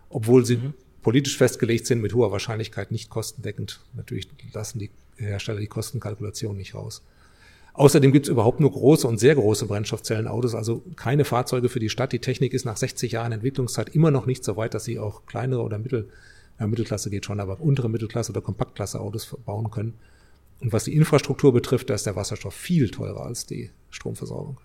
obwohl 0.09 0.45
sie 0.45 0.57
mhm. 0.57 0.73
politisch 1.01 1.35
festgelegt 1.35 1.87
sind, 1.87 1.99
mit 1.99 2.13
hoher 2.13 2.31
Wahrscheinlichkeit 2.31 2.91
nicht 2.91 3.09
kostendeckend. 3.09 3.79
Natürlich 3.95 4.27
lassen 4.53 4.77
die 4.77 4.91
Hersteller 5.17 5.61
die 5.61 5.67
Kostenkalkulation 5.67 6.55
nicht 6.55 6.75
raus. 6.75 7.01
Außerdem 7.79 8.11
gibt 8.11 8.25
es 8.25 8.29
überhaupt 8.29 8.59
nur 8.59 8.73
große 8.73 9.07
und 9.07 9.21
sehr 9.21 9.35
große 9.35 9.65
Brennstoffzellenautos, 9.65 10.53
also 10.53 10.83
keine 10.97 11.23
Fahrzeuge 11.23 11.69
für 11.69 11.79
die 11.79 11.87
Stadt. 11.87 12.11
Die 12.11 12.19
Technik 12.19 12.51
ist 12.51 12.65
nach 12.65 12.75
60 12.75 13.13
Jahren 13.13 13.31
Entwicklungszeit 13.31 13.95
immer 13.95 14.11
noch 14.11 14.25
nicht 14.25 14.43
so 14.43 14.57
weit, 14.57 14.73
dass 14.73 14.83
sie 14.83 14.99
auch 14.99 15.25
kleinere 15.27 15.61
oder 15.61 15.77
Mittel, 15.77 16.09
ja, 16.59 16.67
Mittelklasse 16.67 17.09
geht 17.09 17.23
schon, 17.23 17.39
aber 17.39 17.61
untere 17.61 17.87
Mittelklasse 17.87 18.33
oder 18.33 18.41
Kompaktklasse 18.41 18.99
Autos 18.99 19.33
bauen 19.45 19.71
können. 19.71 19.93
Und 20.59 20.73
was 20.73 20.83
die 20.83 20.93
Infrastruktur 20.93 21.53
betrifft, 21.53 21.89
da 21.89 21.93
ist 21.93 22.05
der 22.05 22.17
Wasserstoff 22.17 22.53
viel 22.53 22.89
teurer 22.89 23.25
als 23.25 23.45
die 23.45 23.71
Stromversorgung. 23.91 24.57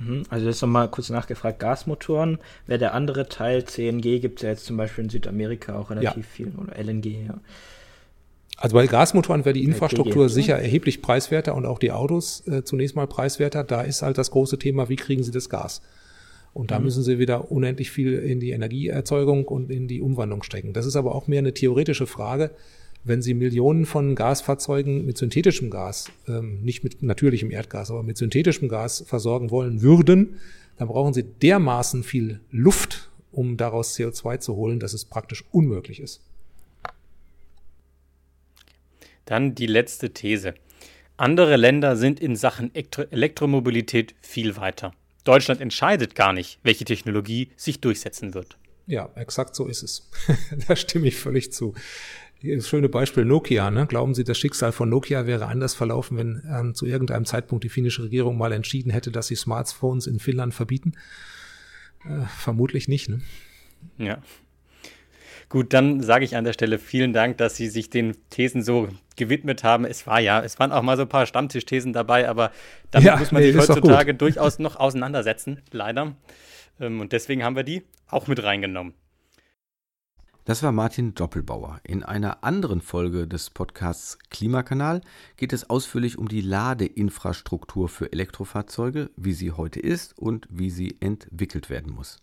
Mhm, 0.00 0.22
also 0.30 0.46
jetzt 0.46 0.62
nochmal 0.62 0.90
kurz 0.90 1.10
nachgefragt, 1.10 1.58
Gasmotoren, 1.58 2.38
wäre 2.66 2.78
der 2.78 2.94
andere 2.94 3.28
Teil, 3.28 3.66
CNG 3.66 4.20
gibt 4.20 4.38
es 4.38 4.42
ja 4.42 4.48
jetzt 4.48 4.64
zum 4.64 4.78
Beispiel 4.78 5.04
in 5.04 5.10
Südamerika 5.10 5.78
auch 5.78 5.90
relativ 5.90 6.24
ja. 6.24 6.32
viel, 6.32 6.52
oder 6.56 6.82
LNG, 6.82 7.26
ja. 7.26 7.40
Also 8.56 8.74
bei 8.74 8.86
Gasmotoren 8.86 9.44
wäre 9.44 9.54
die 9.54 9.64
Infrastruktur 9.64 10.28
sicher 10.28 10.56
erheblich 10.56 11.02
preiswerter 11.02 11.54
und 11.54 11.66
auch 11.66 11.78
die 11.78 11.90
Autos 11.90 12.46
äh, 12.46 12.62
zunächst 12.62 12.94
mal 12.94 13.06
preiswerter. 13.06 13.64
Da 13.64 13.82
ist 13.82 14.02
halt 14.02 14.18
das 14.18 14.30
große 14.30 14.58
Thema, 14.58 14.88
wie 14.88 14.96
kriegen 14.96 15.22
sie 15.22 15.32
das 15.32 15.48
Gas? 15.48 15.82
Und 16.54 16.70
da 16.70 16.78
mhm. 16.78 16.84
müssen 16.84 17.02
sie 17.02 17.18
wieder 17.18 17.50
unendlich 17.50 17.90
viel 17.90 18.14
in 18.14 18.40
die 18.40 18.50
Energieerzeugung 18.50 19.46
und 19.46 19.70
in 19.70 19.88
die 19.88 20.02
Umwandlung 20.02 20.42
stecken. 20.42 20.72
Das 20.74 20.86
ist 20.86 20.96
aber 20.96 21.14
auch 21.14 21.26
mehr 21.26 21.38
eine 21.38 21.54
theoretische 21.54 22.06
Frage. 22.06 22.50
Wenn 23.04 23.20
Sie 23.20 23.34
Millionen 23.34 23.84
von 23.84 24.14
Gasfahrzeugen 24.14 25.04
mit 25.04 25.18
synthetischem 25.18 25.70
Gas, 25.70 26.06
ähm, 26.28 26.62
nicht 26.62 26.84
mit 26.84 27.02
natürlichem 27.02 27.50
Erdgas, 27.50 27.90
aber 27.90 28.04
mit 28.04 28.16
synthetischem 28.16 28.68
Gas 28.68 29.02
versorgen 29.04 29.50
wollen 29.50 29.82
würden, 29.82 30.36
dann 30.76 30.86
brauchen 30.86 31.12
Sie 31.12 31.24
dermaßen 31.24 32.04
viel 32.04 32.40
Luft, 32.52 33.10
um 33.32 33.56
daraus 33.56 33.96
CO2 33.96 34.38
zu 34.38 34.54
holen, 34.54 34.78
dass 34.78 34.92
es 34.92 35.04
praktisch 35.04 35.44
unmöglich 35.50 36.00
ist. 36.00 36.20
Dann 39.32 39.54
die 39.54 39.64
letzte 39.64 40.12
These. 40.12 40.52
Andere 41.16 41.56
Länder 41.56 41.96
sind 41.96 42.20
in 42.20 42.36
Sachen 42.36 42.70
Elektromobilität 42.74 44.14
viel 44.20 44.58
weiter. 44.58 44.92
Deutschland 45.24 45.62
entscheidet 45.62 46.14
gar 46.14 46.34
nicht, 46.34 46.58
welche 46.64 46.84
Technologie 46.84 47.48
sich 47.56 47.80
durchsetzen 47.80 48.34
wird. 48.34 48.58
Ja, 48.86 49.08
exakt 49.14 49.56
so 49.56 49.68
ist 49.68 49.82
es. 49.82 50.10
da 50.68 50.76
stimme 50.76 51.08
ich 51.08 51.16
völlig 51.16 51.50
zu. 51.50 51.72
Das 52.42 52.68
schöne 52.68 52.90
Beispiel 52.90 53.24
Nokia. 53.24 53.70
Ne? 53.70 53.86
Glauben 53.86 54.12
Sie, 54.12 54.22
das 54.22 54.36
Schicksal 54.36 54.70
von 54.70 54.90
Nokia 54.90 55.24
wäre 55.24 55.46
anders 55.46 55.72
verlaufen, 55.72 56.18
wenn 56.18 56.42
ähm, 56.54 56.74
zu 56.74 56.84
irgendeinem 56.84 57.24
Zeitpunkt 57.24 57.64
die 57.64 57.70
finnische 57.70 58.02
Regierung 58.02 58.36
mal 58.36 58.52
entschieden 58.52 58.90
hätte, 58.90 59.10
dass 59.10 59.28
sie 59.28 59.36
Smartphones 59.36 60.06
in 60.06 60.18
Finnland 60.18 60.52
verbieten? 60.52 60.92
Äh, 62.04 62.26
vermutlich 62.36 62.86
nicht. 62.86 63.08
Ne? 63.08 63.22
Ja. 63.96 64.22
Gut, 65.52 65.74
dann 65.74 66.02
sage 66.02 66.24
ich 66.24 66.34
an 66.34 66.44
der 66.44 66.54
Stelle 66.54 66.78
vielen 66.78 67.12
Dank, 67.12 67.36
dass 67.36 67.56
Sie 67.56 67.68
sich 67.68 67.90
den 67.90 68.16
Thesen 68.30 68.62
so 68.62 68.88
gewidmet 69.16 69.64
haben. 69.64 69.84
Es 69.84 70.06
war 70.06 70.20
ja, 70.20 70.40
es 70.42 70.58
waren 70.58 70.72
auch 70.72 70.82
mal 70.82 70.96
so 70.96 71.02
ein 71.02 71.08
paar 71.08 71.26
Stammtischthesen 71.26 71.92
dabei, 71.92 72.28
aber 72.28 72.52
damit 72.90 73.06
ja, 73.06 73.16
muss 73.16 73.32
man 73.32 73.42
nee, 73.42 73.52
sich 73.52 73.60
heutzutage 73.60 74.14
durchaus 74.14 74.58
noch 74.58 74.76
auseinandersetzen, 74.76 75.60
leider. 75.70 76.14
Ähm, 76.80 77.00
und 77.00 77.12
deswegen 77.12 77.44
haben 77.44 77.56
wir 77.56 77.64
die 77.64 77.82
auch 78.08 78.26
mit 78.26 78.42
reingenommen. 78.42 78.94
Das 80.44 80.64
war 80.64 80.72
Martin 80.72 81.14
Doppelbauer. 81.14 81.80
In 81.84 82.02
einer 82.02 82.42
anderen 82.42 82.80
Folge 82.80 83.28
des 83.28 83.50
Podcasts 83.50 84.18
Klimakanal 84.28 85.00
geht 85.36 85.52
es 85.52 85.70
ausführlich 85.70 86.18
um 86.18 86.26
die 86.26 86.40
Ladeinfrastruktur 86.40 87.88
für 87.88 88.12
Elektrofahrzeuge, 88.12 89.10
wie 89.16 89.34
sie 89.34 89.52
heute 89.52 89.78
ist 89.78 90.18
und 90.18 90.48
wie 90.50 90.70
sie 90.70 90.96
entwickelt 90.98 91.70
werden 91.70 91.92
muss. 91.92 92.18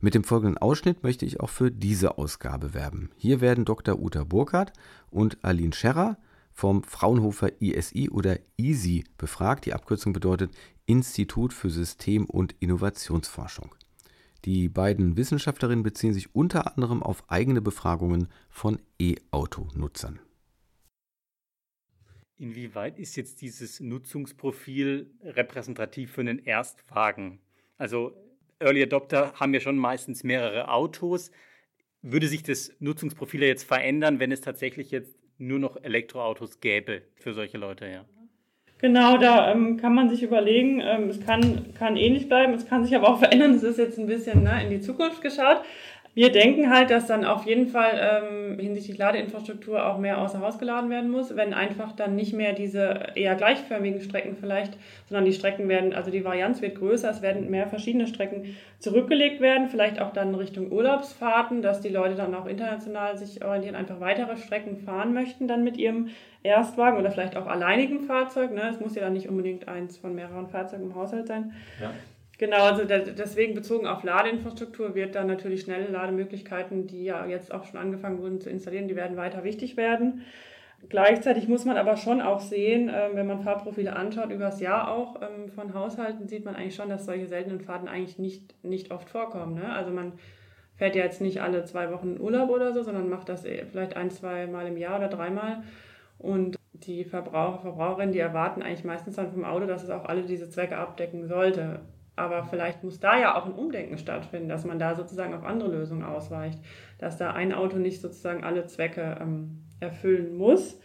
Mit 0.00 0.14
dem 0.14 0.24
folgenden 0.24 0.58
Ausschnitt 0.58 1.02
möchte 1.02 1.24
ich 1.24 1.40
auch 1.40 1.50
für 1.50 1.70
diese 1.70 2.18
Ausgabe 2.18 2.74
werben. 2.74 3.10
Hier 3.16 3.40
werden 3.40 3.64
Dr. 3.64 3.98
Uta 3.98 4.24
Burkhardt 4.24 4.72
und 5.10 5.42
Aline 5.42 5.72
Scherrer 5.72 6.18
vom 6.52 6.82
Fraunhofer 6.82 7.60
ISI 7.60 8.10
oder 8.10 8.38
ISI 8.56 9.04
befragt. 9.18 9.66
Die 9.66 9.74
Abkürzung 9.74 10.12
bedeutet 10.12 10.52
Institut 10.86 11.52
für 11.52 11.70
System- 11.70 12.26
und 12.26 12.54
Innovationsforschung. 12.60 13.74
Die 14.44 14.68
beiden 14.68 15.16
Wissenschaftlerinnen 15.16 15.82
beziehen 15.82 16.14
sich 16.14 16.34
unter 16.34 16.72
anderem 16.72 17.02
auf 17.02 17.28
eigene 17.28 17.60
Befragungen 17.60 18.28
von 18.48 18.78
E-Auto-Nutzern. 19.00 20.20
Inwieweit 22.38 22.98
ist 22.98 23.16
jetzt 23.16 23.40
dieses 23.40 23.80
Nutzungsprofil 23.80 25.10
repräsentativ 25.22 26.12
für 26.12 26.20
einen 26.20 26.38
Erstwagen? 26.38 27.40
Also 27.78 28.14
Early 28.60 28.82
Adopter 28.82 29.32
haben 29.34 29.54
ja 29.54 29.60
schon 29.60 29.76
meistens 29.76 30.24
mehrere 30.24 30.68
Autos. 30.70 31.30
Würde 32.02 32.28
sich 32.28 32.42
das 32.42 32.72
Nutzungsprofil 32.78 33.42
jetzt 33.42 33.64
verändern, 33.64 34.20
wenn 34.20 34.32
es 34.32 34.40
tatsächlich 34.40 34.90
jetzt 34.90 35.18
nur 35.38 35.58
noch 35.58 35.76
Elektroautos 35.82 36.60
gäbe 36.60 37.02
für 37.16 37.34
solche 37.34 37.58
Leute, 37.58 37.86
ja? 37.86 38.04
Genau, 38.78 39.16
da 39.16 39.50
ähm, 39.50 39.78
kann 39.78 39.94
man 39.94 40.10
sich 40.10 40.22
überlegen, 40.22 40.82
ähm, 40.84 41.08
es 41.08 41.24
kann, 41.24 41.72
kann 41.78 41.96
ähnlich 41.96 42.28
bleiben, 42.28 42.52
es 42.52 42.68
kann 42.68 42.84
sich 42.84 42.94
aber 42.94 43.08
auch 43.08 43.18
verändern. 43.20 43.54
Es 43.54 43.62
ist 43.62 43.78
jetzt 43.78 43.98
ein 43.98 44.06
bisschen 44.06 44.42
ne, 44.42 44.62
in 44.62 44.70
die 44.70 44.80
Zukunft 44.80 45.22
geschaut. 45.22 45.62
Wir 46.16 46.32
denken 46.32 46.70
halt, 46.70 46.88
dass 46.88 47.06
dann 47.06 47.26
auf 47.26 47.44
jeden 47.44 47.66
Fall 47.66 47.90
ähm, 48.00 48.58
hinsichtlich 48.58 48.96
Ladeinfrastruktur 48.96 49.84
auch 49.84 49.98
mehr 49.98 50.18
außer 50.18 50.40
Haus 50.40 50.58
geladen 50.58 50.88
werden 50.88 51.10
muss, 51.10 51.36
wenn 51.36 51.52
einfach 51.52 51.92
dann 51.92 52.16
nicht 52.16 52.32
mehr 52.32 52.54
diese 52.54 53.08
eher 53.14 53.34
gleichförmigen 53.34 54.00
Strecken 54.00 54.34
vielleicht, 54.34 54.78
sondern 55.10 55.26
die 55.26 55.34
Strecken 55.34 55.68
werden, 55.68 55.92
also 55.92 56.10
die 56.10 56.24
Varianz 56.24 56.62
wird 56.62 56.76
größer, 56.78 57.10
es 57.10 57.20
werden 57.20 57.50
mehr 57.50 57.66
verschiedene 57.66 58.06
Strecken 58.06 58.56
zurückgelegt 58.78 59.42
werden, 59.42 59.68
vielleicht 59.68 60.00
auch 60.00 60.10
dann 60.10 60.34
Richtung 60.34 60.72
Urlaubsfahrten, 60.72 61.60
dass 61.60 61.82
die 61.82 61.90
Leute 61.90 62.14
dann 62.14 62.34
auch 62.34 62.46
international 62.46 63.18
sich 63.18 63.44
orientieren, 63.44 63.76
einfach 63.76 64.00
weitere 64.00 64.38
Strecken 64.38 64.78
fahren 64.78 65.12
möchten 65.12 65.46
dann 65.46 65.64
mit 65.64 65.76
ihrem 65.76 66.08
Erstwagen 66.42 66.96
oder 66.96 67.10
vielleicht 67.10 67.36
auch 67.36 67.46
alleinigen 67.46 68.00
Fahrzeug. 68.00 68.52
Ne? 68.52 68.62
Es 68.70 68.80
muss 68.80 68.94
ja 68.94 69.02
dann 69.02 69.12
nicht 69.12 69.28
unbedingt 69.28 69.68
eins 69.68 69.98
von 69.98 70.14
mehreren 70.14 70.48
Fahrzeugen 70.48 70.84
im 70.84 70.94
Haushalt 70.94 71.26
sein. 71.26 71.52
Ja. 71.78 71.90
Genau, 72.38 72.64
also 72.64 72.84
deswegen 72.84 73.54
bezogen 73.54 73.86
auf 73.86 74.02
Ladeinfrastruktur 74.02 74.94
wird 74.94 75.14
dann 75.14 75.26
natürlich 75.26 75.62
schnelle 75.62 75.88
Lademöglichkeiten, 75.88 76.86
die 76.86 77.04
ja 77.04 77.24
jetzt 77.24 77.52
auch 77.52 77.64
schon 77.64 77.80
angefangen 77.80 78.18
wurden 78.20 78.40
zu 78.40 78.50
installieren, 78.50 78.88
die 78.88 78.96
werden 78.96 79.16
weiter 79.16 79.42
wichtig 79.42 79.78
werden. 79.78 80.22
Gleichzeitig 80.90 81.48
muss 81.48 81.64
man 81.64 81.78
aber 81.78 81.96
schon 81.96 82.20
auch 82.20 82.40
sehen, 82.40 82.90
ähm, 82.94 83.12
wenn 83.14 83.26
man 83.26 83.40
Fahrprofile 83.40 83.96
anschaut, 83.96 84.30
übers 84.30 84.60
Jahr 84.60 84.90
auch 84.90 85.22
ähm, 85.22 85.48
von 85.48 85.72
Haushalten, 85.72 86.28
sieht 86.28 86.44
man 86.44 86.54
eigentlich 86.54 86.74
schon, 86.74 86.90
dass 86.90 87.06
solche 87.06 87.26
seltenen 87.26 87.60
Fahrten 87.60 87.88
eigentlich 87.88 88.18
nicht, 88.18 88.62
nicht 88.62 88.90
oft 88.90 89.08
vorkommen. 89.08 89.54
Ne? 89.54 89.72
Also 89.72 89.90
man 89.90 90.12
fährt 90.76 90.94
ja 90.94 91.04
jetzt 91.04 91.22
nicht 91.22 91.40
alle 91.40 91.64
zwei 91.64 91.90
Wochen 91.90 92.18
Urlaub 92.20 92.50
oder 92.50 92.74
so, 92.74 92.82
sondern 92.82 93.08
macht 93.08 93.30
das 93.30 93.46
vielleicht 93.70 93.96
ein, 93.96 94.10
zwei 94.10 94.46
Mal 94.46 94.66
im 94.66 94.76
Jahr 94.76 94.98
oder 94.98 95.08
dreimal. 95.08 95.62
Und 96.18 96.56
die 96.74 97.04
Verbraucher, 97.04 97.60
Verbraucherinnen, 97.60 98.12
die 98.12 98.18
erwarten 98.18 98.62
eigentlich 98.62 98.84
meistens 98.84 99.16
dann 99.16 99.32
vom 99.32 99.46
Auto, 99.46 99.66
dass 99.66 99.82
es 99.82 99.90
auch 99.90 100.04
alle 100.04 100.22
diese 100.22 100.50
Zwecke 100.50 100.76
abdecken 100.76 101.26
sollte. 101.26 101.80
Aber 102.16 102.44
vielleicht 102.44 102.82
muss 102.82 102.98
da 102.98 103.18
ja 103.18 103.36
auch 103.36 103.46
ein 103.46 103.52
Umdenken 103.52 103.98
stattfinden, 103.98 104.48
dass 104.48 104.64
man 104.64 104.78
da 104.78 104.94
sozusagen 104.94 105.34
auf 105.34 105.44
andere 105.44 105.70
Lösungen 105.70 106.02
ausweicht, 106.02 106.58
dass 106.98 107.18
da 107.18 107.32
ein 107.32 107.52
Auto 107.52 107.76
nicht 107.76 108.00
sozusagen 108.00 108.42
alle 108.42 108.66
Zwecke 108.66 109.18
ähm, 109.20 109.62
erfüllen 109.80 110.36
muss. 110.36 110.80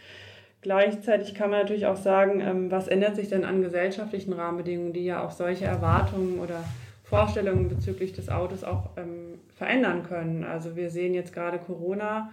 Gleichzeitig 0.61 1.33
kann 1.33 1.49
man 1.49 1.61
natürlich 1.61 1.87
auch 1.87 1.95
sagen, 1.95 2.41
ähm, 2.41 2.69
was 2.69 2.87
ändert 2.87 3.15
sich 3.15 3.29
denn 3.29 3.45
an 3.45 3.61
gesellschaftlichen 3.61 4.33
Rahmenbedingungen, 4.33 4.93
die 4.93 5.05
ja 5.05 5.23
auch 5.23 5.31
solche 5.31 5.65
Erwartungen 5.65 6.39
oder 6.39 6.63
Vorstellungen 7.03 7.69
bezüglich 7.69 8.13
des 8.13 8.29
Autos 8.29 8.63
auch 8.63 8.91
ähm, 8.97 9.39
verändern 9.55 10.03
können. 10.03 10.43
Also 10.43 10.75
wir 10.75 10.89
sehen 10.89 11.13
jetzt 11.13 11.33
gerade 11.33 11.59
Corona 11.59 12.29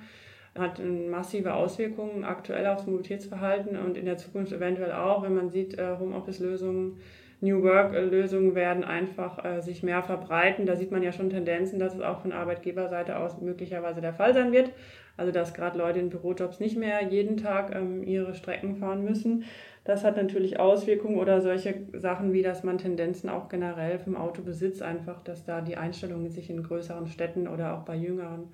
hat 0.59 0.81
massive 0.81 1.55
Auswirkungen 1.55 2.25
aktuell 2.25 2.67
aufs 2.67 2.87
Mobilitätsverhalten 2.87 3.77
und 3.77 3.97
in 3.97 4.05
der 4.05 4.19
Zukunft 4.19 4.53
eventuell 4.53 4.93
auch, 4.93 5.23
wenn 5.23 5.35
man 5.35 5.51
sieht, 5.51 5.79
äh, 5.79 5.97
Homeoffice-Lösungen 5.99 6.99
New 7.41 7.63
Work-Lösungen 7.63 8.55
werden 8.55 8.83
einfach 8.83 9.45
äh, 9.45 9.61
sich 9.61 9.83
mehr 9.83 10.03
verbreiten. 10.03 10.67
Da 10.67 10.75
sieht 10.75 10.91
man 10.91 11.03
ja 11.03 11.13
schon 11.13 11.31
Tendenzen, 11.31 11.79
dass 11.79 11.95
es 11.95 12.01
auch 12.01 12.21
von 12.21 12.33
Arbeitgeberseite 12.33 13.17
aus 13.17 13.41
möglicherweise 13.41 14.01
der 14.01 14.13
Fall 14.13 14.35
sein 14.35 14.51
wird. 14.51 14.73
Also 15.17 15.31
dass 15.33 15.55
gerade 15.55 15.79
Leute 15.79 16.01
in 16.01 16.11
Bürojobs 16.11 16.59
nicht 16.59 16.77
mehr 16.77 17.03
jeden 17.03 17.37
Tag 17.37 17.75
ähm, 17.75 18.03
ihre 18.03 18.35
Strecken 18.35 18.77
fahren 18.77 19.05
müssen. 19.05 19.45
Das 19.85 20.05
hat 20.05 20.17
natürlich 20.17 20.59
Auswirkungen 20.59 21.19
oder 21.19 21.41
solche 21.41 21.75
Sachen 21.95 22.33
wie, 22.33 22.43
dass 22.43 22.65
man 22.65 22.79
Tendenzen 22.79 23.31
auch 23.31 23.49
generell 23.49 23.99
vom 23.99 24.17
Autobesitz 24.17 24.83
einfach, 24.83 25.23
dass 25.23 25.45
da 25.45 25.61
die 25.61 25.77
Einstellungen 25.77 26.31
sich 26.31 26.51
in 26.51 26.63
größeren 26.63 27.07
Städten 27.07 27.49
oder 27.49 27.75
auch 27.75 27.85
bei 27.85 27.97
jüngeren 27.97 28.49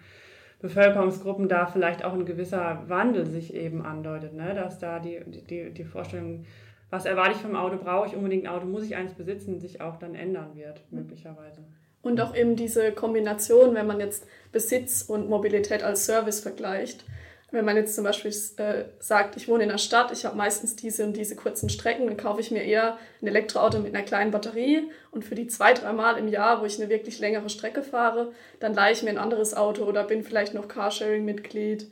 Bevölkerungsgruppen 0.60 1.48
da 1.48 1.66
vielleicht 1.66 2.04
auch 2.04 2.14
ein 2.14 2.24
gewisser 2.24 2.84
Wandel 2.86 3.26
sich 3.26 3.52
eben 3.52 3.82
andeutet, 3.84 4.34
ne? 4.34 4.54
dass 4.54 4.78
da 4.78 4.98
die, 4.98 5.20
die, 5.26 5.70
die 5.70 5.84
Vorstellung 5.84 6.44
was 6.90 7.06
erwarte 7.06 7.32
ich 7.32 7.38
vom 7.38 7.56
Auto, 7.56 7.76
brauche 7.76 8.08
ich 8.08 8.16
unbedingt 8.16 8.46
ein 8.46 8.52
Auto, 8.52 8.66
muss 8.66 8.84
ich 8.84 8.96
eins 8.96 9.14
besitzen, 9.14 9.60
sich 9.60 9.80
auch 9.80 9.96
dann 9.98 10.14
ändern 10.14 10.54
wird, 10.54 10.80
möglicherweise. 10.90 11.64
Und 12.02 12.20
auch 12.20 12.36
eben 12.36 12.54
diese 12.54 12.92
Kombination, 12.92 13.74
wenn 13.74 13.86
man 13.86 13.98
jetzt 13.98 14.26
Besitz 14.52 15.02
und 15.02 15.28
Mobilität 15.28 15.82
als 15.82 16.04
Service 16.04 16.40
vergleicht. 16.40 17.04
Wenn 17.50 17.64
man 17.64 17.76
jetzt 17.76 17.94
zum 17.94 18.04
Beispiel 18.04 18.32
äh, 18.56 18.84
sagt, 18.98 19.36
ich 19.36 19.48
wohne 19.48 19.62
in 19.62 19.68
der 19.68 19.78
Stadt, 19.78 20.10
ich 20.12 20.24
habe 20.24 20.36
meistens 20.36 20.76
diese 20.76 21.04
und 21.04 21.16
diese 21.16 21.36
kurzen 21.36 21.68
Strecken, 21.68 22.06
dann 22.06 22.16
kaufe 22.16 22.40
ich 22.40 22.50
mir 22.50 22.62
eher 22.62 22.98
ein 23.22 23.28
Elektroauto 23.28 23.78
mit 23.78 23.94
einer 23.94 24.04
kleinen 24.04 24.32
Batterie 24.32 24.90
und 25.12 25.24
für 25.24 25.34
die 25.34 25.46
zwei, 25.46 25.72
drei 25.72 25.92
Mal 25.92 26.18
im 26.18 26.28
Jahr, 26.28 26.60
wo 26.60 26.66
ich 26.66 26.80
eine 26.80 26.90
wirklich 26.90 27.20
längere 27.20 27.48
Strecke 27.48 27.82
fahre, 27.82 28.32
dann 28.60 28.74
leihe 28.74 28.92
ich 28.92 29.02
mir 29.02 29.10
ein 29.10 29.18
anderes 29.18 29.54
Auto 29.54 29.84
oder 29.84 30.04
bin 30.04 30.24
vielleicht 30.24 30.52
noch 30.52 30.68
Carsharing-Mitglied. 30.68 31.90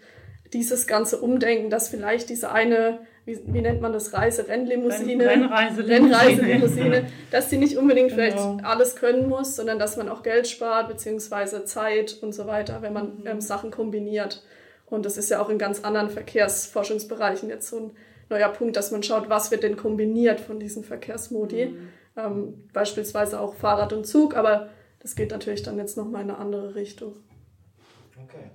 Dieses 0.53 0.87
ganze 0.87 1.21
Umdenken, 1.21 1.71
dass 1.71 1.89
vielleicht 1.89 2.29
diese 2.29 2.51
eine 2.51 2.99
wie, 3.25 3.39
wie 3.47 3.61
nennt 3.61 3.81
man 3.81 3.93
das, 3.93 4.13
Reise, 4.13 4.49
Rennlimousine, 4.49 5.25
Rennreiselimousine, 5.25 5.89
Rennreiselimousine, 5.89 7.07
dass 7.31 7.51
sie 7.51 7.59
nicht 7.59 7.77
unbedingt 7.77 8.11
genau. 8.11 8.23
vielleicht 8.23 8.65
alles 8.65 8.97
können 8.97 9.29
muss, 9.29 9.55
sondern 9.55 9.79
dass 9.79 9.97
man 9.97 10.09
auch 10.09 10.23
Geld 10.23 10.49
spart, 10.49 10.89
beziehungsweise 10.89 11.65
Zeit 11.65 12.19
und 12.21 12.33
so 12.33 12.47
weiter, 12.47 12.83
wenn 12.83 12.93
man 12.93 13.19
mhm. 13.19 13.27
ähm, 13.27 13.41
Sachen 13.41 13.71
kombiniert. 13.71 14.43
Und 14.87 15.07
das 15.07 15.17
ist 15.17 15.31
ja 15.31 15.41
auch 15.41 15.49
in 15.49 15.59
ganz 15.59 15.85
anderen 15.85 16.11
Verkehrsforschungsbereichen 16.11 17.49
jetzt 17.49 17.69
so 17.69 17.77
ein 17.79 17.91
neuer 18.29 18.49
Punkt, 18.49 18.77
dass 18.77 18.91
man 18.91 19.03
schaut, 19.03 19.29
was 19.29 19.51
wird 19.51 19.63
denn 19.63 19.77
kombiniert 19.77 20.41
von 20.41 20.59
diesen 20.59 20.83
Verkehrsmodi. 20.83 21.67
Mhm. 21.67 21.89
Ähm, 22.17 22.69
beispielsweise 22.73 23.41
auch 23.41 23.55
Fahrrad 23.55 23.93
und 23.93 24.07
Zug, 24.07 24.37
aber 24.37 24.69
das 24.99 25.15
geht 25.15 25.31
natürlich 25.31 25.63
dann 25.63 25.79
jetzt 25.79 25.97
nochmal 25.97 26.23
in 26.23 26.31
eine 26.31 26.39
andere 26.39 26.75
Richtung. 26.75 27.15
Okay. 28.23 28.51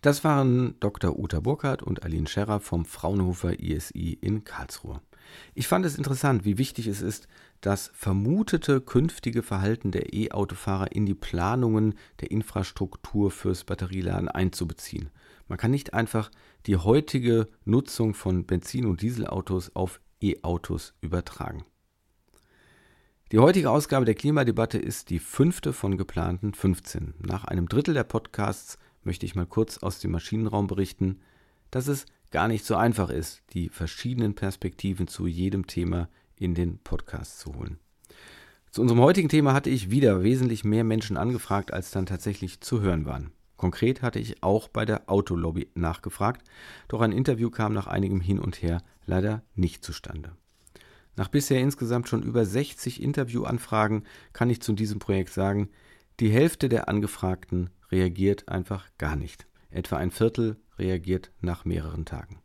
Das 0.00 0.24
waren 0.24 0.80
Dr. 0.80 1.18
Uta 1.18 1.40
Burkhardt 1.40 1.82
und 1.82 2.04
Aline 2.04 2.26
Scherrer 2.26 2.60
vom 2.60 2.86
Fraunhofer 2.86 3.60
ISI 3.60 4.16
in 4.20 4.44
Karlsruhe. 4.44 5.02
Ich 5.54 5.68
fand 5.68 5.84
es 5.84 5.98
interessant, 5.98 6.46
wie 6.46 6.56
wichtig 6.56 6.86
es 6.86 7.02
ist, 7.02 7.28
das 7.60 7.90
vermutete 7.94 8.80
künftige 8.80 9.42
Verhalten 9.42 9.92
der 9.92 10.14
E-Autofahrer 10.14 10.92
in 10.92 11.04
die 11.04 11.14
Planungen 11.14 11.94
der 12.20 12.30
Infrastruktur 12.30 13.30
fürs 13.30 13.64
Batterieladen 13.64 14.28
einzubeziehen. 14.28 15.10
Man 15.48 15.58
kann 15.58 15.70
nicht 15.70 15.92
einfach 15.92 16.30
die 16.64 16.78
heutige 16.78 17.48
Nutzung 17.66 18.14
von 18.14 18.46
Benzin- 18.46 18.86
und 18.86 19.02
Dieselautos 19.02 19.76
auf 19.76 20.00
E-Autos 20.22 20.94
übertragen. 21.02 21.64
Die 23.32 23.38
heutige 23.38 23.70
Ausgabe 23.70 24.06
der 24.06 24.16
Klimadebatte 24.16 24.78
ist 24.78 25.10
die 25.10 25.20
fünfte 25.20 25.72
von 25.72 25.96
geplanten 25.96 26.54
15. 26.54 27.14
Nach 27.20 27.44
einem 27.44 27.68
Drittel 27.68 27.94
der 27.94 28.04
Podcasts 28.04 28.76
möchte 29.02 29.26
ich 29.26 29.34
mal 29.34 29.46
kurz 29.46 29.78
aus 29.78 30.00
dem 30.00 30.12
Maschinenraum 30.12 30.66
berichten, 30.66 31.20
dass 31.70 31.88
es 31.88 32.06
gar 32.30 32.48
nicht 32.48 32.64
so 32.64 32.76
einfach 32.76 33.10
ist, 33.10 33.42
die 33.52 33.68
verschiedenen 33.68 34.34
Perspektiven 34.34 35.08
zu 35.08 35.26
jedem 35.26 35.66
Thema 35.66 36.08
in 36.36 36.54
den 36.54 36.78
Podcast 36.78 37.38
zu 37.38 37.54
holen. 37.54 37.78
Zu 38.70 38.82
unserem 38.82 39.00
heutigen 39.00 39.28
Thema 39.28 39.52
hatte 39.52 39.70
ich 39.70 39.90
wieder 39.90 40.22
wesentlich 40.22 40.64
mehr 40.64 40.84
Menschen 40.84 41.16
angefragt, 41.16 41.72
als 41.72 41.90
dann 41.90 42.06
tatsächlich 42.06 42.60
zu 42.60 42.80
hören 42.80 43.04
waren. 43.04 43.32
Konkret 43.56 44.00
hatte 44.00 44.20
ich 44.20 44.42
auch 44.42 44.68
bei 44.68 44.84
der 44.84 45.10
Autolobby 45.10 45.68
nachgefragt, 45.74 46.48
doch 46.88 47.00
ein 47.00 47.12
Interview 47.12 47.50
kam 47.50 47.72
nach 47.72 47.88
einigem 47.88 48.20
Hin 48.20 48.38
und 48.38 48.62
Her 48.62 48.82
leider 49.06 49.42
nicht 49.54 49.84
zustande. 49.84 50.36
Nach 51.16 51.28
bisher 51.28 51.60
insgesamt 51.60 52.08
schon 52.08 52.22
über 52.22 52.46
60 52.46 53.02
Interviewanfragen 53.02 54.04
kann 54.32 54.48
ich 54.48 54.62
zu 54.62 54.72
diesem 54.72 55.00
Projekt 55.00 55.32
sagen, 55.32 55.68
die 56.20 56.30
Hälfte 56.30 56.68
der 56.68 56.88
Angefragten 56.88 57.70
reagiert 57.90 58.48
einfach 58.48 58.88
gar 58.98 59.16
nicht. 59.16 59.46
Etwa 59.70 59.96
ein 59.96 60.10
Viertel 60.10 60.56
reagiert 60.78 61.32
nach 61.40 61.64
mehreren 61.64 62.04
Tagen. 62.04 62.40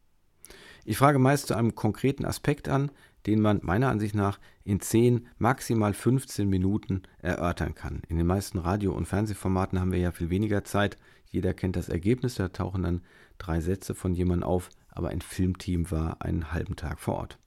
Ich 0.85 0.97
frage 0.97 1.19
meist 1.19 1.47
zu 1.47 1.55
einem 1.55 1.75
konkreten 1.75 2.25
Aspekt 2.25 2.69
an, 2.69 2.89
den 3.25 3.41
man 3.41 3.59
meiner 3.63 3.89
Ansicht 3.89 4.15
nach 4.15 4.39
in 4.63 4.79
10, 4.79 5.27
maximal 5.37 5.93
15 5.93 6.47
Minuten 6.47 7.03
erörtern 7.17 7.75
kann. 7.75 8.01
In 8.07 8.17
den 8.17 8.27
meisten 8.27 8.59
Radio- 8.59 8.93
und 8.93 9.07
Fernsehformaten 9.07 9.79
haben 9.79 9.91
wir 9.91 9.99
ja 9.99 10.11
viel 10.11 10.29
weniger 10.29 10.63
Zeit. 10.63 10.97
Jeder 11.29 11.53
kennt 11.53 11.75
das 11.75 11.89
Ergebnis, 11.89 12.35
da 12.35 12.49
tauchen 12.49 12.83
dann 12.83 13.01
drei 13.39 13.59
Sätze 13.59 13.93
von 13.93 14.13
jemandem 14.13 14.47
auf, 14.47 14.69
aber 14.87 15.09
ein 15.09 15.21
Filmteam 15.21 15.91
war 15.91 16.21
einen 16.21 16.53
halben 16.53 16.75
Tag 16.77 16.99
vor 16.99 17.15
Ort. 17.15 17.39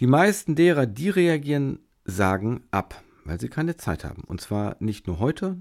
Die 0.00 0.06
meisten 0.08 0.56
derer, 0.56 0.86
die 0.86 1.10
reagieren, 1.10 1.78
sagen 2.04 2.64
ab, 2.72 3.00
weil 3.24 3.40
sie 3.40 3.48
keine 3.48 3.76
Zeit 3.76 4.04
haben. 4.04 4.24
Und 4.24 4.40
zwar 4.40 4.76
nicht 4.80 5.06
nur 5.06 5.18
heute, 5.18 5.58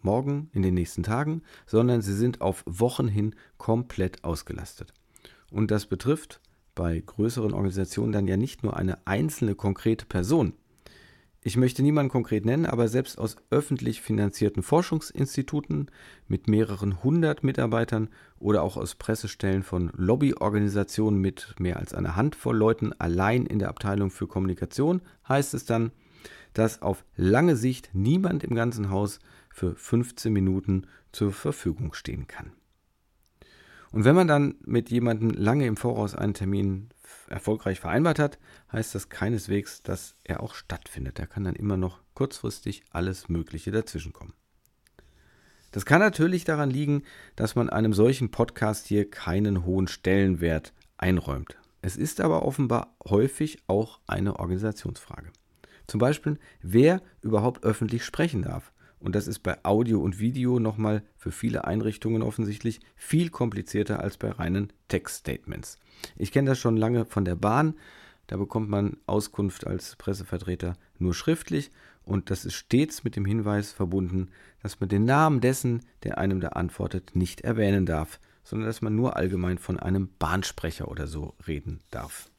morgen, 0.00 0.50
in 0.52 0.62
den 0.62 0.74
nächsten 0.74 1.02
Tagen, 1.02 1.42
sondern 1.66 2.02
sie 2.02 2.14
sind 2.14 2.40
auf 2.40 2.62
Wochen 2.66 3.08
hin 3.08 3.34
komplett 3.56 4.22
ausgelastet. 4.22 4.92
Und 5.50 5.70
das 5.70 5.86
betrifft 5.86 6.40
bei 6.74 7.02
größeren 7.04 7.54
Organisationen 7.54 8.12
dann 8.12 8.28
ja 8.28 8.36
nicht 8.36 8.62
nur 8.62 8.76
eine 8.76 9.06
einzelne 9.06 9.54
konkrete 9.54 10.06
Person. 10.06 10.54
Ich 11.46 11.58
möchte 11.58 11.82
niemanden 11.82 12.10
konkret 12.10 12.46
nennen, 12.46 12.64
aber 12.64 12.88
selbst 12.88 13.18
aus 13.18 13.36
öffentlich 13.50 14.00
finanzierten 14.00 14.62
Forschungsinstituten 14.62 15.90
mit 16.26 16.48
mehreren 16.48 17.04
hundert 17.04 17.44
Mitarbeitern 17.44 18.08
oder 18.38 18.62
auch 18.62 18.78
aus 18.78 18.94
Pressestellen 18.94 19.62
von 19.62 19.92
Lobbyorganisationen 19.94 21.20
mit 21.20 21.54
mehr 21.58 21.76
als 21.76 21.92
einer 21.92 22.16
Handvoll 22.16 22.56
Leuten 22.56 22.94
allein 22.94 23.44
in 23.44 23.58
der 23.58 23.68
Abteilung 23.68 24.10
für 24.10 24.26
Kommunikation 24.26 25.02
heißt 25.28 25.52
es 25.52 25.66
dann, 25.66 25.92
dass 26.54 26.82
auf 26.82 27.04
lange 27.16 27.56
Sicht 27.56 27.90
niemand 27.92 28.42
im 28.42 28.54
ganzen 28.54 28.90
Haus 28.90 29.18
für 29.50 29.76
15 29.76 30.32
Minuten 30.32 30.86
zur 31.12 31.32
Verfügung 31.32 31.92
stehen 31.92 32.26
kann. 32.26 32.52
Und 33.92 34.04
wenn 34.04 34.16
man 34.16 34.26
dann 34.26 34.56
mit 34.64 34.90
jemandem 34.90 35.30
lange 35.30 35.66
im 35.66 35.76
Voraus 35.76 36.16
einen 36.16 36.34
Termin 36.34 36.88
erfolgreich 37.28 37.78
vereinbart 37.78 38.18
hat, 38.18 38.38
heißt 38.72 38.94
das 38.94 39.08
keineswegs, 39.08 39.82
dass 39.82 40.16
er 40.24 40.42
auch 40.42 40.54
stattfindet. 40.54 41.18
Da 41.18 41.26
kann 41.26 41.44
dann 41.44 41.54
immer 41.54 41.76
noch 41.76 42.00
kurzfristig 42.14 42.82
alles 42.90 43.28
Mögliche 43.28 43.70
dazwischenkommen. 43.70 44.34
Das 45.70 45.86
kann 45.86 46.00
natürlich 46.00 46.44
daran 46.44 46.70
liegen, 46.70 47.02
dass 47.36 47.54
man 47.54 47.70
einem 47.70 47.92
solchen 47.92 48.30
Podcast 48.30 48.86
hier 48.86 49.10
keinen 49.10 49.64
hohen 49.64 49.86
Stellenwert 49.86 50.72
einräumt. 50.96 51.56
Es 51.82 51.96
ist 51.96 52.20
aber 52.20 52.44
offenbar 52.44 52.96
häufig 53.04 53.58
auch 53.66 54.00
eine 54.06 54.38
Organisationsfrage. 54.38 55.30
Zum 55.86 56.00
Beispiel, 56.00 56.38
wer 56.62 57.02
überhaupt 57.22 57.64
öffentlich 57.64 58.04
sprechen 58.04 58.42
darf. 58.42 58.72
Und 58.98 59.14
das 59.14 59.26
ist 59.28 59.40
bei 59.40 59.62
Audio 59.64 60.00
und 60.00 60.18
Video 60.18 60.58
nochmal 60.58 61.02
für 61.16 61.30
viele 61.30 61.64
Einrichtungen 61.66 62.22
offensichtlich 62.22 62.80
viel 62.96 63.28
komplizierter 63.28 64.00
als 64.00 64.16
bei 64.16 64.30
reinen 64.30 64.72
Textstatements. 64.88 65.78
Ich 66.16 66.32
kenne 66.32 66.48
das 66.48 66.58
schon 66.58 66.78
lange 66.78 67.04
von 67.04 67.26
der 67.26 67.34
Bahn. 67.36 67.74
Da 68.28 68.38
bekommt 68.38 68.70
man 68.70 68.96
Auskunft 69.06 69.66
als 69.66 69.96
Pressevertreter 69.96 70.78
nur 70.98 71.12
schriftlich 71.12 71.70
und 72.04 72.30
das 72.30 72.44
ist 72.44 72.54
stets 72.54 73.04
mit 73.04 73.16
dem 73.16 73.24
Hinweis 73.24 73.72
verbunden, 73.72 74.30
dass 74.62 74.80
man 74.80 74.88
den 74.88 75.04
Namen 75.04 75.40
dessen, 75.40 75.82
der 76.02 76.18
einem 76.18 76.40
da 76.40 76.48
antwortet, 76.48 77.14
nicht 77.14 77.42
erwähnen 77.42 77.86
darf, 77.86 78.20
sondern 78.42 78.66
dass 78.66 78.82
man 78.82 78.94
nur 78.94 79.16
allgemein 79.16 79.58
von 79.58 79.78
einem 79.78 80.08
Bahnsprecher 80.18 80.88
oder 80.88 81.06
so 81.06 81.34
reden 81.46 81.80
darf. 81.90 82.30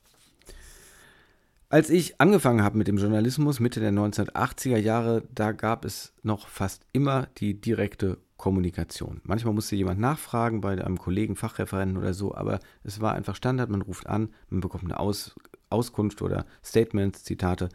Als 1.69 1.89
ich 1.89 2.21
angefangen 2.21 2.61
habe 2.61 2.77
mit 2.77 2.87
dem 2.87 2.97
Journalismus 2.97 3.59
Mitte 3.59 3.79
der 3.79 3.91
1980er 3.91 4.77
Jahre, 4.77 5.23
da 5.33 5.51
gab 5.51 5.83
es 5.83 6.13
noch 6.21 6.47
fast 6.47 6.85
immer 6.93 7.27
die 7.37 7.59
direkte 7.59 8.19
Kommunikation. 8.37 9.19
Manchmal 9.23 9.55
musste 9.55 9.75
jemand 9.75 9.99
nachfragen 9.99 10.61
bei 10.61 10.73
einem 10.73 10.99
Kollegen, 10.99 11.35
Fachreferenten 11.35 11.97
oder 11.97 12.13
so, 12.13 12.35
aber 12.35 12.59
es 12.83 13.01
war 13.01 13.13
einfach 13.13 13.35
Standard, 13.35 13.71
man 13.71 13.81
ruft 13.81 14.05
an, 14.05 14.29
man 14.49 14.61
bekommt 14.61 14.83
eine 14.83 14.99
Aus 14.99 15.35
Auskunft 15.71 16.21
oder 16.21 16.45
Statements, 16.63 17.23
Zitate 17.23 17.69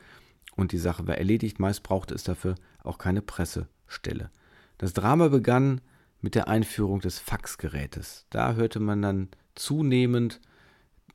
und 0.54 0.70
die 0.70 0.78
Sache 0.78 1.08
war 1.08 1.18
erledigt. 1.18 1.58
Meist 1.58 1.82
brauchte 1.82 2.14
es 2.14 2.22
dafür 2.22 2.54
auch 2.84 2.98
keine 2.98 3.22
Pressestelle. 3.22 4.30
Das 4.78 4.92
Drama 4.92 5.28
begann 5.28 5.80
mit 6.20 6.36
der 6.36 6.46
Einführung 6.46 7.00
des 7.00 7.18
Faxgerätes. 7.18 8.26
Da 8.30 8.54
hörte 8.54 8.78
man 8.78 9.02
dann 9.02 9.28
zunehmend 9.56 10.40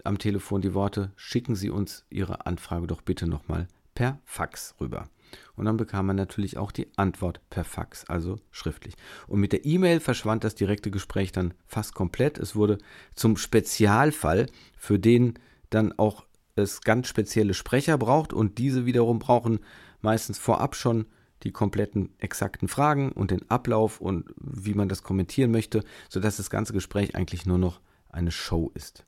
am 0.04 0.18
Telefon 0.18 0.62
die 0.62 0.74
Worte, 0.74 1.12
schicken 1.16 1.56
Sie 1.56 1.70
uns 1.70 2.06
Ihre 2.10 2.46
Anfrage 2.46 2.88
doch 2.88 3.02
bitte 3.02 3.28
nochmal 3.28 3.68
per 3.93 4.20
Fax 4.26 4.76
rüber. 4.80 5.10
Und 5.56 5.66
dann 5.66 5.78
bekam 5.78 6.06
man 6.06 6.16
natürlich 6.16 6.58
auch 6.58 6.72
die 6.72 6.88
Antwort 6.98 7.41
per 7.50 7.64
Fax, 7.64 8.06
also 8.06 8.38
schriftlich. 8.52 8.96
Und 9.28 9.39
mit 9.39 9.54
der 9.54 9.66
E-Mail 9.66 10.00
verschwand 10.00 10.43
das 10.43 10.56
direkte 10.56 10.91
Gespräch 10.91 11.32
dann 11.32 11.54
fast 11.66 11.93
komplett. 11.93 12.38
Es 12.38 12.56
wurde 12.56 12.78
zum 13.16 13.38
Spezialfall, 13.38 14.48
für 14.78 15.00
den 15.00 15.39
dann 15.70 15.93
auch 15.98 16.26
es 16.56 16.82
ganz 16.82 17.08
spezielle 17.08 17.54
Sprecher 17.54 17.98
braucht 17.98 18.34
und 18.34 18.58
diese 18.58 18.86
wiederum 18.86 19.20
brauchen 19.20 19.60
meistens 20.02 20.38
vorab 20.38 20.76
schon 20.76 21.06
die 21.43 21.52
kompletten 21.52 22.14
exakten 22.18 22.68
Fragen 22.68 23.12
und 23.12 23.32
den 23.32 23.50
Ablauf 23.50 24.00
und 24.00 24.34
wie 24.38 24.74
man 24.74 24.88
das 24.88 25.04
kommentieren 25.04 25.52
möchte, 25.52 25.84
sodass 26.10 26.38
das 26.38 26.50
ganze 26.50 26.74
Gespräch 26.74 27.16
eigentlich 27.16 27.46
nur 27.46 27.58
noch 27.58 27.82
eine 28.10 28.32
Show 28.32 28.72
ist. 28.74 29.06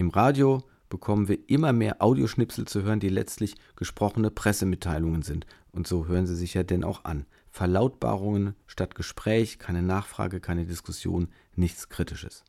Im 0.00 0.10
Radio 0.10 0.62
bekommen 0.88 1.26
wir 1.26 1.48
immer 1.48 1.72
mehr 1.72 2.00
Audioschnipsel 2.00 2.66
zu 2.66 2.82
hören, 2.82 3.00
die 3.00 3.08
letztlich 3.08 3.56
gesprochene 3.74 4.30
Pressemitteilungen 4.30 5.22
sind. 5.22 5.44
Und 5.72 5.88
so 5.88 6.06
hören 6.06 6.24
sie 6.24 6.36
sich 6.36 6.54
ja 6.54 6.62
denn 6.62 6.84
auch 6.84 7.04
an. 7.04 7.26
Verlautbarungen 7.50 8.54
statt 8.68 8.94
Gespräch, 8.94 9.58
keine 9.58 9.82
Nachfrage, 9.82 10.38
keine 10.38 10.66
Diskussion, 10.66 11.30
nichts 11.56 11.88
Kritisches. 11.88 12.44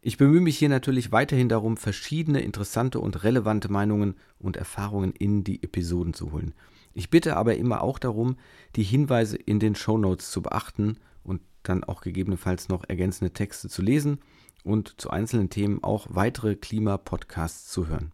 Ich 0.00 0.16
bemühe 0.16 0.40
mich 0.40 0.56
hier 0.56 0.68
natürlich 0.68 1.10
weiterhin 1.10 1.48
darum, 1.48 1.76
verschiedene 1.76 2.40
interessante 2.40 3.00
und 3.00 3.24
relevante 3.24 3.68
Meinungen 3.68 4.14
und 4.38 4.56
Erfahrungen 4.56 5.10
in 5.10 5.42
die 5.42 5.60
Episoden 5.60 6.14
zu 6.14 6.30
holen. 6.30 6.54
Ich 6.94 7.10
bitte 7.10 7.36
aber 7.36 7.56
immer 7.56 7.82
auch 7.82 7.98
darum, 7.98 8.36
die 8.76 8.84
Hinweise 8.84 9.36
in 9.36 9.58
den 9.58 9.74
Show 9.74 9.98
Notes 9.98 10.30
zu 10.30 10.40
beachten 10.40 10.98
und 11.24 11.40
dann 11.64 11.82
auch 11.82 12.00
gegebenenfalls 12.00 12.68
noch 12.68 12.84
ergänzende 12.88 13.32
Texte 13.32 13.68
zu 13.68 13.82
lesen 13.82 14.20
und 14.64 15.00
zu 15.00 15.10
einzelnen 15.10 15.50
Themen 15.50 15.82
auch 15.82 16.06
weitere 16.10 16.56
Klimapodcasts 16.56 17.68
zu 17.68 17.88
hören. 17.88 18.12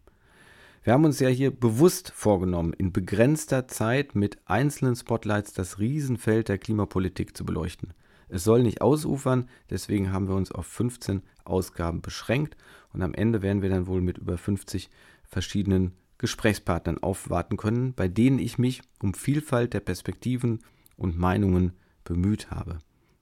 Wir 0.83 0.93
haben 0.93 1.05
uns 1.05 1.19
ja 1.19 1.27
hier 1.27 1.51
bewusst 1.51 2.13
vorgenommen, 2.15 2.71
in 2.73 2.93
begrenzter 2.93 3.67
Zeit 3.67 4.15
mit 4.15 4.39
einzelnen 4.45 4.95
Spotlights 4.95 5.51
das 5.51 5.79
Riesenfeld 5.79 6.47
der 6.47 6.57
Klimapolitik 6.57 7.35
zu 7.35 7.45
beleuchten. 7.45 7.93
Es 8.29 8.43
soll 8.43 8.63
nicht 8.63 8.81
ausufern, 8.81 9.49
deswegen 9.69 10.11
haben 10.11 10.27
wir 10.27 10.35
uns 10.35 10.51
auf 10.51 10.65
15 10.65 11.23
Ausgaben 11.43 12.01
beschränkt 12.01 12.55
und 12.93 13.01
am 13.01 13.13
Ende 13.13 13.41
werden 13.41 13.61
wir 13.61 13.69
dann 13.69 13.87
wohl 13.87 14.01
mit 14.01 14.17
über 14.17 14.37
50 14.37 14.89
verschiedenen 15.23 15.93
Gesprächspartnern 16.17 16.97
aufwarten 16.97 17.57
können, 17.57 17.93
bei 17.93 18.07
denen 18.07 18.39
ich 18.39 18.57
mich 18.57 18.81
um 19.01 19.13
Vielfalt 19.13 19.73
der 19.73 19.81
Perspektiven 19.81 20.59
und 20.95 21.17
Meinungen 21.17 21.73
bemüht 22.03 22.49
habe. 22.49 22.79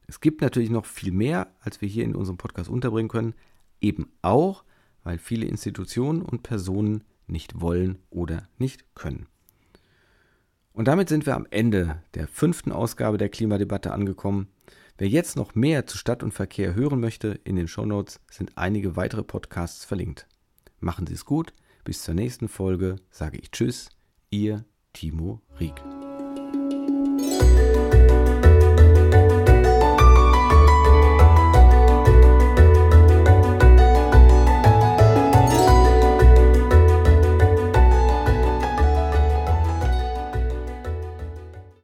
Es 0.08 0.22
gibt 0.22 0.41
natürlich 0.41 0.70
noch 0.70 0.86
viel 0.86 1.12
mehr, 1.12 1.47
als 1.62 1.82
wir 1.82 1.89
hier 1.89 2.03
in 2.03 2.16
unserem 2.16 2.38
Podcast 2.38 2.70
unterbringen 2.70 3.10
können, 3.10 3.34
eben 3.82 4.12
auch, 4.22 4.64
weil 5.03 5.18
viele 5.18 5.45
Institutionen 5.45 6.22
und 6.22 6.43
Personen 6.43 7.03
nicht 7.28 7.62
wollen 7.62 7.99
oder 8.10 8.47
nicht 8.58 8.95
können. 8.95 9.28
Und 10.74 10.88
damit 10.88 11.10
sind 11.10 11.26
wir 11.26 11.36
am 11.36 11.47
Ende 11.49 12.01
der 12.16 12.28
fünften 12.28 12.72
Ausgabe 12.72 13.18
der 13.18 13.30
Klimadebatte 13.30 13.91
angekommen. 13.91 14.47
Wer 14.97 15.08
jetzt 15.08 15.36
noch 15.36 15.56
mehr 15.56 15.88
zu 15.88 15.97
Stadt 15.97 16.22
und 16.22 16.34
Verkehr 16.34 16.76
hören 16.76 16.99
möchte, 16.99 17.39
in 17.43 17.56
den 17.56 17.68
Shownotes 17.68 18.20
sind 18.30 18.58
einige 18.58 18.95
weitere 18.95 19.24
Podcasts 19.24 19.86
verlinkt. 19.86 20.28
Machen 20.80 21.08
Sie 21.08 21.14
es 21.14 21.26
gut, 21.26 21.53
bis 21.84 22.03
zur 22.03 22.14
nächsten 22.14 22.49
Folge 22.49 22.97
sage 23.10 23.38
ich 23.38 23.51
Tschüss, 23.51 23.89
Ihr 24.30 24.66
Timo 24.93 25.41
Rieck. 25.60 26.05